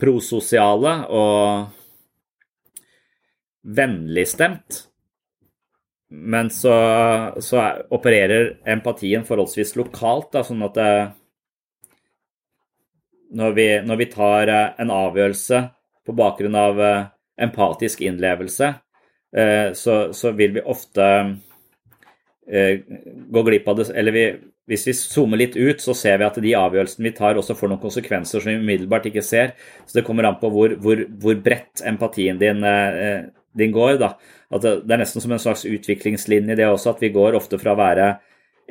prososiale 0.01 0.99
og 1.09 1.73
vennligstemt. 3.67 4.85
Men 6.09 6.51
så, 6.51 6.75
så, 7.41 7.63
opererer 7.91 8.57
empatien 8.69 9.25
forholdsvis 9.27 9.75
lokalt, 9.79 10.31
da, 10.37 10.45
sånn 10.47 10.63
at 10.63 10.77
det, 10.79 10.91
når, 13.35 13.57
vi, 13.57 13.67
når, 13.83 14.01
vi, 14.01 14.09
tar 14.13 14.53
eh, 14.53 14.69
en 14.85 14.93
avgjørelse 14.95 15.63
på 16.07 16.15
bakgrunn 16.15 16.59
av 16.59 16.83
eh, 16.83 17.09
empatisk 17.43 18.05
innlevelse, 18.07 18.71
eh, 19.37 19.73
så, 19.75 19.97
så 20.15 20.33
vil 20.39 20.59
vi 20.59 20.65
ofte 20.65 21.11
gå 22.47 23.43
glipp 23.43 23.65
av 23.67 23.81
det 23.81 23.85
Eller 23.99 24.15
vi, 24.15 24.21
hvis 24.71 24.85
vi 24.87 24.93
zoomer 24.99 25.39
litt 25.39 25.57
ut, 25.57 25.81
så 25.83 25.95
ser 25.95 26.19
vi 26.19 26.27
at 26.27 26.39
de 26.43 26.53
avgjørelsene 26.59 27.07
vi 27.07 27.15
tar, 27.15 27.39
også 27.39 27.55
får 27.59 27.71
noen 27.71 27.83
konsekvenser 27.83 28.43
som 28.43 28.51
vi 28.51 28.59
umiddelbart 28.59 29.07
ikke 29.11 29.23
ser. 29.23 29.55
Så 29.87 29.99
det 29.99 30.05
kommer 30.07 30.27
an 30.27 30.39
på 30.41 30.51
hvor, 30.51 30.75
hvor, 30.83 31.03
hvor 31.23 31.39
bredt 31.43 31.83
empatien 31.87 32.39
din, 32.39 32.65
eh, 32.67 33.29
din 33.59 33.75
går. 33.75 33.97
Da. 34.03 34.15
At 34.53 34.65
det, 34.65 34.79
er 34.85 35.03
nesten 35.03 35.25
som 35.25 35.35
en 35.35 35.43
slags 35.43 35.67
utviklingslinje, 35.69 36.57
det 36.59 36.69
også, 36.69 36.95
at 36.95 37.05
vi 37.05 37.13
går 37.15 37.39
ofte 37.39 37.59
fra 37.61 37.75
å 37.75 37.81
være 37.81 38.11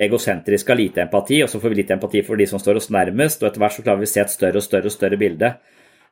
egosentriske 0.06 0.74
av 0.74 0.80
lite 0.80 1.04
empati, 1.06 1.40
og 1.44 1.50
så 1.52 1.62
får 1.62 1.72
vi 1.72 1.80
litt 1.82 1.92
empati 1.96 2.22
for 2.28 2.40
de 2.40 2.48
som 2.50 2.60
står 2.60 2.82
oss 2.82 2.92
nærmest, 2.92 3.42
og 3.42 3.50
etter 3.50 3.64
hvert 3.64 3.78
så 3.78 3.84
klarer 3.86 4.02
vi 4.02 4.10
å 4.10 4.12
se 4.12 4.24
et 4.24 4.34
større 4.34 4.60
og 4.60 4.66
større 4.66 4.92
og 4.92 4.96
større 4.96 5.20
bilde. 5.20 5.52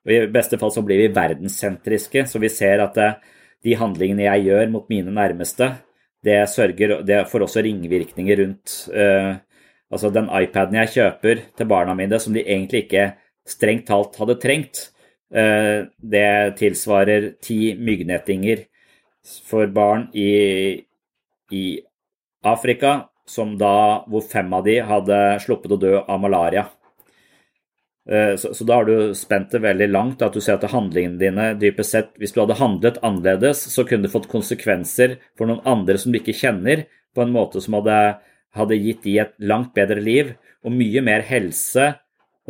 Og 0.03 0.13
I 0.13 0.19
beste 0.31 0.59
fall 0.59 0.71
så 0.75 0.83
blir 0.86 1.01
vi 1.01 1.15
verdenssentriske, 1.15 2.25
så 2.31 2.39
vi 2.39 2.51
ser 2.51 2.83
at 2.83 2.99
eh, 2.99 3.17
de 3.63 3.75
handlingene 3.79 4.25
jeg 4.25 4.47
gjør 4.49 4.71
mot 4.71 4.88
mine 4.91 5.12
nærmeste, 5.15 5.73
det, 6.23 6.38
sørger, 6.47 7.01
det 7.03 7.25
får 7.27 7.43
også 7.43 7.63
ringvirkninger 7.65 8.39
rundt 8.39 8.77
uh, 8.95 9.33
Altså 9.93 10.09
den 10.09 10.25
iPaden 10.25 10.77
jeg 10.79 10.89
kjøper 10.95 11.41
til 11.53 11.67
barna 11.69 11.93
mine 11.93 12.17
som 12.17 12.33
de 12.33 12.41
egentlig 12.41 12.86
ikke 12.86 13.03
strengt 13.45 13.83
talt 13.86 14.15
hadde 14.17 14.39
trengt, 14.41 14.88
det 15.34 16.30
tilsvarer 16.60 17.32
ti 17.41 17.74
myggnettinger 17.74 18.67
for 19.48 19.72
barn 19.74 20.04
i, 20.13 20.84
i 21.50 21.65
Afrika, 22.46 22.91
da, 23.58 23.76
hvor 24.06 24.22
fem 24.30 24.54
av 24.54 24.67
de 24.67 24.78
hadde 24.84 25.19
sluppet 25.41 25.74
å 25.74 25.80
dø 25.82 25.93
av 26.02 26.19
malaria. 26.22 26.67
Eh, 28.10 28.36
så, 28.36 28.52
så, 28.54 28.67
da 28.67 28.82
har 28.82 28.86
du 28.86 29.13
spent 29.15 29.54
det 29.56 29.63
veldig 29.63 29.88
langt, 29.89 30.22
at 30.22 30.36
du 30.36 30.43
ser 30.43 30.60
at 30.60 30.74
handlingene 30.74 31.22
dine 31.22 31.46
dypest 31.56 31.96
sett 31.96 32.10
Hvis 32.19 32.36
du 32.36 32.41
hadde 32.41 32.60
handlet 32.60 33.00
annerledes, 33.02 33.63
så 33.72 33.88
kunne 33.88 34.06
det 34.06 34.12
fått 34.13 34.28
konsekvenser 34.32 35.17
for 35.39 35.48
noen 35.48 35.63
andre 35.63 35.96
som 35.98 36.12
du 36.12 36.19
ikke 36.19 36.36
kjenner, 36.36 36.86
på 37.15 37.24
en 37.24 37.34
måte 37.34 37.63
som 37.63 37.80
hadde 37.80 38.19
hadde 38.54 38.78
gitt 38.78 39.04
de 39.06 39.17
et 39.22 39.34
langt 39.41 39.74
bedre 39.74 40.02
liv 40.02 40.34
og 40.63 40.76
mye 40.76 41.02
mer 41.06 41.24
helse 41.26 41.93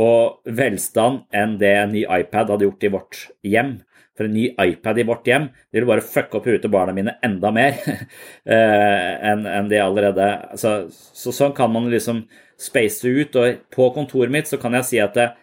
og 0.01 0.41
velstand 0.49 1.25
enn 1.36 1.58
det 1.62 1.73
en 1.77 1.91
ny 1.93 2.03
iPad 2.08 2.53
hadde 2.53 2.67
gjort 2.67 2.86
i 2.86 2.93
vårt 2.93 3.19
hjem. 3.45 3.75
For 4.13 4.27
en 4.27 4.36
ny 4.36 4.45
iPad 4.62 4.99
i 5.01 5.06
vårt 5.10 5.25
hjem 5.25 5.47
det 5.49 5.79
ville 5.79 5.89
bare 5.89 6.06
fucke 6.06 6.38
opp 6.38 6.47
huet 6.49 6.62
til 6.62 6.71
barna 6.73 6.93
mine 6.93 7.15
enda 7.25 7.49
mer 7.53 7.79
eh, 8.53 9.12
enn 9.32 9.47
en 9.49 9.69
det 9.71 9.82
allerede 9.82 10.27
så, 10.60 10.84
så, 10.89 11.34
sånn 11.34 11.56
kan 11.58 11.71
man 11.73 11.89
liksom 11.93 12.23
space 12.62 13.10
ut. 13.10 13.38
Og 13.41 13.65
på 13.73 13.89
kontoret 13.95 14.34
mitt 14.34 14.49
så 14.49 14.62
kan 14.62 14.77
jeg 14.77 14.89
si 14.89 15.01
at 15.01 15.17
eh, 15.17 15.34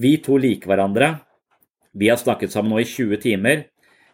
vi 0.00 0.18
to 0.24 0.36
liker 0.40 0.72
hverandre. 0.72 1.14
Vi 1.96 2.08
har 2.12 2.20
snakket 2.20 2.52
sammen 2.52 2.72
nå 2.74 2.82
i 2.82 2.88
20 2.88 3.20
timer. 3.24 3.66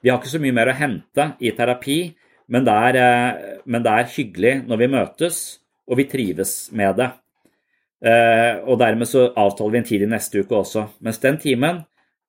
Vi 0.03 0.11
har 0.11 0.20
ikke 0.20 0.37
så 0.37 0.42
mye 0.42 0.55
mer 0.55 0.70
å 0.70 0.79
hente 0.79 1.33
i 1.42 1.51
terapi, 1.57 2.01
men 2.55 2.66
det 2.66 2.75
er, 2.88 2.99
eh, 3.03 3.61
men 3.66 3.87
det 3.87 3.92
er 3.92 4.12
hyggelig 4.14 4.57
når 4.66 4.83
vi 4.83 4.92
møtes 4.94 5.38
og 5.87 5.99
vi 5.99 6.07
trives 6.11 6.59
med 6.75 6.99
det. 6.99 7.11
Eh, 8.07 8.61
og 8.62 8.79
dermed 8.79 9.09
så 9.11 9.31
avtaler 9.35 9.73
vi 9.73 9.79
en 9.81 9.88
tid 9.88 10.05
i 10.05 10.11
neste 10.11 10.42
uke 10.45 10.55
også. 10.61 10.85
Mens 11.03 11.19
den 11.23 11.40
timen 11.42 11.83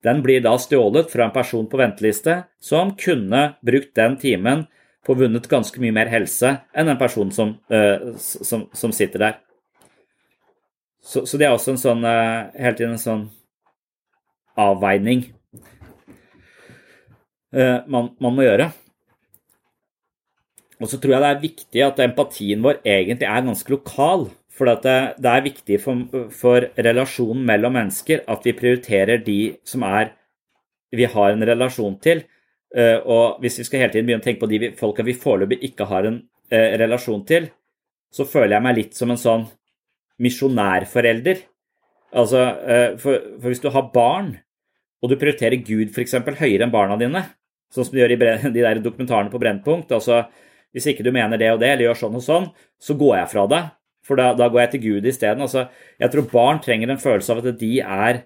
den 0.06 0.22
blir 0.26 0.42
da 0.46 0.56
stjålet 0.62 1.12
fra 1.12 1.28
en 1.28 1.34
person 1.36 1.68
på 1.70 1.78
venteliste 1.80 2.40
som 2.64 2.94
kunne 2.98 3.44
brukt 3.66 3.94
den 3.98 4.16
timen 4.22 4.66
på 5.06 5.16
vunnet 5.18 5.50
ganske 5.50 5.82
mye 5.82 5.94
mer 5.94 6.10
helse 6.12 6.54
enn 6.78 6.92
en 6.92 7.00
person 7.00 7.32
som, 7.34 7.56
uh, 7.74 8.14
som, 8.18 8.68
som 8.76 8.94
sitter 8.94 9.24
der. 9.24 9.38
Så, 11.02 11.26
så, 11.26 11.40
det 11.40 11.48
er 11.48 11.56
også 11.56 11.74
en 11.74 11.82
sånn 11.82 12.06
uh, 12.06 12.50
hele 12.58 12.76
tiden 12.78 12.96
en 12.98 13.02
sånn 13.02 13.26
avveining 14.58 15.28
man, 17.58 18.10
man, 18.20 18.34
må 18.36 18.44
gjøre. 18.44 18.66
Og 20.84 20.90
så 20.92 21.00
tror 21.02 21.16
jeg 21.16 21.24
det 21.24 21.30
er 21.30 21.40
viktig 21.42 21.84
at 21.86 22.02
empatien 22.04 22.66
vår 22.66 22.82
egentlig 22.84 23.26
er 23.30 23.46
ganske 23.48 23.72
lokal. 23.72 24.28
For 24.58 24.70
det, 24.70 24.94
det, 25.22 25.32
er 25.32 25.46
viktig 25.46 25.78
for, 25.84 26.24
for, 26.34 26.66
relasjonen 26.82 27.44
mellom 27.46 27.76
mennesker 27.78 28.24
at 28.32 28.48
vi 28.48 28.56
prioriterer 28.58 29.22
de 29.22 29.40
som 29.68 29.86
er, 29.86 30.16
vi 30.96 31.06
har 31.06 31.34
en 31.34 31.46
relasjon 31.46 32.00
til. 32.02 32.24
Eh, 32.76 32.98
og 33.06 33.38
hvis 33.44 33.60
vi 33.62 33.68
skal 33.68 33.84
hele 33.84 33.94
tiden 33.94 34.08
begynne 34.08 34.24
å 34.24 34.26
tenke 34.26 34.42
på 34.42 34.50
de 34.50 34.72
folka 34.80 35.06
vi 35.06 35.16
foreløpig 35.18 35.60
ikke 35.70 35.88
har 35.92 36.10
en 36.10 36.18
eh, 36.50 36.74
relasjon 36.82 37.22
til, 37.30 37.52
så 38.10 38.26
føler 38.26 38.58
jeg 38.58 38.66
meg 38.66 38.80
litt 38.80 38.98
som 38.98 39.14
en 39.14 39.22
sånn 39.22 39.46
misjonærforelder. 40.24 41.46
Altså, 42.18 42.44
eh, 42.66 42.90
for, 42.98 43.22
for, 43.38 43.52
hvis 43.52 43.64
du 43.64 43.70
har 43.76 43.92
barn, 43.94 44.34
og 45.04 45.12
du 45.12 45.20
prioriterer 45.22 45.62
Gud 45.62 45.94
f.eks. 45.94 46.18
høyere 46.40 46.66
enn 46.66 46.74
barna 46.74 46.98
dine, 46.98 47.28
sånn 47.70 47.86
som 47.86 47.94
du 47.94 48.02
gjør 48.02 48.16
i 48.16 48.20
de 48.58 48.64
der 48.64 48.82
dokumentarene 48.82 49.30
på 49.30 49.42
Brennpunkt 49.44 49.94
altså 49.94 50.24
hvis 50.76 50.92
ikke 50.92 51.06
du 51.06 51.14
mener 51.16 51.40
det 51.40 51.50
og 51.54 51.62
det, 51.62 51.72
eller 51.74 51.88
gjør 51.88 52.00
sånn 52.04 52.18
og 52.20 52.24
sånn, 52.24 52.48
så 52.78 52.96
går 53.00 53.16
jeg 53.22 53.30
fra 53.32 53.46
deg. 53.50 53.70
For 54.08 54.20
da, 54.20 54.32
da 54.38 54.48
går 54.52 54.64
jeg 54.64 54.74
til 54.76 54.84
Gud 54.88 55.10
isteden. 55.12 55.44
Altså, 55.46 55.68
jeg 56.00 56.14
tror 56.14 56.32
barn 56.32 56.64
trenger 56.64 56.94
en 56.94 57.02
følelse 57.02 57.34
av 57.34 57.44
at 57.44 57.60
de 57.60 57.74
er 57.84 58.24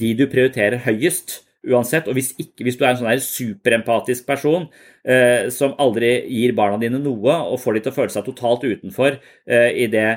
de 0.00 0.12
du 0.18 0.26
prioriterer 0.30 0.82
høyest 0.84 1.40
uansett. 1.70 2.08
Og 2.10 2.18
hvis, 2.18 2.32
ikke, 2.40 2.66
hvis 2.66 2.78
du 2.78 2.84
er 2.84 2.92
en 2.92 3.00
sånn 3.00 3.24
superempatisk 3.24 4.26
person 4.28 4.68
eh, 5.02 5.50
som 5.54 5.76
aldri 5.80 6.16
gir 6.28 6.54
barna 6.56 6.80
dine 6.82 7.00
noe, 7.02 7.40
og 7.48 7.60
får 7.62 7.78
de 7.78 7.84
til 7.84 7.94
å 7.94 7.98
føle 7.98 8.14
seg 8.14 8.28
totalt 8.28 8.66
utenfor 8.68 9.18
eh, 9.18 9.70
i 9.84 9.88
det 9.92 10.08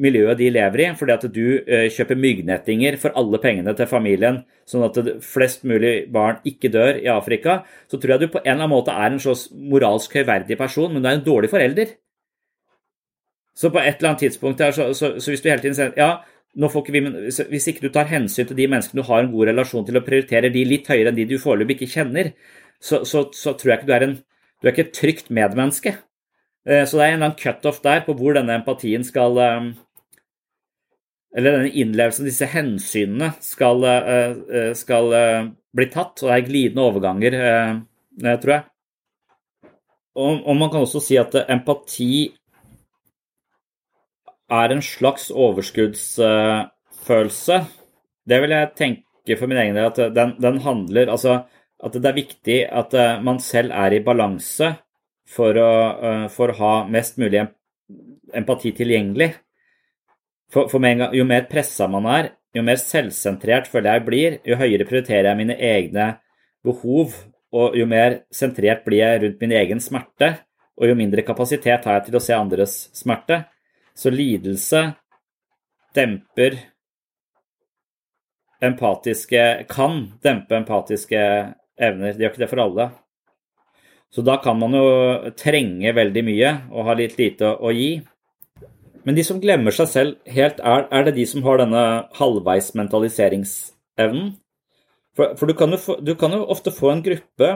miljøet 0.00 0.38
de 0.40 0.48
lever 0.52 0.84
i, 0.84 0.90
fordi 0.96 1.12
at 1.12 1.26
du 1.34 1.44
eh, 1.60 1.86
kjøper 1.92 2.16
myggnettinger 2.16 2.96
for 3.02 3.16
alle 3.20 3.40
pengene 3.42 3.74
til 3.76 3.88
familien, 3.90 4.40
sånn 4.68 4.86
at 4.86 4.96
flest 5.24 5.66
mulig 5.68 6.06
barn 6.12 6.40
ikke 6.48 6.70
dør 6.72 7.02
i 7.02 7.10
Afrika, 7.12 7.60
så 7.90 8.00
tror 8.00 8.16
jeg 8.16 8.22
du 8.22 8.30
på 8.32 8.40
en 8.40 8.46
eller 8.46 8.64
annen 8.64 8.72
måte 8.72 8.94
er 8.94 9.10
en 9.10 9.20
slags 9.20 9.50
moralsk 9.52 10.16
høyverdig 10.16 10.56
person, 10.60 10.94
men 10.94 11.04
du 11.04 11.10
er 11.10 11.18
en 11.18 11.26
dårlig 11.26 11.52
forelder. 11.52 11.98
Så 13.60 13.68
på 13.68 13.80
et 13.82 13.98
eller 13.98 14.14
annet 14.14 14.22
tidspunkt 14.24 14.62
her, 14.64 14.72
så, 14.72 14.90
så, 14.96 15.12
så 15.20 15.32
hvis 15.32 15.42
du 15.44 15.50
hele 15.50 15.60
tiden 15.60 15.76
sier 15.76 15.92
ja, 15.98 16.14
vi, 16.56 17.02
hvis 17.52 17.68
ikke 17.70 17.84
du 17.84 17.92
tar 17.92 18.08
hensyn 18.10 18.48
til 18.48 18.56
de 18.56 18.66
menneskene 18.70 19.02
du 19.02 19.06
har 19.06 19.22
en 19.22 19.32
god 19.32 19.50
relasjon 19.52 19.84
til, 19.86 20.00
og 20.00 20.06
prioriterer 20.06 20.52
de 20.52 20.64
litt 20.66 20.88
høyere 20.88 21.12
enn 21.12 21.18
de 21.18 21.28
du 21.28 21.36
foreløpig 21.38 21.76
ikke 21.76 21.92
kjenner, 21.98 22.32
så, 22.80 23.02
så, 23.04 23.28
tror 23.52 23.74
jeg 23.74 23.78
ikke 23.78 23.90
du 23.90 23.96
er 23.98 24.06
en 24.06 24.16
du 24.60 24.68
er 24.68 24.74
ikke 24.74 24.88
et 24.88 24.96
trygt 24.96 25.30
medmenneske. 25.32 25.94
Eh, 26.68 26.84
så 26.84 26.98
det 26.98 27.04
er 27.04 27.12
en 27.12 27.14
eller 27.18 27.30
annen 27.30 27.38
cutoff 27.40 27.80
der 27.84 28.02
på 28.04 28.16
hvor 28.16 28.36
denne 28.36 28.58
empatien 28.60 29.04
skal, 29.06 29.38
eh, 29.40 29.70
eller 31.36 31.56
denne 31.56 31.70
innlevelsen, 31.72 32.28
disse 32.28 32.48
hensynene, 32.52 33.32
skal, 33.44 33.86
eh, 33.88 34.74
skal 34.76 35.14
bli 35.76 35.88
tatt. 35.92 36.20
Og 36.20 36.28
det 36.28 36.36
er 36.36 36.48
glidende 36.48 36.84
overganger, 36.84 37.38
tror 38.42 38.54
jeg. 38.56 38.66
Og, 40.20 40.42
og 40.44 40.56
man 40.58 40.68
kan 40.72 40.84
også 40.84 41.00
si 41.00 41.16
at 41.16 41.36
empati 41.48 42.28
er 44.50 44.72
en 44.74 44.82
slags 44.82 45.30
overskuddsfølelse. 45.30 47.56
Det 48.28 48.38
vil 48.42 48.50
jeg 48.56 48.74
tenke 48.78 49.36
for 49.38 49.46
min 49.50 49.60
egen 49.62 49.76
del, 49.78 49.86
at 49.90 49.98
den, 50.14 50.30
den 50.42 50.56
handler 50.64 51.06
Altså 51.10 51.32
at 51.80 51.92
det 51.96 52.08
er 52.10 52.16
viktig 52.16 52.58
at 52.68 52.92
man 53.24 53.38
selv 53.40 53.70
er 53.72 53.90
i 53.96 54.04
balanse 54.04 54.74
for 55.30 55.56
å, 55.56 55.70
for 56.28 56.52
å 56.52 56.58
ha 56.58 56.84
mest 56.90 57.18
mulig 57.20 57.40
empati 58.36 58.72
tilgjengelig. 58.76 59.30
For, 60.50 60.68
for 60.68 60.82
gang, 60.82 61.14
Jo 61.14 61.24
mer 61.24 61.46
pressa 61.50 61.88
man 61.88 62.06
er, 62.10 62.32
jo 62.54 62.62
mer 62.66 62.80
selvsentrert 62.82 63.70
føler 63.70 63.96
jeg 63.96 64.06
blir, 64.06 64.38
jo 64.44 64.58
høyere 64.58 64.86
prioriterer 64.88 65.30
jeg 65.30 65.38
mine 65.38 65.56
egne 65.56 66.06
behov, 66.66 67.14
og 67.54 67.76
jo 67.78 67.86
mer 67.86 68.22
sentrert 68.34 68.82
blir 68.86 69.04
jeg 69.04 69.22
rundt 69.24 69.42
min 69.42 69.54
egen 69.58 69.82
smerte, 69.82 70.32
og 70.78 70.90
jo 70.90 70.96
mindre 70.98 71.24
kapasitet 71.26 71.86
har 71.86 71.98
jeg 71.98 72.08
til 72.08 72.18
å 72.18 72.24
se 72.24 72.34
andres 72.34 72.76
smerte. 72.96 73.44
Så 74.00 74.08
lidelse 74.10 74.94
demper 75.94 76.56
empatiske 78.64 79.66
Kan 79.68 80.06
dempe 80.24 80.56
empatiske 80.56 81.20
evner. 81.80 82.14
De 82.14 82.24
gjør 82.24 82.32
ikke 82.32 82.42
det 82.44 82.48
for 82.48 82.62
alle. 82.64 82.86
Så 84.10 84.24
da 84.26 84.38
kan 84.42 84.56
man 84.58 84.74
jo 84.74 84.86
trenge 85.38 85.92
veldig 85.96 86.22
mye 86.26 86.54
og 86.72 86.88
ha 86.88 86.96
litt 86.98 87.18
lite 87.20 87.52
å, 87.52 87.70
gi. 87.76 88.00
Men 89.04 89.16
de 89.16 89.24
som 89.26 89.40
glemmer 89.42 89.74
seg 89.74 89.90
selv 89.92 90.32
helt, 90.32 90.58
er, 90.64 90.86
er 90.90 91.06
det 91.06 91.14
de 91.20 91.26
som 91.28 91.44
har 91.46 91.60
denne 91.60 91.84
halvveis 92.18 92.72
mentaliseringsevnen? 92.80 94.32
For, 95.16 95.36
for 95.36 95.50
du, 95.50 95.54
kan 95.58 95.76
få, 95.78 95.98
du, 96.00 96.14
kan 96.18 96.34
jo 96.34 96.42
ofte 96.52 96.72
få 96.74 96.94
en 96.94 97.04
gruppe 97.04 97.52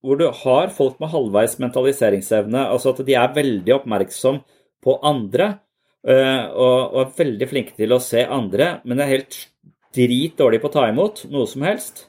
hvor 0.00 0.20
du 0.20 0.28
har 0.44 0.70
folk 0.72 1.00
med 1.02 1.12
halvveis 1.12 1.58
mentaliseringsevne, 1.60 2.68
altså 2.72 2.94
at 2.94 3.02
de 3.04 3.16
er 3.18 3.34
veldig 3.36 3.74
oppmerksom 3.80 4.40
på 4.84 4.96
andre 5.04 5.52
og, 6.00 6.78
og, 6.94 7.00
er 7.02 7.16
veldig 7.18 7.48
flinke 7.50 7.74
til 7.76 7.92
å 7.92 8.00
se 8.00 8.22
andre, 8.24 8.78
men 8.88 9.02
er 9.02 9.10
helt 9.10 9.36
drit 9.94 10.38
dårlig 10.38 10.62
på 10.62 10.70
å 10.70 10.74
ta 10.78 10.86
imot 10.88 11.26
noe 11.32 11.48
som 11.50 11.66
helst. 11.66 12.06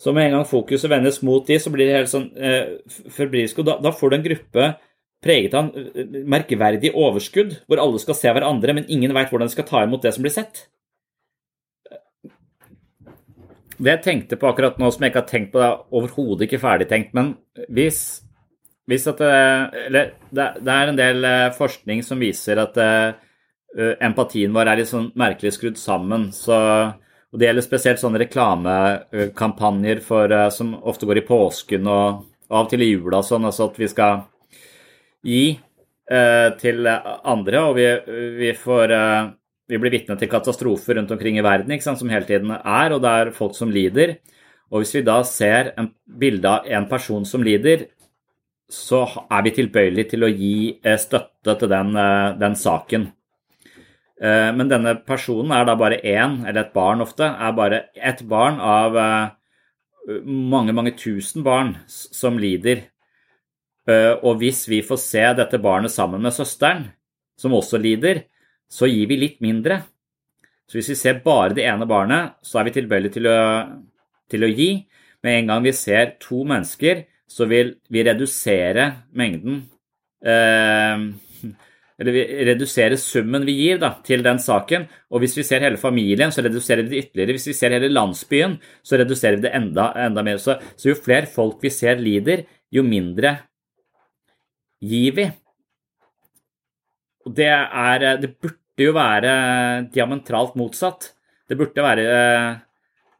Så 0.00 0.14
med 0.16 0.30
en 0.30 0.38
gang 0.38 0.46
fokuset 0.48 0.88
vendes 0.90 1.20
mot 1.26 1.44
de, 1.46 1.58
så 1.60 1.70
blir 1.72 1.88
det 1.88 1.98
helt 1.98 2.12
sånn 2.12 2.30
eh, 2.40 2.78
febrilsk. 3.12 3.58
Og 3.60 3.66
da, 3.68 3.76
da, 3.84 3.92
får 3.92 4.10
du 4.10 4.16
en 4.16 4.24
gruppe 4.24 4.68
preget 5.20 5.56
av 5.56 5.66
en 5.68 5.88
eh, 5.92 6.14
merkverdig 6.24 6.94
overskudd, 6.96 7.58
hvor 7.68 7.82
alle 7.82 8.00
skal 8.00 8.16
se 8.16 8.32
hverandre, 8.32 8.76
men 8.78 8.88
ingen 8.88 9.12
veit 9.16 9.28
hvordan 9.32 9.50
de 9.50 9.56
skal 9.56 9.68
ta 9.68 9.82
imot 9.84 10.06
det 10.06 10.14
som 10.16 10.24
blir 10.24 10.32
sett. 10.32 10.64
Det 13.80 13.92
jeg 13.92 14.04
tenkte 14.04 14.40
på 14.40 14.48
akkurat 14.48 14.80
nå, 14.80 14.88
som 14.92 15.04
jeg 15.04 15.12
ikke 15.12 15.22
har 15.22 15.28
tenkt 15.28 15.52
på, 15.52 15.60
det 15.60 15.68
er 15.68 16.00
overhodet 16.00 16.48
ikke 16.48 16.62
ferdigtenkt, 16.64 17.12
men 17.16 17.34
hvis, 17.68 18.00
hvis 18.90 19.06
at 19.06 19.20
det, 19.22 19.34
Eller 19.86 20.12
det, 20.34 20.72
er 20.74 20.90
en 20.90 20.98
del 20.98 21.24
eh, 21.24 21.52
forskning 21.54 22.02
som 22.02 22.18
viser 22.18 22.58
at 22.58 22.76
uh, 22.76 23.12
empatien 24.02 24.50
vår 24.50 24.66
er 24.66 24.80
litt 24.80 24.90
sånn 24.90 25.12
merkelig 25.18 25.54
skrudd 25.54 25.78
sammen. 25.78 26.32
så 26.34 26.58
og 27.30 27.38
Det 27.38 27.46
gjelder 27.46 27.62
spesielt 27.64 28.00
sånne 28.02 28.20
reklamekampanjer 28.24 30.00
for, 30.02 30.32
eh, 30.32 30.50
som 30.50 30.74
ofte 30.74 31.06
går 31.06 31.20
i 31.20 31.26
påsken 31.26 31.86
og, 31.86 32.24
av 32.50 32.64
og 32.64 32.70
til 32.70 32.82
i 32.82 32.90
jula, 32.90 33.22
sånn 33.22 33.46
altså 33.46 33.68
at 33.70 33.78
vi 33.78 33.88
skal 33.90 34.24
gi 35.22 35.44
eh, 36.10 36.48
til 36.58 36.88
andre. 36.90 37.62
Og 37.68 37.76
vi, 37.78 37.86
vi, 38.40 38.50
får, 38.58 38.90
eh, 38.96 39.30
vi 39.70 39.78
blir 39.78 39.94
vitne 39.94 40.18
til 40.18 40.30
katastrofer 40.32 40.98
rundt 40.98 41.14
omkring 41.14 41.38
i 41.38 41.46
verden 41.46 41.78
sant, 41.80 42.02
som 42.02 42.10
hele 42.10 42.26
tiden 42.26 42.50
er, 42.50 42.90
og 42.90 43.02
det 43.04 43.14
er 43.14 43.34
folk 43.36 43.54
som 43.54 43.70
lider. 43.70 44.18
Og 44.74 44.82
hvis 44.82 44.96
vi 44.98 45.06
da 45.06 45.22
ser 45.22 45.72
en 45.78 45.92
bilde 46.04 46.50
av 46.50 46.66
en 46.66 46.90
person 46.90 47.24
som 47.24 47.46
lider, 47.46 47.86
så 48.70 49.00
er 49.26 49.42
vi 49.44 49.52
tilbøyelige 49.54 50.12
til 50.12 50.24
å 50.24 50.30
gi 50.30 50.54
eh, 50.78 50.98
støtte 51.00 51.56
til 51.58 51.70
den, 51.72 51.90
eh, 51.98 52.36
den 52.38 52.54
saken. 52.58 53.08
Eh, 54.20 54.50
men 54.54 54.70
denne 54.70 54.94
personen 55.06 55.52
er 55.56 55.66
da 55.66 55.74
bare 55.78 55.98
én, 56.06 56.40
eller 56.46 56.62
et 56.64 56.72
barn 56.76 57.02
ofte, 57.02 57.26
er 57.26 57.56
bare 57.56 57.84
ett 57.96 58.22
barn 58.30 58.60
av 58.62 58.96
mange, 60.24 60.72
mange 60.72 60.94
tusen 60.96 61.44
barn 61.44 61.74
som 61.86 62.38
lider. 62.40 62.86
Og 64.24 64.38
hvis 64.40 64.62
vi 64.70 64.80
får 64.86 64.98
se 65.02 65.22
dette 65.36 65.58
barnet 65.60 65.92
sammen 65.92 66.22
med 66.22 66.32
søsteren, 66.32 66.86
som 67.38 67.54
også 67.56 67.78
lider, 67.80 68.22
så 68.70 68.88
gir 68.88 69.08
vi 69.10 69.18
litt 69.18 69.40
mindre. 69.44 69.82
Så 70.68 70.78
hvis 70.78 70.92
vi 70.92 70.98
ser 70.98 71.22
bare 71.24 71.56
det 71.56 71.66
ene 71.66 71.88
barnet, 71.90 72.38
så 72.42 72.60
er 72.60 72.68
vi 72.68 72.74
tilbøyelige 72.78 73.16
til, 73.18 73.28
til 74.30 74.46
å, 74.46 74.50
gi. 74.50 74.70
Med 75.26 75.40
en 75.40 75.52
gang 75.52 75.64
vi 75.66 75.74
ser 75.76 76.14
to 76.22 76.44
mennesker, 76.48 77.04
så 77.30 77.46
vil 77.50 77.76
vi 77.92 78.04
redusere 78.06 78.90
mengden. 79.16 79.62
Eh, 80.26 81.10
eller 82.00 82.16
vi 82.16 82.22
reduserer 82.48 82.96
summen 82.96 83.44
vi 83.44 83.54
gir 83.58 83.80
da, 83.80 83.90
til 84.04 84.22
den 84.24 84.40
saken. 84.40 84.86
Og 85.12 85.20
hvis 85.20 85.36
vi 85.36 85.44
ser 85.44 85.60
hele 85.66 85.80
familien, 85.80 86.32
så 86.32 86.40
reduserer 86.46 86.86
vi 86.86 86.94
det 86.94 87.02
ytterligere. 87.04 87.36
Hvis 87.36 87.50
vi 87.50 87.56
ser 87.58 87.74
hele 87.76 87.90
landsbyen, 87.92 88.56
så 88.82 88.96
reduserer 88.96 89.36
vi 89.36 89.44
det 89.44 89.52
enda, 89.58 89.90
enda 90.06 90.24
mer. 90.24 90.40
Så, 90.40 90.56
så, 90.80 90.88
jo 90.88 90.96
flere 90.96 91.28
folk 91.28 91.60
vi 91.60 91.72
ser 91.74 92.00
lider, 92.00 92.46
jo 92.72 92.84
mindre 92.86 93.36
gir 94.80 95.18
vi. 95.18 95.28
Det 97.36 97.50
er 97.52 98.16
Det 98.16 98.32
burde 98.40 98.86
jo 98.86 98.96
være 98.96 99.34
diametralt 99.92 100.56
motsatt. 100.56 101.12
Det 101.44 101.58
burde 101.58 101.84
være 101.84 102.06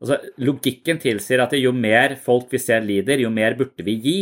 Altså, 0.01 0.17
logikken 0.41 1.01
tilsier 1.01 1.43
at 1.45 1.53
jo 1.61 1.73
mer 1.77 2.17
folk 2.21 2.49
vi 2.53 2.61
ser 2.63 2.81
lider, 2.85 3.21
jo 3.21 3.31
mer 3.33 3.57
burde 3.59 3.85
vi 3.85 3.99
gi. 4.01 4.21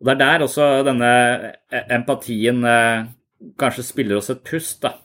Og 0.00 0.08
Det 0.08 0.14
er 0.14 0.20
der 0.20 0.44
også 0.44 0.68
denne 0.84 1.10
eh, 1.72 1.84
empatien 1.96 2.64
eh, 2.64 3.06
kanskje 3.60 3.84
spiller 3.84 4.20
oss 4.20 4.32
et 4.32 4.44
pust. 4.44 4.80
da. 4.82 4.96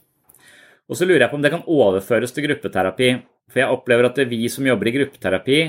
Og 0.87 0.97
så 0.97 1.07
lurer 1.07 1.25
jeg 1.25 1.31
på 1.31 1.39
om 1.39 1.43
det 1.43 1.51
kan 1.51 1.67
overføres 1.67 2.31
til 2.35 2.47
gruppeterapi. 2.47 3.11
For 3.51 3.59
jeg 3.59 3.75
opplever 3.75 4.07
at 4.07 4.19
vi 4.31 4.47
som 4.51 4.67
jobber 4.67 4.87
i 4.87 4.95
gruppeterapi, 4.95 5.59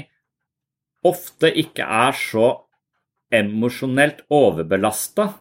ofte 1.06 1.50
ikke 1.58 1.82
er 1.82 2.14
så 2.14 2.52
emosjonelt 3.32 4.22
overbelasta 4.30 5.32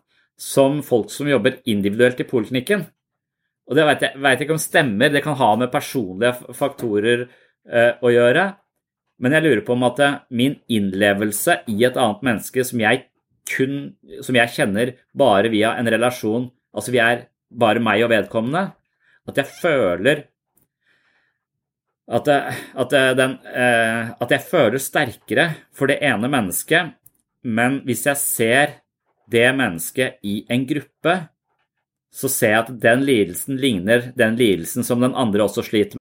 som 0.41 0.79
folk 0.85 1.11
som 1.13 1.29
jobber 1.29 1.59
individuelt 1.69 2.21
i 2.23 2.25
poliklinikken. 2.25 2.87
Og 3.69 3.77
det 3.77 3.85
vet 3.85 4.05
jeg 4.05 4.17
jeg, 4.17 4.41
ikke 4.41 4.55
om 4.55 4.61
stemmer, 4.61 5.11
det 5.13 5.21
kan 5.23 5.37
ha 5.37 5.51
med 5.55 5.71
personlige 5.71 6.55
faktorer 6.57 7.27
å 7.67 8.09
gjøre. 8.09 8.45
Men 9.21 9.35
jeg 9.37 9.45
lurer 9.45 9.61
på 9.65 9.75
om 9.75 9.83
at 9.85 9.99
min 10.33 10.55
innlevelse 10.71 11.59
i 11.69 11.77
et 11.85 11.97
annet 11.99 12.23
menneske 12.25 12.65
som 12.65 12.81
jeg 12.81 13.05
kun 13.51 13.95
Som 14.25 14.37
jeg 14.37 14.53
kjenner 14.53 14.93
bare 15.17 15.49
via 15.53 15.75
en 15.77 15.89
relasjon 15.89 16.47
Altså 16.73 16.93
vi 16.93 17.01
er 17.03 17.25
bare 17.51 17.81
meg 17.83 18.03
og 18.05 18.11
vedkommende. 18.13 18.71
At 19.27 19.37
jeg 19.37 19.49
føler 19.61 20.23
at, 22.11 22.27
at, 22.27 22.95
den, 23.17 23.37
eh, 23.47 24.11
at 24.19 24.33
jeg 24.33 24.43
føler 24.49 24.81
sterkere 24.81 25.45
for 25.75 25.91
det 25.91 26.01
ene 26.03 26.27
mennesket, 26.31 26.95
men 27.47 27.79
hvis 27.87 28.05
jeg 28.09 28.19
ser 28.19 28.73
det 29.31 29.47
mennesket 29.55 30.19
i 30.27 30.41
en 30.51 30.65
gruppe, 30.67 31.15
så 32.11 32.27
ser 32.27 32.55
jeg 32.55 32.63
at 32.65 32.73
den 32.83 33.05
lidelsen 33.07 33.59
ligner 33.61 34.11
den 34.17 34.35
lidelsen 34.39 34.83
som 34.83 34.99
den 35.03 35.15
andre 35.15 35.47
også 35.47 35.63
sliter 35.63 35.95
med. 35.95 36.00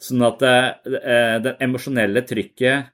Sånn 0.00 0.24
at 0.24 0.42
eh, 0.48 1.36
det 1.44 1.58
emosjonelle 1.60 2.22
trykket 2.24 2.88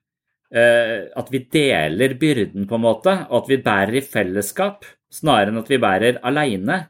eh, 0.50 1.06
At 1.14 1.30
vi 1.30 1.44
deler 1.52 2.16
byrden, 2.18 2.66
på 2.66 2.78
en 2.78 2.82
måte, 2.82 3.14
og 3.28 3.44
at 3.44 3.50
vi 3.52 3.62
bærer 3.62 4.00
i 4.00 4.04
fellesskap, 4.04 4.86
snarere 5.12 5.54
enn 5.54 5.62
at 5.62 5.70
vi 5.70 5.80
bærer 5.82 6.20
aleine. 6.26 6.80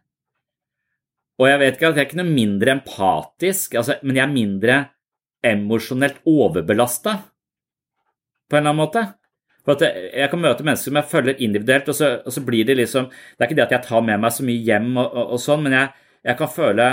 Og 1.37 1.51
jeg 1.51 1.61
vet 1.61 1.77
ikke 1.77 1.91
at 1.91 1.99
jeg 1.99 2.05
er 2.07 2.09
ikke 2.09 2.21
noe 2.23 2.33
mindre 2.33 2.73
empatisk, 2.79 3.77
altså, 3.77 3.99
men 4.03 4.17
jeg 4.17 4.25
er 4.25 4.33
mindre 4.33 4.79
emosjonelt 5.45 6.23
overbelasta, 6.33 7.19
på 8.47 8.57
en 8.57 8.63
eller 8.63 8.73
annen 8.73 8.81
måte. 8.81 9.05
For 9.67 9.83
jeg 9.83 10.31
kan 10.31 10.41
møte 10.41 10.65
mennesker 10.65 10.93
som 10.93 11.01
jeg 11.01 11.11
følger 11.11 11.41
individuelt, 11.43 11.89
og 11.91 11.99
så, 11.99 12.11
og 12.23 12.33
så, 12.33 12.43
blir 12.47 12.65
det 12.65 12.77
liksom 12.79 13.09
Det 13.11 13.41
er 13.43 13.49
ikke 13.49 13.59
det 13.59 13.65
at 13.67 13.75
jeg 13.75 13.87
tar 13.89 14.05
med 14.07 14.21
meg 14.23 14.33
så 14.33 14.47
mye 14.47 14.63
hjem 14.63 14.93
og, 14.95 15.07
og, 15.07 15.33
og 15.35 15.41
sånn, 15.43 15.65
men 15.67 15.75
jeg, 15.75 15.89
jeg 16.31 16.39
kan 16.39 16.53
føle 16.55 16.87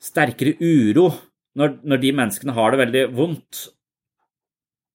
sterkere 0.00 0.54
uro 0.64 1.10
når, 1.58 1.80
når, 1.82 2.02
de 2.02 2.12
menneskene 2.14 2.54
har 2.56 2.72
det 2.72 2.80
veldig 2.84 3.04
vondt, 3.16 3.64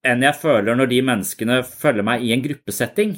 enn 0.06 0.24
jeg 0.24 0.38
føler 0.38 0.78
når 0.78 0.92
de 0.92 1.02
menneskene 1.06 1.60
følger 1.68 2.06
meg 2.06 2.24
i 2.24 2.32
en 2.36 2.44
gruppesetting. 2.46 3.18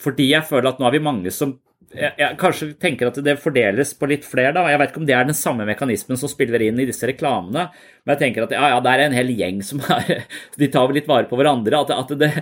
Fordi 0.00 0.30
jeg 0.30 0.46
føler 0.48 0.70
at 0.70 0.80
nå 0.80 0.88
har 0.88 0.94
vi 0.94 1.02
mange 1.04 1.32
som 1.34 1.58
jeg, 1.94 2.10
jeg, 2.18 2.36
kanskje 2.40 2.68
tenker 2.80 3.10
at 3.10 3.18
det 3.22 3.36
fordeles 3.38 3.92
på 3.98 4.08
litt 4.10 4.24
flere. 4.26 4.54
da, 4.56 4.64
Jeg 4.70 4.80
vet 4.80 4.90
ikke 4.90 5.02
om 5.02 5.06
det 5.06 5.14
er 5.14 5.28
den 5.28 5.36
samme 5.38 5.66
mekanismen 5.68 6.18
som 6.18 6.30
spiller 6.30 6.62
inn 6.64 6.80
i 6.82 6.86
disse 6.88 7.06
reklamene, 7.06 7.68
men 8.02 8.14
jeg 8.14 8.22
tenker 8.22 8.46
at 8.46 8.54
ja, 8.56 8.70
ja, 8.72 8.80
det 8.82 8.94
er 8.94 9.04
en 9.04 9.14
hel 9.14 9.30
gjeng 9.36 9.60
som 9.66 9.82
er 9.94 10.24
De 10.60 10.70
tar 10.72 10.94
litt 10.96 11.10
vare 11.10 11.28
på 11.30 11.38
hverandre. 11.38 11.84
At, 11.84 11.92
at, 11.94 12.16
det, 12.18 12.32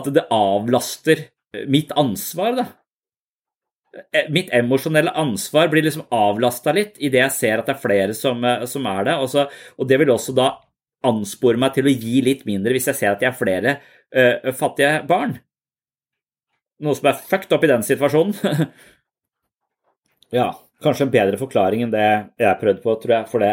at 0.00 0.10
det 0.16 0.26
avlaster 0.34 1.26
mitt 1.70 1.94
ansvar, 1.98 2.56
da. 2.58 2.66
Eh, 4.12 4.30
mitt 4.30 4.50
emosjonelle 4.54 5.10
ansvar 5.10 5.68
blir 5.68 5.84
liksom 5.86 6.08
avlasta 6.12 6.72
litt 6.76 6.98
idet 6.98 7.22
jeg 7.22 7.34
ser 7.36 7.60
at 7.60 7.68
det 7.68 7.76
er 7.76 7.82
flere 7.82 8.16
som, 8.16 8.44
eh, 8.44 8.64
som 8.68 8.86
er 8.90 9.08
det. 9.08 9.16
Og, 9.22 9.30
så, 9.32 9.46
og, 9.76 9.88
det 9.88 10.00
vil 10.02 10.12
også 10.12 10.34
da 10.36 10.50
anspore 11.06 11.60
meg 11.60 11.76
til 11.76 11.88
å 11.88 11.92
gi 11.92 12.20
litt 12.24 12.44
mindre 12.48 12.74
hvis 12.74 12.88
jeg 12.90 12.98
ser 12.98 13.14
at 13.14 13.22
jeg 13.22 13.30
er 13.30 13.36
flere 13.38 13.74
uh, 14.16 14.52
fattige 14.56 15.04
barn. 15.06 15.36
Noe 16.82 16.96
som 16.98 17.10
er 17.12 17.20
fucked 17.20 17.52
up 17.54 17.62
i 17.62 17.70
den 17.70 17.84
situasjonen. 17.86 18.34
ja, 20.38 20.48
kanskje 20.82 21.06
en 21.06 21.12
bedre 21.12 21.38
forklaring 21.38 21.84
enn 21.84 21.92
det 21.94 22.08
jeg 22.42 22.58
prøvde 22.62 22.82
på, 22.82 22.96
tror 23.04 23.14
jeg. 23.18 23.28
For 23.30 23.44
det. 23.44 23.52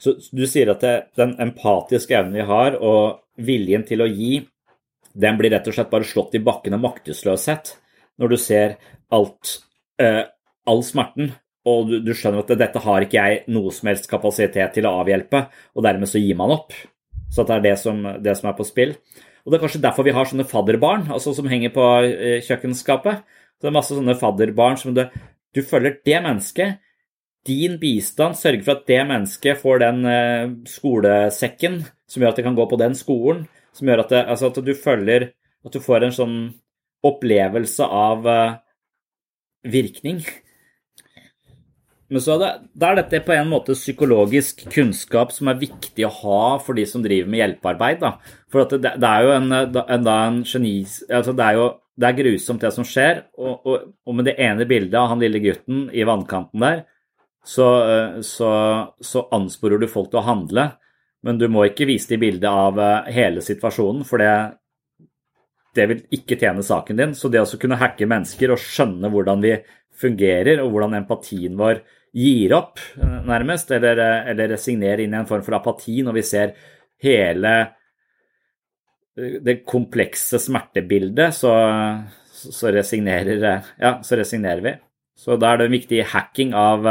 Så 0.00 0.14
du 0.30 0.46
sier 0.48 0.72
at 0.72 0.86
det, 0.86 0.94
den 1.20 1.34
empatiske 1.42 2.16
evnen 2.16 2.38
vi 2.38 2.48
har, 2.48 2.78
og 2.80 3.20
viljen 3.44 3.84
til 3.84 4.06
å 4.06 4.08
gi, 4.08 4.40
den 5.12 5.36
blir 5.36 5.52
rett 5.52 5.68
og 5.68 5.76
slett 5.76 5.92
bare 5.92 6.08
slått 6.08 6.38
i 6.38 6.44
bakken 6.46 6.78
av 6.78 6.84
maktesløshet 6.86 7.74
når 8.22 8.32
du 8.32 8.40
ser 8.40 8.78
alt 9.12 9.58
uh, 10.02 10.24
all 10.66 10.82
smerten, 10.86 11.32
og 11.66 11.88
du, 11.90 11.96
du, 12.04 12.12
skjønner 12.14 12.44
at 12.44 12.58
dette 12.58 12.82
har 12.82 13.04
ikke 13.04 13.22
jeg 13.22 13.38
noe 13.50 13.72
som 13.74 13.90
helst 13.90 14.10
kapasitet 14.10 14.76
til 14.76 14.86
å 14.86 14.98
avhjelpe, 15.00 15.46
og 15.74 15.86
dermed 15.86 16.10
så 16.10 16.22
gir 16.22 16.38
man 16.38 16.54
opp. 16.54 16.76
Så 17.34 17.42
det 17.46 17.56
er 17.56 17.64
det 17.64 17.76
som, 17.80 18.04
det 18.22 18.36
som 18.38 18.50
er 18.50 18.58
på 18.58 18.66
spill. 18.66 18.94
Og 19.46 19.52
Det 19.52 19.58
er 19.58 19.62
kanskje 19.62 19.82
derfor 19.82 20.06
vi 20.06 20.14
har 20.14 20.26
sånne 20.26 20.46
fadderbarn 20.46 21.06
altså 21.14 21.32
som 21.34 21.46
henger 21.46 21.70
på 21.74 21.84
eh, 22.02 22.42
kjøkkenskapet. 22.42 23.22
Så 23.56 23.62
det 23.62 23.70
er 23.70 23.76
masse 23.76 23.94
sånne 23.94 24.16
fadderbarn 24.18 24.78
som 24.80 24.94
du, 24.94 25.04
du 25.54 25.62
følger 25.62 26.00
det 26.06 26.18
mennesket. 26.24 26.80
Din 27.46 27.76
bistand 27.78 28.34
sørger 28.38 28.64
for 28.66 28.80
at 28.80 28.88
det 28.90 29.02
mennesket 29.06 29.60
får 29.60 29.82
den 29.84 30.00
uh, 30.02 30.54
skolesekken 30.66 31.78
som 32.10 32.22
gjør 32.22 32.32
at 32.32 32.40
det 32.40 32.44
kan 32.48 32.58
gå 32.58 32.66
på 32.66 32.78
den 32.80 32.96
skolen. 32.98 33.44
Som 33.76 33.86
gjør 33.86 34.02
at, 34.02 34.10
det, 34.10 34.22
altså 34.32 34.50
at 34.50 34.58
du 34.64 34.72
følger 34.74 35.28
At 35.66 35.74
du 35.74 35.82
får 35.82 36.06
en 36.06 36.14
sånn 36.14 36.36
opplevelse 37.06 37.86
av 37.86 38.26
uh, 38.26 38.58
virkning. 39.72 40.20
Men 42.06 42.22
så 42.22 42.36
er, 42.38 42.60
er 42.86 42.98
dette 43.00 43.22
på 43.26 43.34
en 43.34 43.48
måte 43.50 43.74
psykologisk 43.74 44.62
kunnskap 44.70 45.32
som 45.34 45.50
er 45.50 45.58
viktig 45.58 46.06
å 46.06 46.12
ha 46.20 46.42
for 46.62 46.78
de 46.78 46.84
som 46.86 47.02
driver 47.02 47.30
med 47.32 47.42
hjelpearbeid. 47.42 48.04
Da. 48.04 48.12
For 48.52 48.68
det, 48.70 48.94
det, 49.02 49.10
er 49.10 49.26
jo 49.26 49.34
en, 49.34 49.50
en, 49.56 50.06
en 50.12 50.38
genis... 50.46 51.00
Altså 51.10 51.34
det 51.34 51.48
er 51.48 51.58
jo 51.58 51.66
det 51.96 52.10
er 52.10 52.18
grusomt, 52.18 52.60
det 52.60 52.72
som 52.74 52.86
skjer. 52.86 53.24
Og, 53.40 53.54
og, 53.64 53.88
og, 54.04 54.16
med 54.18 54.28
det 54.28 54.36
ene 54.42 54.68
bildet 54.68 54.98
av 55.00 55.10
han 55.14 55.22
lille 55.22 55.40
gutten 55.42 55.86
i 55.96 56.04
vannkanten 56.06 56.62
der, 56.62 56.84
så, 57.46 57.66
så, 58.26 58.50
så, 59.00 59.22
ansporer 59.34 59.80
du 59.80 59.88
folk 59.90 60.10
til 60.12 60.20
å 60.20 60.26
handle. 60.26 60.68
Men 61.26 61.40
du 61.40 61.46
må 61.50 61.64
ikke 61.66 61.88
vise 61.88 62.12
de 62.12 62.20
bildet 62.20 62.46
av 62.50 62.78
eh, 62.78 63.08
hele 63.16 63.42
situasjonen, 63.42 64.04
for 64.06 64.22
det, 64.22 64.34
det 65.76 65.86
vil 65.90 66.02
ikke 66.16 66.38
tjene 66.40 66.64
saken 66.64 66.98
din. 67.00 67.14
Så 67.16 67.30
det 67.32 67.42
å 67.42 67.60
kunne 67.60 67.78
hacke 67.80 68.08
mennesker 68.08 68.54
og 68.54 68.62
skjønne 68.62 69.10
hvordan 69.12 69.44
vi 69.44 69.54
fungerer, 69.96 70.60
og 70.62 70.72
hvordan 70.74 70.98
empatien 70.98 71.56
vår 71.58 71.82
gir 72.16 72.54
opp, 72.56 72.80
nærmest, 72.96 73.70
eller, 73.76 74.00
eller 74.32 74.54
resignerer 74.54 75.04
inn 75.04 75.14
i 75.14 75.18
en 75.20 75.28
form 75.28 75.44
for 75.44 75.58
apati 75.58 75.98
når 76.04 76.16
vi 76.16 76.24
ser 76.26 76.54
hele 77.04 77.52
det 79.16 79.62
komplekse 79.68 80.40
smertebildet, 80.40 81.32
så, 81.36 81.52
så, 82.36 82.70
resignerer, 82.72 83.40
ja, 83.80 83.96
så 84.04 84.18
resignerer 84.20 84.64
vi. 84.64 84.74
Så 85.16 85.38
da 85.40 85.54
er 85.54 85.62
det 85.62 85.72
viktig 85.72 86.02
hacking 86.12 86.52
av 86.56 86.84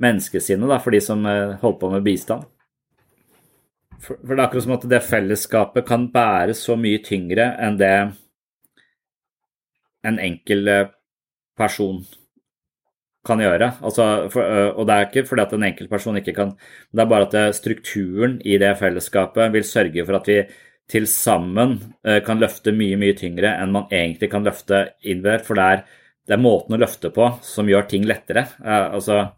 menneskesinnet 0.00 0.84
for 0.84 0.92
de 0.92 1.00
som 1.04 1.24
holder 1.24 1.78
på 1.80 1.92
med 1.94 2.04
bistand. 2.04 2.44
For, 4.00 4.16
for, 4.16 4.32
det 4.32 4.40
er 4.40 4.46
akkurat 4.46 4.64
som 4.64 4.76
at 4.76 4.88
det 4.88 5.02
fellesskapet 5.04 5.86
kan 5.88 6.08
bære 6.12 6.54
så 6.56 6.76
mye 6.80 7.02
tyngre 7.04 7.50
enn 7.60 7.76
det 7.80 7.94
en 10.08 10.18
enkel 10.22 10.68
eh, 10.68 10.88
person 11.58 12.00
kan 13.26 13.42
gjøre. 13.42 13.74
Altså, 13.84 14.06
for, 14.32 14.46
eh, 14.46 14.70
og 14.72 14.88
det 14.88 14.96
er 14.96 15.08
ikke 15.08 15.26
fordi 15.28 15.44
at 15.44 15.54
en 15.56 15.66
enkel 15.68 15.90
person 15.90 16.16
ikke 16.16 16.34
kan 16.36 16.54
Det 16.92 17.02
er 17.02 17.10
bare 17.10 17.28
at 17.28 17.56
strukturen 17.56 18.40
i 18.44 18.56
det 18.58 18.72
fellesskapet 18.80 19.52
vil 19.52 19.64
sørge 19.68 20.06
for 20.06 20.16
at 20.16 20.28
vi 20.28 20.40
til 20.90 21.06
sammen 21.06 21.76
eh, 22.04 22.22
kan 22.24 22.40
løfte 22.40 22.72
mye, 22.74 22.96
mye 22.98 23.14
tyngre 23.14 23.52
enn 23.60 23.74
man 23.74 23.90
egentlig 23.92 24.30
kan 24.32 24.44
løfte 24.44 24.86
individuelt. 25.02 25.44
For 25.46 25.60
det 25.60 25.66
er, 25.66 25.84
det 26.26 26.36
er 26.36 26.42
måten 26.42 26.74
å 26.74 26.80
løfte 26.80 27.12
på 27.14 27.28
som 27.44 27.68
gjør 27.68 27.86
ting 27.90 28.08
lettere. 28.08 28.48
Altså, 28.64 29.28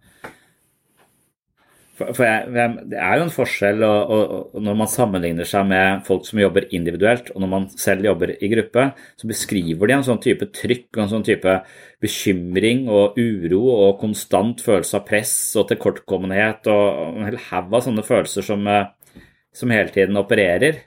for 2.10 2.26
jeg, 2.26 2.72
Det 2.90 2.98
er 2.98 3.18
jo 3.18 3.24
en 3.26 3.32
forskjell 3.32 3.84
og, 3.86 4.10
og, 4.14 4.32
og 4.56 4.64
når 4.66 4.76
man 4.80 4.90
sammenligner 4.90 5.48
seg 5.48 5.66
med 5.70 6.02
folk 6.06 6.26
som 6.28 6.40
jobber 6.42 6.66
individuelt, 6.74 7.30
og 7.34 7.42
når 7.44 7.50
man 7.52 7.68
selv 7.74 8.06
jobber 8.08 8.34
i 8.34 8.50
gruppe, 8.52 8.88
så 9.20 9.30
beskriver 9.30 9.90
de 9.90 9.96
en 9.96 10.06
sånn 10.06 10.22
type 10.22 10.48
trykk 10.54 10.88
og 10.96 11.02
en 11.04 11.12
sånn 11.14 11.26
type 11.26 11.56
bekymring 12.02 12.86
og 12.90 13.18
uro 13.20 13.62
og 13.70 14.00
konstant 14.00 14.62
følelse 14.64 14.98
av 14.98 15.06
press 15.08 15.34
og 15.60 15.68
tilkortkommenhet 15.70 16.70
og 16.72 17.18
en 17.20 17.28
hel 17.30 17.38
haug 17.50 17.76
av 17.76 17.86
sånne 17.86 18.06
følelser 18.06 18.46
som, 18.46 18.66
eh, 18.66 19.20
som, 19.54 19.74
hele 19.74 19.94
tiden 19.94 20.18
opererer, 20.20 20.82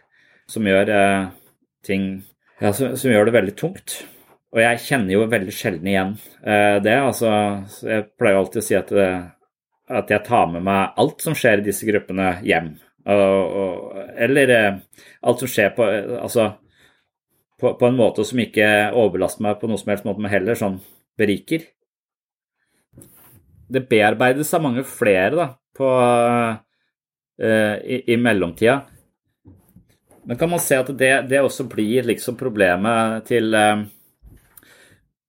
som 0.52 0.68
gjør 0.68 0.92
eh, 0.92 1.30
ting 1.86 2.10
ja, 2.62 2.72
som, 2.72 2.96
som, 2.96 3.12
gjør 3.12 3.30
det 3.30 3.38
veldig 3.40 3.56
tungt. 3.60 4.02
Og 4.56 4.62
jeg 4.64 4.84
kjenner 4.86 5.18
jo 5.18 5.26
veldig 5.28 5.54
sjelden 5.56 5.88
igjen 5.92 6.12
eh, 6.48 6.78
det. 6.84 6.96
altså 6.96 7.32
Jeg 7.84 8.10
pleier 8.20 8.40
alltid 8.40 8.62
å 8.62 8.68
si 8.70 8.78
at 8.78 8.94
det, 8.96 9.10
at 9.90 10.10
jeg 10.10 10.26
tar 10.26 10.50
med 10.52 10.66
meg 10.66 10.98
alt 10.98 11.22
som 11.22 11.36
skjer 11.38 11.62
i 11.62 11.68
disse 11.68 11.86
gruppene, 11.88 12.36
hjem. 12.46 12.74
Eller 13.06 14.54
eh, 14.54 14.78
alt 15.22 15.44
som 15.44 15.50
skjer 15.52 15.76
på 15.76 15.86
Altså 15.86 16.48
på, 17.60 17.74
på, 17.78 17.86
en 17.88 17.96
måte 17.96 18.26
som 18.28 18.40
ikke 18.42 18.68
overbelaster 18.92 19.46
meg 19.46 19.60
på 19.62 19.70
noe 19.70 19.80
som 19.80 19.94
helst 19.94 20.08
måte, 20.08 20.24
men 20.24 20.34
heller 20.34 20.58
sånn 20.60 20.80
beriker. 21.18 21.64
Det 23.72 23.86
bearbeides 23.90 24.52
av 24.54 24.66
mange 24.66 24.84
flere 24.88 25.32
da, 25.38 25.48
på, 25.78 25.92
uh, 27.40 27.78
i, 27.80 28.02
i, 28.12 28.18
mellomtida. 28.20 28.82
Men 30.28 30.42
kan 30.42 30.52
man 30.52 30.62
se 30.62 30.78
at 30.82 30.92
det, 31.00 31.14
det 31.32 31.42
også 31.42 31.68
blir 31.72 32.06
liksom 32.12 32.38
problemet 32.38 33.26
til 33.30 33.56
uh, 33.56 33.86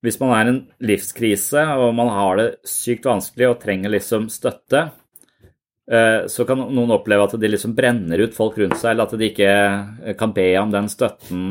hvis 0.05 0.19
man 0.21 0.33
er 0.35 0.45
i 0.45 0.53
en 0.53 0.61
livskrise 0.85 1.63
og 1.79 1.95
man 1.97 2.11
har 2.13 2.39
det 2.39 2.47
sykt 2.69 3.07
vanskelig 3.09 3.49
og 3.49 3.59
trenger 3.63 3.93
liksom 3.93 4.27
støtte, 4.29 4.83
eh, 5.89 6.27
så 6.29 6.45
kan 6.47 6.61
noen 6.61 6.93
oppleve 6.93 7.25
at 7.25 7.37
de 7.41 7.49
liksom 7.49 7.73
brenner 7.77 8.21
ut 8.21 8.37
folk 8.37 8.59
rundt 8.61 8.77
seg, 8.77 8.93
eller 8.93 9.07
at 9.07 9.17
de 9.17 9.31
ikke 9.31 10.13
kan 10.19 10.35
be 10.35 10.51
om 10.61 10.73
den 10.73 10.89
støtten. 10.91 11.47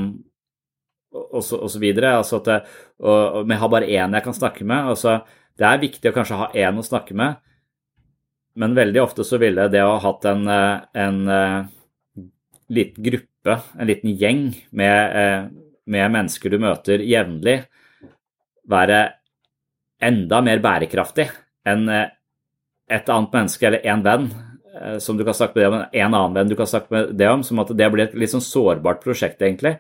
videre. 1.80 2.16
Altså 2.20 2.38
at 2.42 2.68
og, 3.00 3.42
jeg 3.48 3.58
har 3.58 3.72
bare 3.72 3.88
én 3.88 4.14
jeg 4.14 4.24
kan 4.24 4.36
snakke 4.36 4.64
med. 4.64 4.92
Altså, 4.94 5.18
det 5.56 5.66
er 5.66 5.82
viktig 5.82 6.10
å 6.10 6.14
kanskje 6.14 6.40
ha 6.40 6.50
én 6.54 6.78
å 6.78 6.84
snakke 6.84 7.16
med, 7.16 7.40
men 8.56 8.76
veldig 8.76 9.00
ofte 9.02 9.24
så 9.24 9.40
ville 9.40 9.68
det 9.72 9.82
å 9.82 9.96
ha 9.96 10.02
hatt 10.04 10.24
en, 10.28 10.48
en, 10.48 11.16
en 11.28 12.28
liten 12.68 13.04
gruppe, 13.04 13.56
en 13.78 13.88
liten 13.88 14.12
gjeng 14.16 14.50
med, 14.76 15.50
med 15.88 16.12
mennesker 16.12 16.52
du 16.52 16.58
møter 16.60 17.04
jevnlig, 17.04 17.64
være 18.70 19.00
enda 20.06 20.42
mer 20.44 20.60
bærekraftig 20.64 21.30
enn 21.66 21.88
et 22.86 23.08
annet 23.10 23.32
menneske 23.34 23.66
eller 23.66 23.86
en 23.90 24.04
venn 24.04 24.28
eh, 24.30 24.98
som 25.02 25.18
du 25.18 25.24
kan 25.26 25.34
snakke 25.36 25.56
med 25.56 25.64
det 25.64 25.70
om, 25.70 25.78
en 25.80 26.14
annen 26.14 26.36
venn 26.36 26.52
du 26.52 26.56
kan 26.58 26.70
snakke 26.70 26.92
med 26.94 27.14
det 27.18 27.28
om, 27.30 27.42
som 27.46 27.62
at 27.62 27.72
det 27.74 27.90
blir 27.92 28.06
et 28.06 28.16
litt 28.18 28.32
sånn 28.32 28.44
sårbart 28.44 29.02
prosjekt, 29.04 29.42
egentlig. 29.42 29.76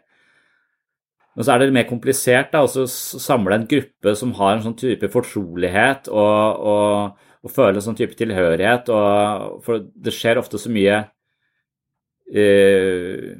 Men 1.36 1.44
så 1.44 1.52
er 1.52 1.62
det 1.62 1.76
mer 1.76 1.88
komplisert 1.88 2.54
da, 2.54 2.64
å 2.64 2.86
samle 2.88 3.58
en 3.58 3.68
gruppe 3.68 4.14
som 4.16 4.32
har 4.38 4.56
en 4.56 4.64
sånn 4.64 4.78
type 4.80 5.10
fortrolighet 5.12 6.08
og, 6.08 6.62
og, 6.72 7.26
og 7.44 7.52
føle 7.52 7.76
en 7.76 7.84
sånn 7.84 7.98
type 7.98 8.16
tilhørighet. 8.16 8.88
Og, 8.88 9.58
for 9.66 9.84
det 9.84 10.14
skjer 10.16 10.40
ofte 10.40 10.56
så 10.62 10.72
mye 10.72 11.02
uh, 12.32 13.36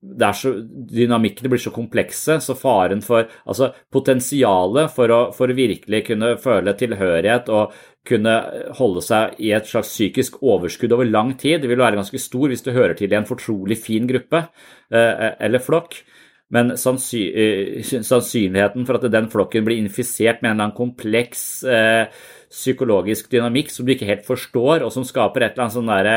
så, 0.00 0.52
Dynamikkene 0.64 1.50
blir 1.52 1.60
så 1.60 1.72
komplekse, 1.74 2.38
så 2.40 2.54
faren 2.56 3.02
for 3.04 3.26
Altså 3.44 3.70
potensialet 3.92 4.92
for 4.94 5.12
å, 5.12 5.20
for 5.36 5.52
virkelig 5.52 6.06
kunne 6.06 6.36
føle 6.40 6.72
tilhørighet 6.78 7.50
og 7.52 7.74
kunne 8.08 8.32
holde 8.78 9.02
seg 9.04 9.36
i 9.44 9.50
et 9.52 9.68
slags 9.68 9.90
psykisk 9.92 10.38
overskudd 10.40 10.94
over 10.96 11.08
lang 11.08 11.34
tid 11.40 11.66
vil 11.68 11.82
være 11.82 11.98
ganske 12.00 12.20
stor 12.22 12.48
hvis 12.48 12.64
du 12.64 12.72
hører 12.72 12.96
til 12.96 13.12
i 13.12 13.18
en 13.18 13.28
fortrolig 13.28 13.76
fin 13.76 14.08
gruppe 14.08 14.46
eh, 14.88 15.26
eller 15.36 15.60
flokk. 15.60 15.98
Men 16.50 16.72
eh, 16.72 17.82
sannsynligheten 17.84 18.86
for 18.88 18.96
at 18.96 19.04
den 19.12 19.28
flokken 19.30 19.66
blir 19.68 19.78
infisert 19.78 20.40
med 20.40 20.48
en 20.48 20.54
eller 20.56 20.70
annen 20.70 20.78
kompleks 20.78 21.42
eh, 21.62 22.08
psykologisk 22.50 23.28
dynamikk 23.30 23.68
som 23.70 23.84
du 23.84 23.92
ikke 23.94 24.08
helt 24.08 24.24
forstår, 24.26 24.80
og 24.82 24.90
som 24.96 25.04
skaper 25.06 25.44
et 25.44 25.52
eller 25.52 25.68
annet 25.68 25.76
sånn 25.76 25.92
derre 25.92 26.16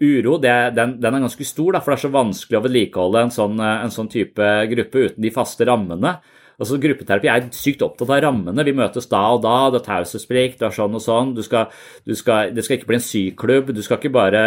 uro 0.00 0.38
det, 0.42 0.56
den, 0.76 0.96
den, 1.02 1.14
er 1.14 1.24
ganske 1.26 1.46
stor, 1.46 1.74
da, 1.74 1.82
for 1.82 1.92
det 1.92 1.98
er 1.98 2.06
så 2.06 2.14
vanskelig 2.14 2.58
å 2.58 2.64
vedlikeholde 2.64 3.22
en 3.26 3.32
sånn, 3.34 3.62
eh, 3.62 3.78
en 3.84 3.94
sånn 3.94 4.10
type 4.12 4.50
gruppe 4.72 5.06
uten 5.08 5.24
de 5.24 5.32
faste 5.34 5.66
rammene. 5.68 6.18
Altså 6.58 6.74
Gruppeterapi 6.82 7.28
er 7.30 7.44
sykt 7.54 7.84
opptatt 7.86 8.10
av 8.10 8.18
rammene. 8.24 8.64
Vi 8.66 8.74
møtes 8.74 9.06
da 9.10 9.20
og 9.36 9.44
da, 9.44 9.68
det 9.70 9.78
er 9.78 9.84
taushetsplikt, 9.86 10.56
det 10.58 10.66
er 10.66 10.74
sånn 10.74 10.96
og 10.98 11.04
sånn. 11.04 11.30
Du 11.36 11.44
skal, 11.46 11.68
du 12.02 12.16
skal, 12.18 12.50
det 12.54 12.64
skal 12.66 12.80
ikke 12.80 12.88
bli 12.90 12.98
en 12.98 13.04
syklubb, 13.06 13.70
du 13.76 13.78
skal 13.86 14.00
ikke 14.00 14.10
bare 14.16 14.42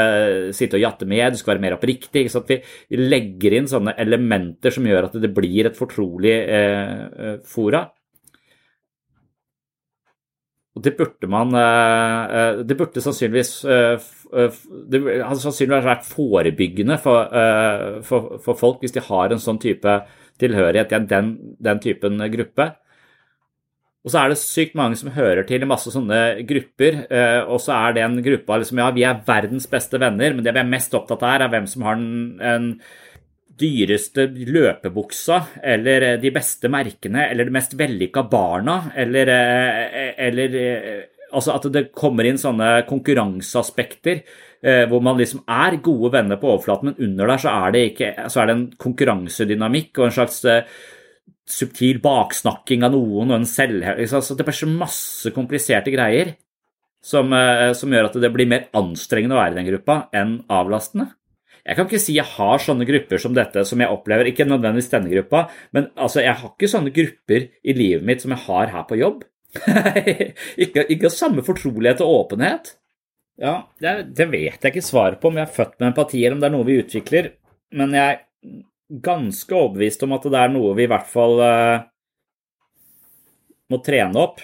sitte 0.55 0.75
og 0.75 0.83
jatte 0.83 1.07
med, 1.07 1.31
du 1.31 1.39
skal 1.39 1.53
være 1.53 1.63
mer 1.63 1.77
oppriktig. 1.77 2.25
Vi, 2.27 2.59
vi, 2.91 2.99
legger 2.99 3.55
inn 3.55 3.71
sånne 3.71 3.95
elementer 4.03 4.75
som 4.75 4.91
gjør 4.91 5.07
at 5.07 5.15
det 5.23 5.31
blir 5.31 5.71
et 5.71 5.79
fortrolig 5.79 6.35
eh, 6.35 7.07
eh 7.31 7.39
fora. 7.47 7.85
Og 10.75 10.83
det 10.83 10.93
burde 10.99 11.27
man 11.27 11.51
eh, 11.55 12.35
eh, 12.39 12.59
Det 12.67 12.77
burde 12.79 13.03
sannsynligvis 13.03 13.53
eh, 13.65 14.11
det 14.31 15.01
hadde 15.03 15.41
sannsynligvis 15.41 15.87
vært 15.87 16.07
forebyggende 16.07 16.95
for, 17.03 17.27
for, 18.07 18.37
for, 18.39 18.59
folk 18.59 18.83
hvis 18.83 18.95
de 18.95 19.03
har 19.03 19.33
en 19.33 19.41
sånn 19.43 19.59
type 19.59 19.97
tilhørighet 20.39 20.93
i 20.95 21.01
den, 21.09 21.33
den, 21.59 21.81
typen 21.83 22.23
gruppe. 22.31 22.69
Og 24.01 24.13
så 24.13 24.21
er 24.21 24.31
det 24.31 24.39
sykt 24.39 24.77
mange 24.79 24.97
som 24.97 25.11
hører 25.13 25.43
til 25.45 25.61
i 25.61 25.69
masse 25.69 25.91
sånne 25.93 26.41
grupper, 26.49 27.03
og 27.43 27.59
så 27.61 27.75
er 27.75 27.97
det 27.97 28.05
en 28.05 28.17
gruppe 28.25 28.61
liksom, 28.63 28.79
ja, 28.81 28.87
vi 28.95 29.03
er 29.05 29.19
verdens 29.27 29.67
beste 29.69 29.99
venner, 30.01 30.33
men 30.33 30.47
det 30.47 30.55
vi 30.55 30.63
er 30.63 30.71
mest 30.71 30.95
opptatt 30.97 31.21
av, 31.27 31.35
er 31.35 31.51
hvem 31.53 31.67
som 31.69 31.85
har 31.85 31.99
en, 31.99 32.15
en 32.41 32.71
dyreste 33.61 34.25
løpebuksa, 34.47 35.39
eller 35.73 36.07
eh, 36.07 36.17
de 36.21 36.31
beste 36.33 36.69
merkene, 36.71 37.27
eller 37.29 37.47
de 37.47 37.55
mest 37.55 37.75
vellykka 37.79 38.25
barna, 38.31 38.77
eller, 38.95 39.31
eh, 39.35 40.13
eller 40.27 40.57
eh, 40.61 41.01
Altså 41.31 41.55
at 41.55 41.67
det 41.73 41.87
kommer 41.97 42.27
inn 42.27 42.39
sånne 42.41 42.81
konkurranseaspekter 42.89 44.23
hvor 44.61 45.01
man 45.01 45.17
liksom 45.17 45.39
er 45.49 45.79
gode 45.81 46.11
venner 46.13 46.37
på 46.37 46.51
overflaten, 46.51 46.91
men 46.91 47.07
under 47.07 47.31
der 47.31 47.39
så 47.41 47.53
er 47.65 47.71
det, 47.73 47.79
ikke, 47.91 48.09
så 48.29 48.43
er 48.43 48.45
det 48.45 48.53
en 48.53 48.67
konkurransedynamikk 48.83 49.97
og 49.97 50.05
en 50.05 50.13
slags 50.13 50.43
subtil 51.49 51.97
baksnakking 52.03 52.85
av 52.85 52.93
noen 52.93 53.31
og 53.31 53.39
en 53.39 53.47
selvhevdelse. 53.49 54.19
Altså, 54.19 54.37
det 54.37 54.45
blir 54.45 54.59
så 54.59 54.69
masse 54.69 55.31
kompliserte 55.33 55.89
greier 55.95 56.35
som, 57.01 57.33
som 57.73 57.97
gjør 57.97 58.11
at 58.11 58.19
det 58.21 58.29
blir 58.35 58.51
mer 58.51 58.67
anstrengende 58.77 59.33
å 59.33 59.41
være 59.41 59.55
i 59.55 59.59
den 59.63 59.71
gruppa 59.71 59.97
enn 60.13 60.37
avlastende. 60.53 61.09
Jeg 61.65 61.77
kan 61.77 61.89
ikke 61.89 62.01
si 62.01 62.19
jeg 62.19 62.25
har 62.37 62.61
sånne 62.61 62.85
grupper 62.89 63.21
som 63.21 63.33
dette 63.37 63.65
som 63.69 63.81
jeg 63.81 63.93
opplever, 63.93 64.29
ikke 64.29 64.45
nødvendigvis 64.49 64.93
denne 64.93 65.11
gruppa, 65.11 65.47
men 65.73 65.89
altså, 65.93 66.21
jeg 66.21 66.37
har 66.37 66.53
ikke 66.53 66.69
sånne 66.69 66.93
grupper 66.93 67.49
i 67.49 67.75
livet 67.77 68.05
mitt 68.05 68.21
som 68.23 68.33
jeg 68.33 68.45
har 68.47 68.73
her 68.77 68.85
på 68.89 69.01
jobb. 69.01 69.25
ikke, 70.63 70.85
ikke 70.95 71.11
samme 71.11 71.43
fortrolighet 71.45 72.03
og 72.05 72.13
åpenhet. 72.21 72.75
Ja, 73.41 73.55
det, 73.81 73.93
det, 74.17 74.27
vet 74.31 74.61
jeg 74.61 74.73
ikke 74.73 74.85
svaret 74.85 75.21
på 75.21 75.31
om 75.31 75.39
jeg 75.39 75.47
er 75.47 75.55
født 75.55 75.77
med 75.79 75.91
empati, 75.91 76.21
eller 76.21 76.37
om 76.37 76.43
det 76.43 76.49
er 76.49 76.55
noe 76.55 76.67
vi 76.67 76.79
utvikler, 76.81 77.31
men 77.79 77.95
jeg 77.97 78.17
er 78.17 78.21
ganske 79.01 79.55
overbevist 79.55 80.03
om 80.05 80.15
at 80.17 80.27
det 80.27 80.39
er 80.39 80.51
noe 80.51 80.73
vi 80.77 80.85
i 80.85 80.91
hvert 80.91 81.07
fall 81.09 81.37
uh, 81.41 81.83
må 83.71 83.79
trene 83.85 84.19
opp. 84.19 84.41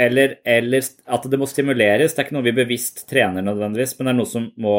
Eller, 0.00 0.38
eller, 0.48 0.84
at 1.12 1.26
det 1.28 1.38
må 1.38 1.46
stimuleres. 1.48 2.14
Det 2.14 2.22
er 2.22 2.26
ikke 2.26 2.36
noe 2.38 2.46
vi 2.46 2.56
bevisst 2.56 3.04
trener 3.08 3.44
nødvendigvis, 3.44 3.98
men 3.98 4.08
det 4.08 4.12
er 4.12 4.18
noe 4.18 4.30
som 4.30 4.46
må, 4.64 4.76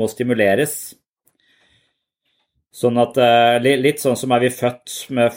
må 0.00 0.08
stimuleres. 0.10 0.76
Sånn 2.72 3.00
at 3.00 3.18
uh, 3.20 3.60
Litt 3.60 4.00
sånn 4.02 4.16
som 4.18 4.32
er 4.32 4.46
vi 4.46 4.52
født 4.56 4.96
med 5.12 5.32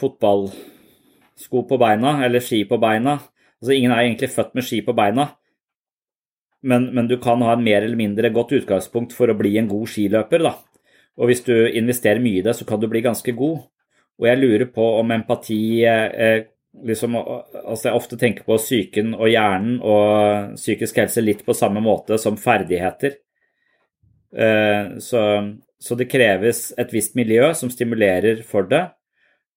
fotballsko 1.36 1.68
på 1.68 1.78
beina, 1.78 2.26
eller 2.26 2.40
ski 2.40 2.66
på 2.66 2.78
beina. 2.78 3.20
Altså 3.62 3.74
Ingen 3.74 3.92
er 3.92 4.04
egentlig 4.04 4.30
født 4.30 4.56
med 4.56 4.64
ski 4.64 4.82
på 4.82 4.94
beina, 4.94 5.36
men, 6.64 6.94
men 6.94 7.08
du 7.08 7.18
kan 7.18 7.42
ha 7.42 7.54
en 7.54 7.64
mer 7.64 7.84
eller 7.84 7.96
mindre 7.96 8.30
godt 8.30 8.52
utgangspunkt 8.52 9.14
for 9.14 9.30
å 9.30 9.38
bli 9.38 9.58
en 9.58 9.68
god 9.68 9.88
skiløper. 9.88 10.40
da. 10.42 10.56
Og 11.18 11.28
hvis 11.28 11.44
du 11.44 11.54
investerer 11.68 12.20
mye 12.20 12.40
i 12.40 12.44
det, 12.44 12.56
så 12.56 12.66
kan 12.66 12.80
du 12.80 12.88
bli 12.88 13.02
ganske 13.02 13.32
god. 13.32 13.68
Og 14.20 14.28
jeg 14.28 14.40
lurer 14.40 14.66
på 14.66 14.84
om 15.00 15.12
empati 15.12 15.84
eh, 15.84 16.48
liksom, 16.84 17.16
altså 17.16 17.90
Jeg 17.90 17.96
ofte 17.96 18.18
tenker 18.18 18.44
på 18.44 18.58
psyken 18.58 19.14
og 19.14 19.30
hjernen 19.30 19.80
og 19.82 20.56
psykisk 20.56 20.98
helse 20.98 21.22
litt 21.22 21.46
på 21.46 21.54
samme 21.54 21.84
måte 21.84 22.18
som 22.18 22.38
ferdigheter. 22.38 23.20
Eh, 24.36 24.98
så, 25.00 25.22
så 25.80 25.96
det 25.96 26.10
kreves 26.10 26.72
et 26.78 26.92
visst 26.94 27.16
miljø 27.16 27.54
som 27.54 27.70
stimulerer 27.70 28.42
for 28.44 28.68
det. 28.72 28.88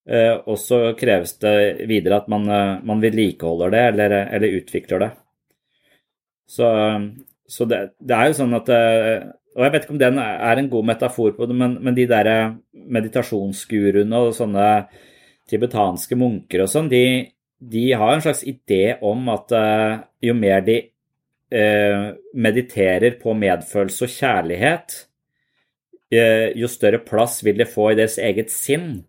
Eh, 0.08 0.34
og 0.48 0.56
så 0.56 0.94
kreves 0.96 1.34
det 1.42 1.84
videre 1.88 2.22
at 2.22 2.28
man, 2.32 2.46
eh, 2.48 2.78
man 2.88 3.02
vedlikeholder 3.02 3.72
det 3.74 3.80
eller, 3.90 4.14
eller, 4.36 4.54
utvikler 4.56 5.02
det. 5.04 5.10
Så, 6.48 6.68
så 7.44 7.66
det, 7.68 7.80
det, 8.00 8.14
er 8.16 8.30
jo 8.30 8.36
sånn 8.38 8.56
at 8.56 8.70
Og 8.72 9.64
jeg 9.66 9.72
vet 9.74 9.82
ikke 9.84 9.92
om 9.92 9.98
den 10.00 10.20
er 10.22 10.60
en 10.60 10.70
god 10.72 10.86
metafor 10.88 11.34
på 11.36 11.48
det, 11.50 11.56
men, 11.60 11.74
men 11.84 11.96
de 11.96 12.06
der 12.08 12.30
meditasjonsguruene 12.72 14.20
og 14.22 14.36
sånne 14.36 14.68
tibetanske 15.50 16.16
munker 16.16 16.62
og 16.64 16.70
sånn, 16.72 16.88
de, 16.88 17.02
de, 17.60 17.82
har 17.92 18.14
en 18.14 18.24
slags 18.24 18.46
idé 18.48 18.96
om 19.04 19.28
at 19.34 19.52
jo 20.24 20.36
mer 20.38 20.64
de 20.64 20.78
mediterer 22.32 23.18
på 23.20 23.34
medfølelse 23.36 24.08
og 24.08 24.14
kjærlighet, 24.14 24.96
jo 26.62 26.72
større 26.72 27.02
plass 27.04 27.42
vil 27.44 27.60
det 27.60 27.68
få 27.68 27.90
i 27.92 27.98
deres 27.98 28.16
eget 28.22 28.54
sinn. 28.54 29.02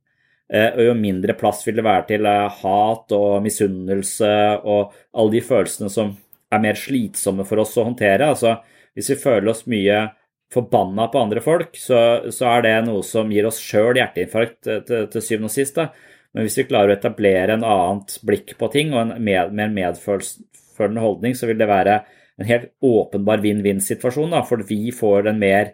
Og 0.49 0.79
jo 0.81 0.93
mindre 0.97 1.35
plass 1.37 1.59
vil 1.67 1.77
det 1.77 1.83
være 1.85 2.07
til 2.09 2.25
hat 2.25 3.13
og 3.13 3.43
misunnelse 3.45 4.31
og 4.65 4.95
alle 5.13 5.35
de 5.35 5.41
følelsene 5.45 5.91
som 5.93 6.15
er 6.49 6.63
mer 6.63 6.79
slitsomme 6.79 7.45
for 7.45 7.61
oss 7.61 7.75
å 7.77 7.85
håndtere. 7.85 8.31
Altså, 8.33 8.55
hvis 8.97 9.11
vi 9.13 9.19
føler 9.21 9.51
oss 9.51 9.67
mye 9.69 10.07
forbanna 10.53 11.07
på 11.13 11.21
andre 11.21 11.43
folk, 11.45 11.77
så, 11.77 11.99
så 12.33 12.47
er 12.55 12.65
det 12.65 12.75
noe 12.87 13.05
som 13.05 13.29
gir 13.29 13.45
oss 13.45 13.61
sjøl 13.61 13.99
hjerteinfarkt 13.99 14.63
til, 14.65 15.05
til 15.13 15.25
syvende 15.25 15.51
og 15.51 15.53
sist. 15.53 15.77
Da. 15.77 15.91
Men 16.33 16.45
hvis 16.45 16.57
vi 16.59 16.67
klarer 16.69 16.93
å 16.93 16.97
etablere 16.97 17.57
en 17.57 17.65
annet 17.65 18.17
blikk 18.25 18.55
på 18.59 18.69
ting 18.73 18.93
og 18.93 19.01
en 19.03 19.13
med, 19.23 19.53
mer 19.55 19.73
medfølende 19.73 21.03
holdning, 21.03 21.37
så 21.37 21.49
vil 21.49 21.59
det 21.61 21.69
være 21.69 21.99
en 22.39 22.47
helt 22.47 22.69
åpenbar 22.85 23.41
vinn-vinn-situasjon, 23.43 24.35
for 24.47 24.63
vi 24.67 24.93
får 24.95 25.31
en 25.31 25.41
mer, 25.41 25.73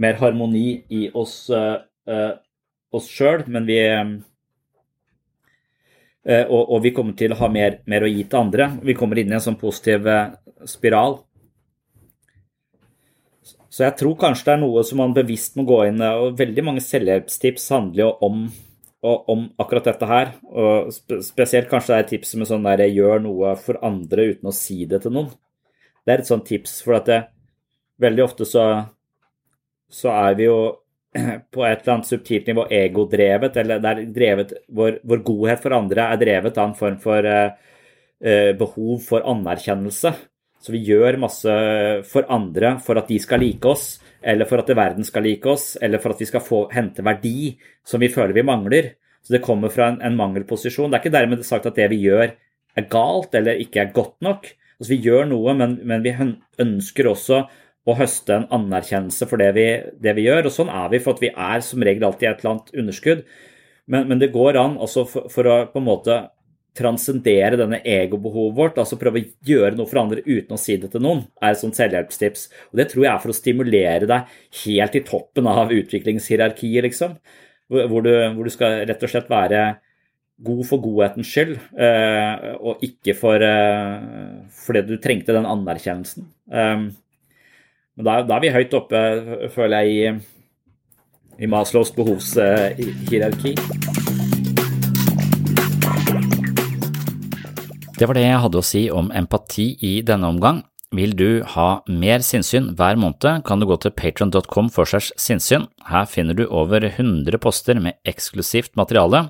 mer 0.00 0.18
harmoni 0.20 0.82
i 0.92 1.06
oss, 1.16 1.46
uh, 1.54 1.80
uh, 2.10 2.34
oss 2.96 3.08
sjøl, 3.10 3.44
men 3.50 3.66
vi 3.68 3.78
uh, 3.86 4.12
og, 6.46 6.62
og, 6.62 6.78
vi 6.84 6.92
kommer 6.94 7.16
til 7.16 7.32
å 7.32 7.40
ha 7.40 7.48
mer, 7.52 7.80
mer, 7.90 8.04
å 8.04 8.10
gi 8.10 8.24
til 8.24 8.40
andre. 8.42 8.70
Vi 8.84 8.96
kommer 8.98 9.18
inn 9.18 9.32
i 9.32 9.36
en 9.38 9.44
sånn 9.44 9.58
positiv 9.60 10.08
spiral. 10.68 11.20
Så 13.70 13.86
jeg 13.86 13.96
tror 14.00 14.18
kanskje 14.18 14.48
det 14.48 14.56
er 14.56 14.60
noe 14.64 14.82
som 14.84 14.98
man 15.00 15.14
bevisst 15.16 15.54
må 15.56 15.62
gå 15.64 15.78
inn 15.86 16.02
og 16.02 16.34
Veldig 16.38 16.64
mange 16.66 16.82
selvhjelpstips 16.84 17.70
handler 17.72 18.02
jo 18.02 18.10
om 18.26 18.42
om 19.02 19.46
akkurat 19.56 19.84
dette 19.84 20.06
her. 20.06 20.32
Og 20.44 20.92
spesielt 21.24 21.70
kanskje 21.70 21.94
det 21.94 21.98
er 21.98 22.08
tips 22.10 22.34
med 22.36 22.48
sånn 22.50 22.66
der 22.68 22.84
'gjør 22.88 23.22
noe 23.24 23.54
for 23.56 23.80
andre 23.82 24.34
uten 24.34 24.48
å 24.48 24.52
si 24.52 24.84
det 24.84 25.02
til 25.02 25.12
noen'. 25.12 25.32
Det 26.04 26.12
er 26.12 26.18
et 26.18 26.26
sånt 26.26 26.46
tips, 26.46 26.82
for 26.82 26.94
at 26.94 27.06
det, 27.06 27.26
veldig 28.00 28.24
ofte 28.24 28.44
så, 28.44 28.88
så 29.88 30.08
er 30.08 30.34
vi 30.34 30.44
jo 30.44 30.76
på 31.54 31.64
et 31.66 31.80
eller 31.82 31.94
annet 31.96 32.10
subtilt 32.10 32.50
nivå 32.50 32.66
egodrevet, 32.70 33.56
eller 33.62 33.82
det 33.82 33.90
er 33.92 34.02
drevet, 34.14 34.54
vår, 34.68 35.00
hvor, 35.02 35.22
godhet 35.26 35.62
for 35.62 35.76
andre 35.76 36.10
er 36.12 36.20
drevet 36.20 36.58
av 36.58 36.70
en 36.70 36.76
form 36.78 36.98
for 37.02 37.26
uh, 37.26 38.52
behov 38.60 39.00
for 39.06 39.26
anerkjennelse. 39.32 40.12
Så 40.60 40.74
vi 40.74 40.82
gjør 40.84 41.16
masse 41.22 41.52
for 42.10 42.28
andre 42.28 42.74
for 42.84 43.00
at 43.00 43.08
de 43.08 43.16
skal 43.22 43.40
like 43.40 43.64
oss, 43.68 43.94
eller 44.20 44.48
for 44.48 44.60
at 44.60 44.70
verden 44.76 45.06
skal 45.08 45.24
like 45.24 45.48
oss, 45.48 45.72
eller 45.80 46.02
for 46.02 46.12
at 46.12 46.20
vi 46.20 46.28
skal 46.28 46.44
få 46.44 46.66
hente 46.74 47.04
verdi 47.06 47.54
som 47.86 48.02
vi 48.02 48.12
føler 48.12 48.36
vi 48.36 48.44
mangler. 48.44 48.92
Så 49.24 49.34
det 49.34 49.42
kommer 49.44 49.72
fra 49.72 49.88
en, 49.90 50.00
en 50.04 50.16
mangelposisjon. 50.16 50.92
Det 50.92 50.98
er 50.98 51.04
ikke 51.04 51.16
dermed 51.16 51.44
sagt 51.48 51.68
at 51.68 51.76
det 51.80 51.88
vi 51.92 52.02
gjør 52.04 52.28
er 52.78 52.86
galt 52.92 53.34
eller 53.36 53.60
ikke 53.60 53.82
er 53.82 53.94
godt 53.96 54.18
nok. 54.24 54.46
Altså 54.80 54.94
Vi 54.94 55.02
gjør 55.04 55.26
noe, 55.28 55.54
men, 55.56 55.78
men 55.84 56.04
vi 56.04 56.14
ønsker 56.60 57.08
også 57.10 57.42
å 57.90 57.98
høste 57.98 58.36
en 58.36 58.48
anerkjennelse 58.54 59.28
for 59.30 59.40
det 59.40 59.52
vi, 59.56 59.68
det 60.02 60.16
vi, 60.16 60.26
gjør. 60.28 60.48
Og 60.48 60.54
sånn 60.54 60.72
er 60.72 60.90
vi, 60.92 61.00
for 61.02 61.16
at 61.16 61.24
vi 61.24 61.32
er 61.32 61.64
som 61.66 61.86
regel 61.86 62.06
alltid 62.08 62.28
et 62.30 62.42
eller 62.42 62.54
annet 62.54 62.76
underskudd. 62.82 63.24
Men, 63.90 64.06
men 64.10 64.20
det 64.22 64.32
går 64.34 64.58
an 64.60 64.76
altså 64.80 65.06
for, 65.08 65.30
for, 65.32 65.48
å 65.50 65.56
på 65.72 65.80
en 65.80 65.88
måte 65.88 66.20
transcendere 66.78 67.58
denne 67.58 67.80
egobehovet 67.82 68.56
vårt, 68.56 68.78
altså 68.78 68.98
prøve 68.98 69.20
å 69.20 69.28
gjøre 69.46 69.74
noe 69.74 69.90
for 69.90 70.00
andre 70.04 70.22
uten 70.22 70.54
å 70.54 70.60
si 70.60 70.76
det 70.78 70.92
til 70.92 71.02
noen, 71.02 71.24
er 71.42 71.52
et 71.52 71.60
sånt 71.60 71.76
selvhjelpstips. 71.78 72.46
Og 72.70 72.80
Det 72.80 72.86
tror 72.92 73.04
jeg 73.04 73.12
er 73.12 73.22
for 73.24 73.32
å 73.32 73.36
stimulere 73.36 74.08
deg 74.10 74.34
helt 74.62 74.96
i 74.96 75.04
toppen 75.06 75.50
av 75.50 75.74
utviklingshierarkiet, 75.74 76.86
liksom. 76.86 77.18
Hvor 77.70 78.02
du, 78.02 78.12
hvor 78.34 78.46
du 78.46 78.50
skal 78.54 78.84
rett 78.86 79.02
og 79.06 79.10
slett 79.12 79.28
være 79.30 79.64
god 80.46 80.62
for 80.66 80.82
godhetens 80.82 81.28
skyld, 81.30 81.58
eh, 81.76 82.46
og 82.58 82.82
ikke 82.86 83.14
for, 83.18 83.42
eh, 83.44 84.46
fordi 84.64 84.86
du 84.88 84.96
trengte 84.96 85.36
den 85.36 85.46
anerkjennelsen. 85.46 86.26
Men 88.00 88.06
da, 88.06 88.20
da, 88.24 88.36
er 88.38 88.44
vi 88.46 88.50
høyt 88.54 88.74
oppe, 88.78 89.00
føler 89.52 89.84
jeg, 89.84 89.90
i, 89.92 91.44
i 91.44 91.48
Maslows 91.52 91.90
behovshierarki. 91.92 93.52
Det 98.00 98.08
var 98.08 98.16
det 98.16 98.24
jeg 98.24 98.38
hadde 98.46 98.62
å 98.62 98.64
si 98.64 98.86
om 98.88 99.12
empati 99.12 99.74
i 99.84 99.98
denne 100.00 100.30
omgang. 100.32 100.62
Vil 100.96 101.12
du 101.12 101.42
ha 101.52 101.68
mer 101.92 102.24
sinnssyn 102.24 102.72
hver 102.78 102.96
måned, 102.96 103.44
kan 103.44 103.60
du 103.60 103.68
gå 103.68 103.76
til 103.84 103.92
patron.com 103.92 104.72
for 104.72 104.88
segs 104.88 105.12
sinnssyn. 105.20 105.68
Her 105.92 106.08
finner 106.08 106.40
du 106.40 106.46
over 106.48 106.88
100 106.88 107.36
poster 107.44 107.84
med 107.84 108.00
eksklusivt 108.08 108.80
materiale. 108.80 109.26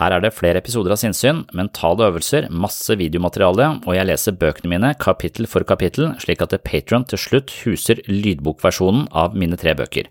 Her 0.00 0.14
er 0.16 0.22
det 0.24 0.32
flere 0.32 0.62
episoder 0.62 0.94
av 0.94 0.96
sinnssyn, 0.96 1.42
mentale 1.52 2.06
øvelser, 2.06 2.46
masse 2.48 2.94
videomateriale, 2.96 3.66
og 3.84 3.92
jeg 3.92 4.08
leser 4.08 4.38
bøkene 4.40 4.70
mine 4.72 4.94
kapittel 4.96 5.44
for 5.44 5.66
kapittel, 5.68 6.14
slik 6.22 6.40
at 6.40 6.56
Patron 6.64 7.04
til 7.04 7.20
slutt 7.20 7.52
huser 7.66 8.00
lydbokversjonen 8.08 9.10
av 9.12 9.36
mine 9.36 9.60
tre 9.60 9.74
bøker. 9.76 10.08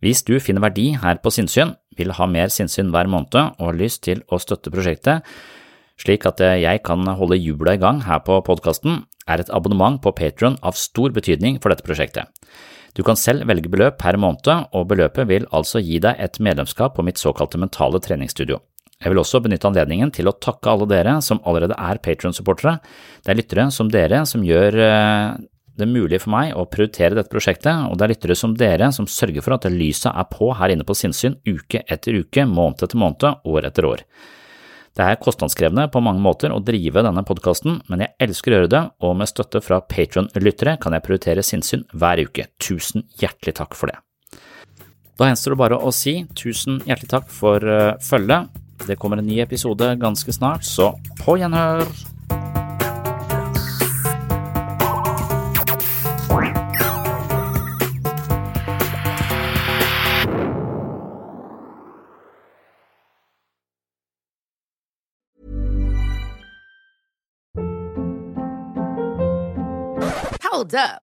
Hvis 0.00 0.24
du 0.24 0.38
finner 0.40 0.64
verdi 0.64 0.94
her 1.02 1.20
på 1.20 1.34
sinnssyn, 1.36 1.76
vil 2.00 2.16
ha 2.16 2.30
mer 2.32 2.48
sinnssyn 2.48 2.88
hver 2.96 3.12
måned 3.12 3.36
og 3.36 3.68
har 3.68 3.76
lyst 3.76 4.06
til 4.08 4.24
å 4.32 4.40
støtte 4.40 4.72
prosjektet, 4.72 5.20
slik 6.00 6.24
at 6.24 6.40
jeg 6.40 6.80
kan 6.88 7.04
holde 7.04 7.36
hjula 7.36 7.76
i 7.76 7.84
gang 7.84 8.00
her 8.08 8.24
på 8.24 8.40
podkasten, 8.48 9.02
er 9.28 9.44
et 9.44 9.52
abonnement 9.52 10.00
på 10.00 10.16
Patron 10.16 10.56
av 10.64 10.80
stor 10.80 11.12
betydning 11.12 11.60
for 11.60 11.68
dette 11.68 11.84
prosjektet. 11.84 12.32
Du 12.96 13.04
kan 13.04 13.20
selv 13.20 13.44
velge 13.50 13.68
beløp 13.68 14.00
per 14.00 14.16
måned, 14.16 14.70
og 14.72 14.88
beløpet 14.88 15.28
vil 15.28 15.50
altså 15.52 15.84
gi 15.84 16.00
deg 16.00 16.16
et 16.16 16.40
medlemskap 16.40 16.96
på 16.96 17.04
mitt 17.04 17.20
såkalte 17.20 17.60
mentale 17.60 18.00
treningsstudio. 18.00 18.64
Jeg 19.04 19.12
vil 19.12 19.20
også 19.20 19.42
benytte 19.44 19.68
anledningen 19.68 20.08
til 20.16 20.30
å 20.30 20.36
takke 20.40 20.70
alle 20.72 20.88
dere 20.88 21.18
som 21.24 21.42
allerede 21.44 21.76
er 21.76 22.00
Patron-supportere. 22.00 22.78
Det 23.20 23.32
er 23.32 23.36
lyttere 23.36 23.66
som 23.74 23.90
dere 23.92 24.22
som 24.28 24.44
gjør 24.46 24.78
eh, 24.80 25.34
det 25.76 25.88
mulig 25.90 26.22
for 26.22 26.32
meg 26.32 26.54
å 26.56 26.64
prioritere 26.70 27.18
dette 27.18 27.32
prosjektet, 27.32 27.90
og 27.90 27.98
det 27.98 28.06
er 28.06 28.14
lyttere 28.14 28.36
som 28.38 28.54
dere 28.56 28.88
som 28.96 29.08
sørger 29.10 29.44
for 29.44 29.56
at 29.56 29.66
lyset 29.68 30.08
er 30.12 30.30
på 30.30 30.48
her 30.56 30.72
inne 30.72 30.86
på 30.88 30.96
sinnssyn 30.96 31.36
uke 31.44 31.82
etter 31.84 32.16
uke, 32.16 32.46
måned 32.48 32.86
etter 32.86 33.00
måned, 33.00 33.44
år 33.44 33.68
etter 33.68 33.90
år. 33.90 34.06
Det 34.94 35.02
er 35.02 35.18
kostnadskrevende 35.18 35.88
på 35.90 36.00
mange 36.06 36.22
måter 36.22 36.54
å 36.54 36.62
drive 36.62 37.02
denne 37.02 37.24
podkasten, 37.26 37.80
men 37.90 38.04
jeg 38.04 38.14
elsker 38.28 38.54
å 38.54 38.58
gjøre 38.60 38.72
det, 38.72 38.82
og 39.02 39.16
med 39.18 39.28
støtte 39.28 39.60
fra 39.64 39.82
Patron-lyttere 39.82 40.76
kan 40.80 40.94
jeg 40.94 41.04
prioritere 41.04 41.42
sinnssyn 41.44 41.82
hver 41.92 42.22
uke. 42.22 42.46
Tusen 42.62 43.02
hjertelig 43.18 43.58
takk 43.58 43.74
for 43.76 43.90
det. 43.90 43.98
Da 45.18 45.28
gjenstår 45.28 45.54
det 45.54 45.60
bare 45.60 45.78
å 45.82 45.90
si 45.94 46.20
tusen 46.38 46.78
hjertelig 46.86 47.10
takk 47.10 47.26
for 47.30 47.66
uh, 47.66 47.98
følget. 48.02 48.54
Det 48.86 48.98
kommer 48.98 49.16
en 49.16 49.26
ny 49.26 49.38
episode 49.40 49.96
ganske 49.96 50.32
snart, 50.32 50.64
så 50.64 50.92
på 51.24 51.38
gjenhør! 51.40 51.88
Hold 70.42 70.74
up. 70.74 71.03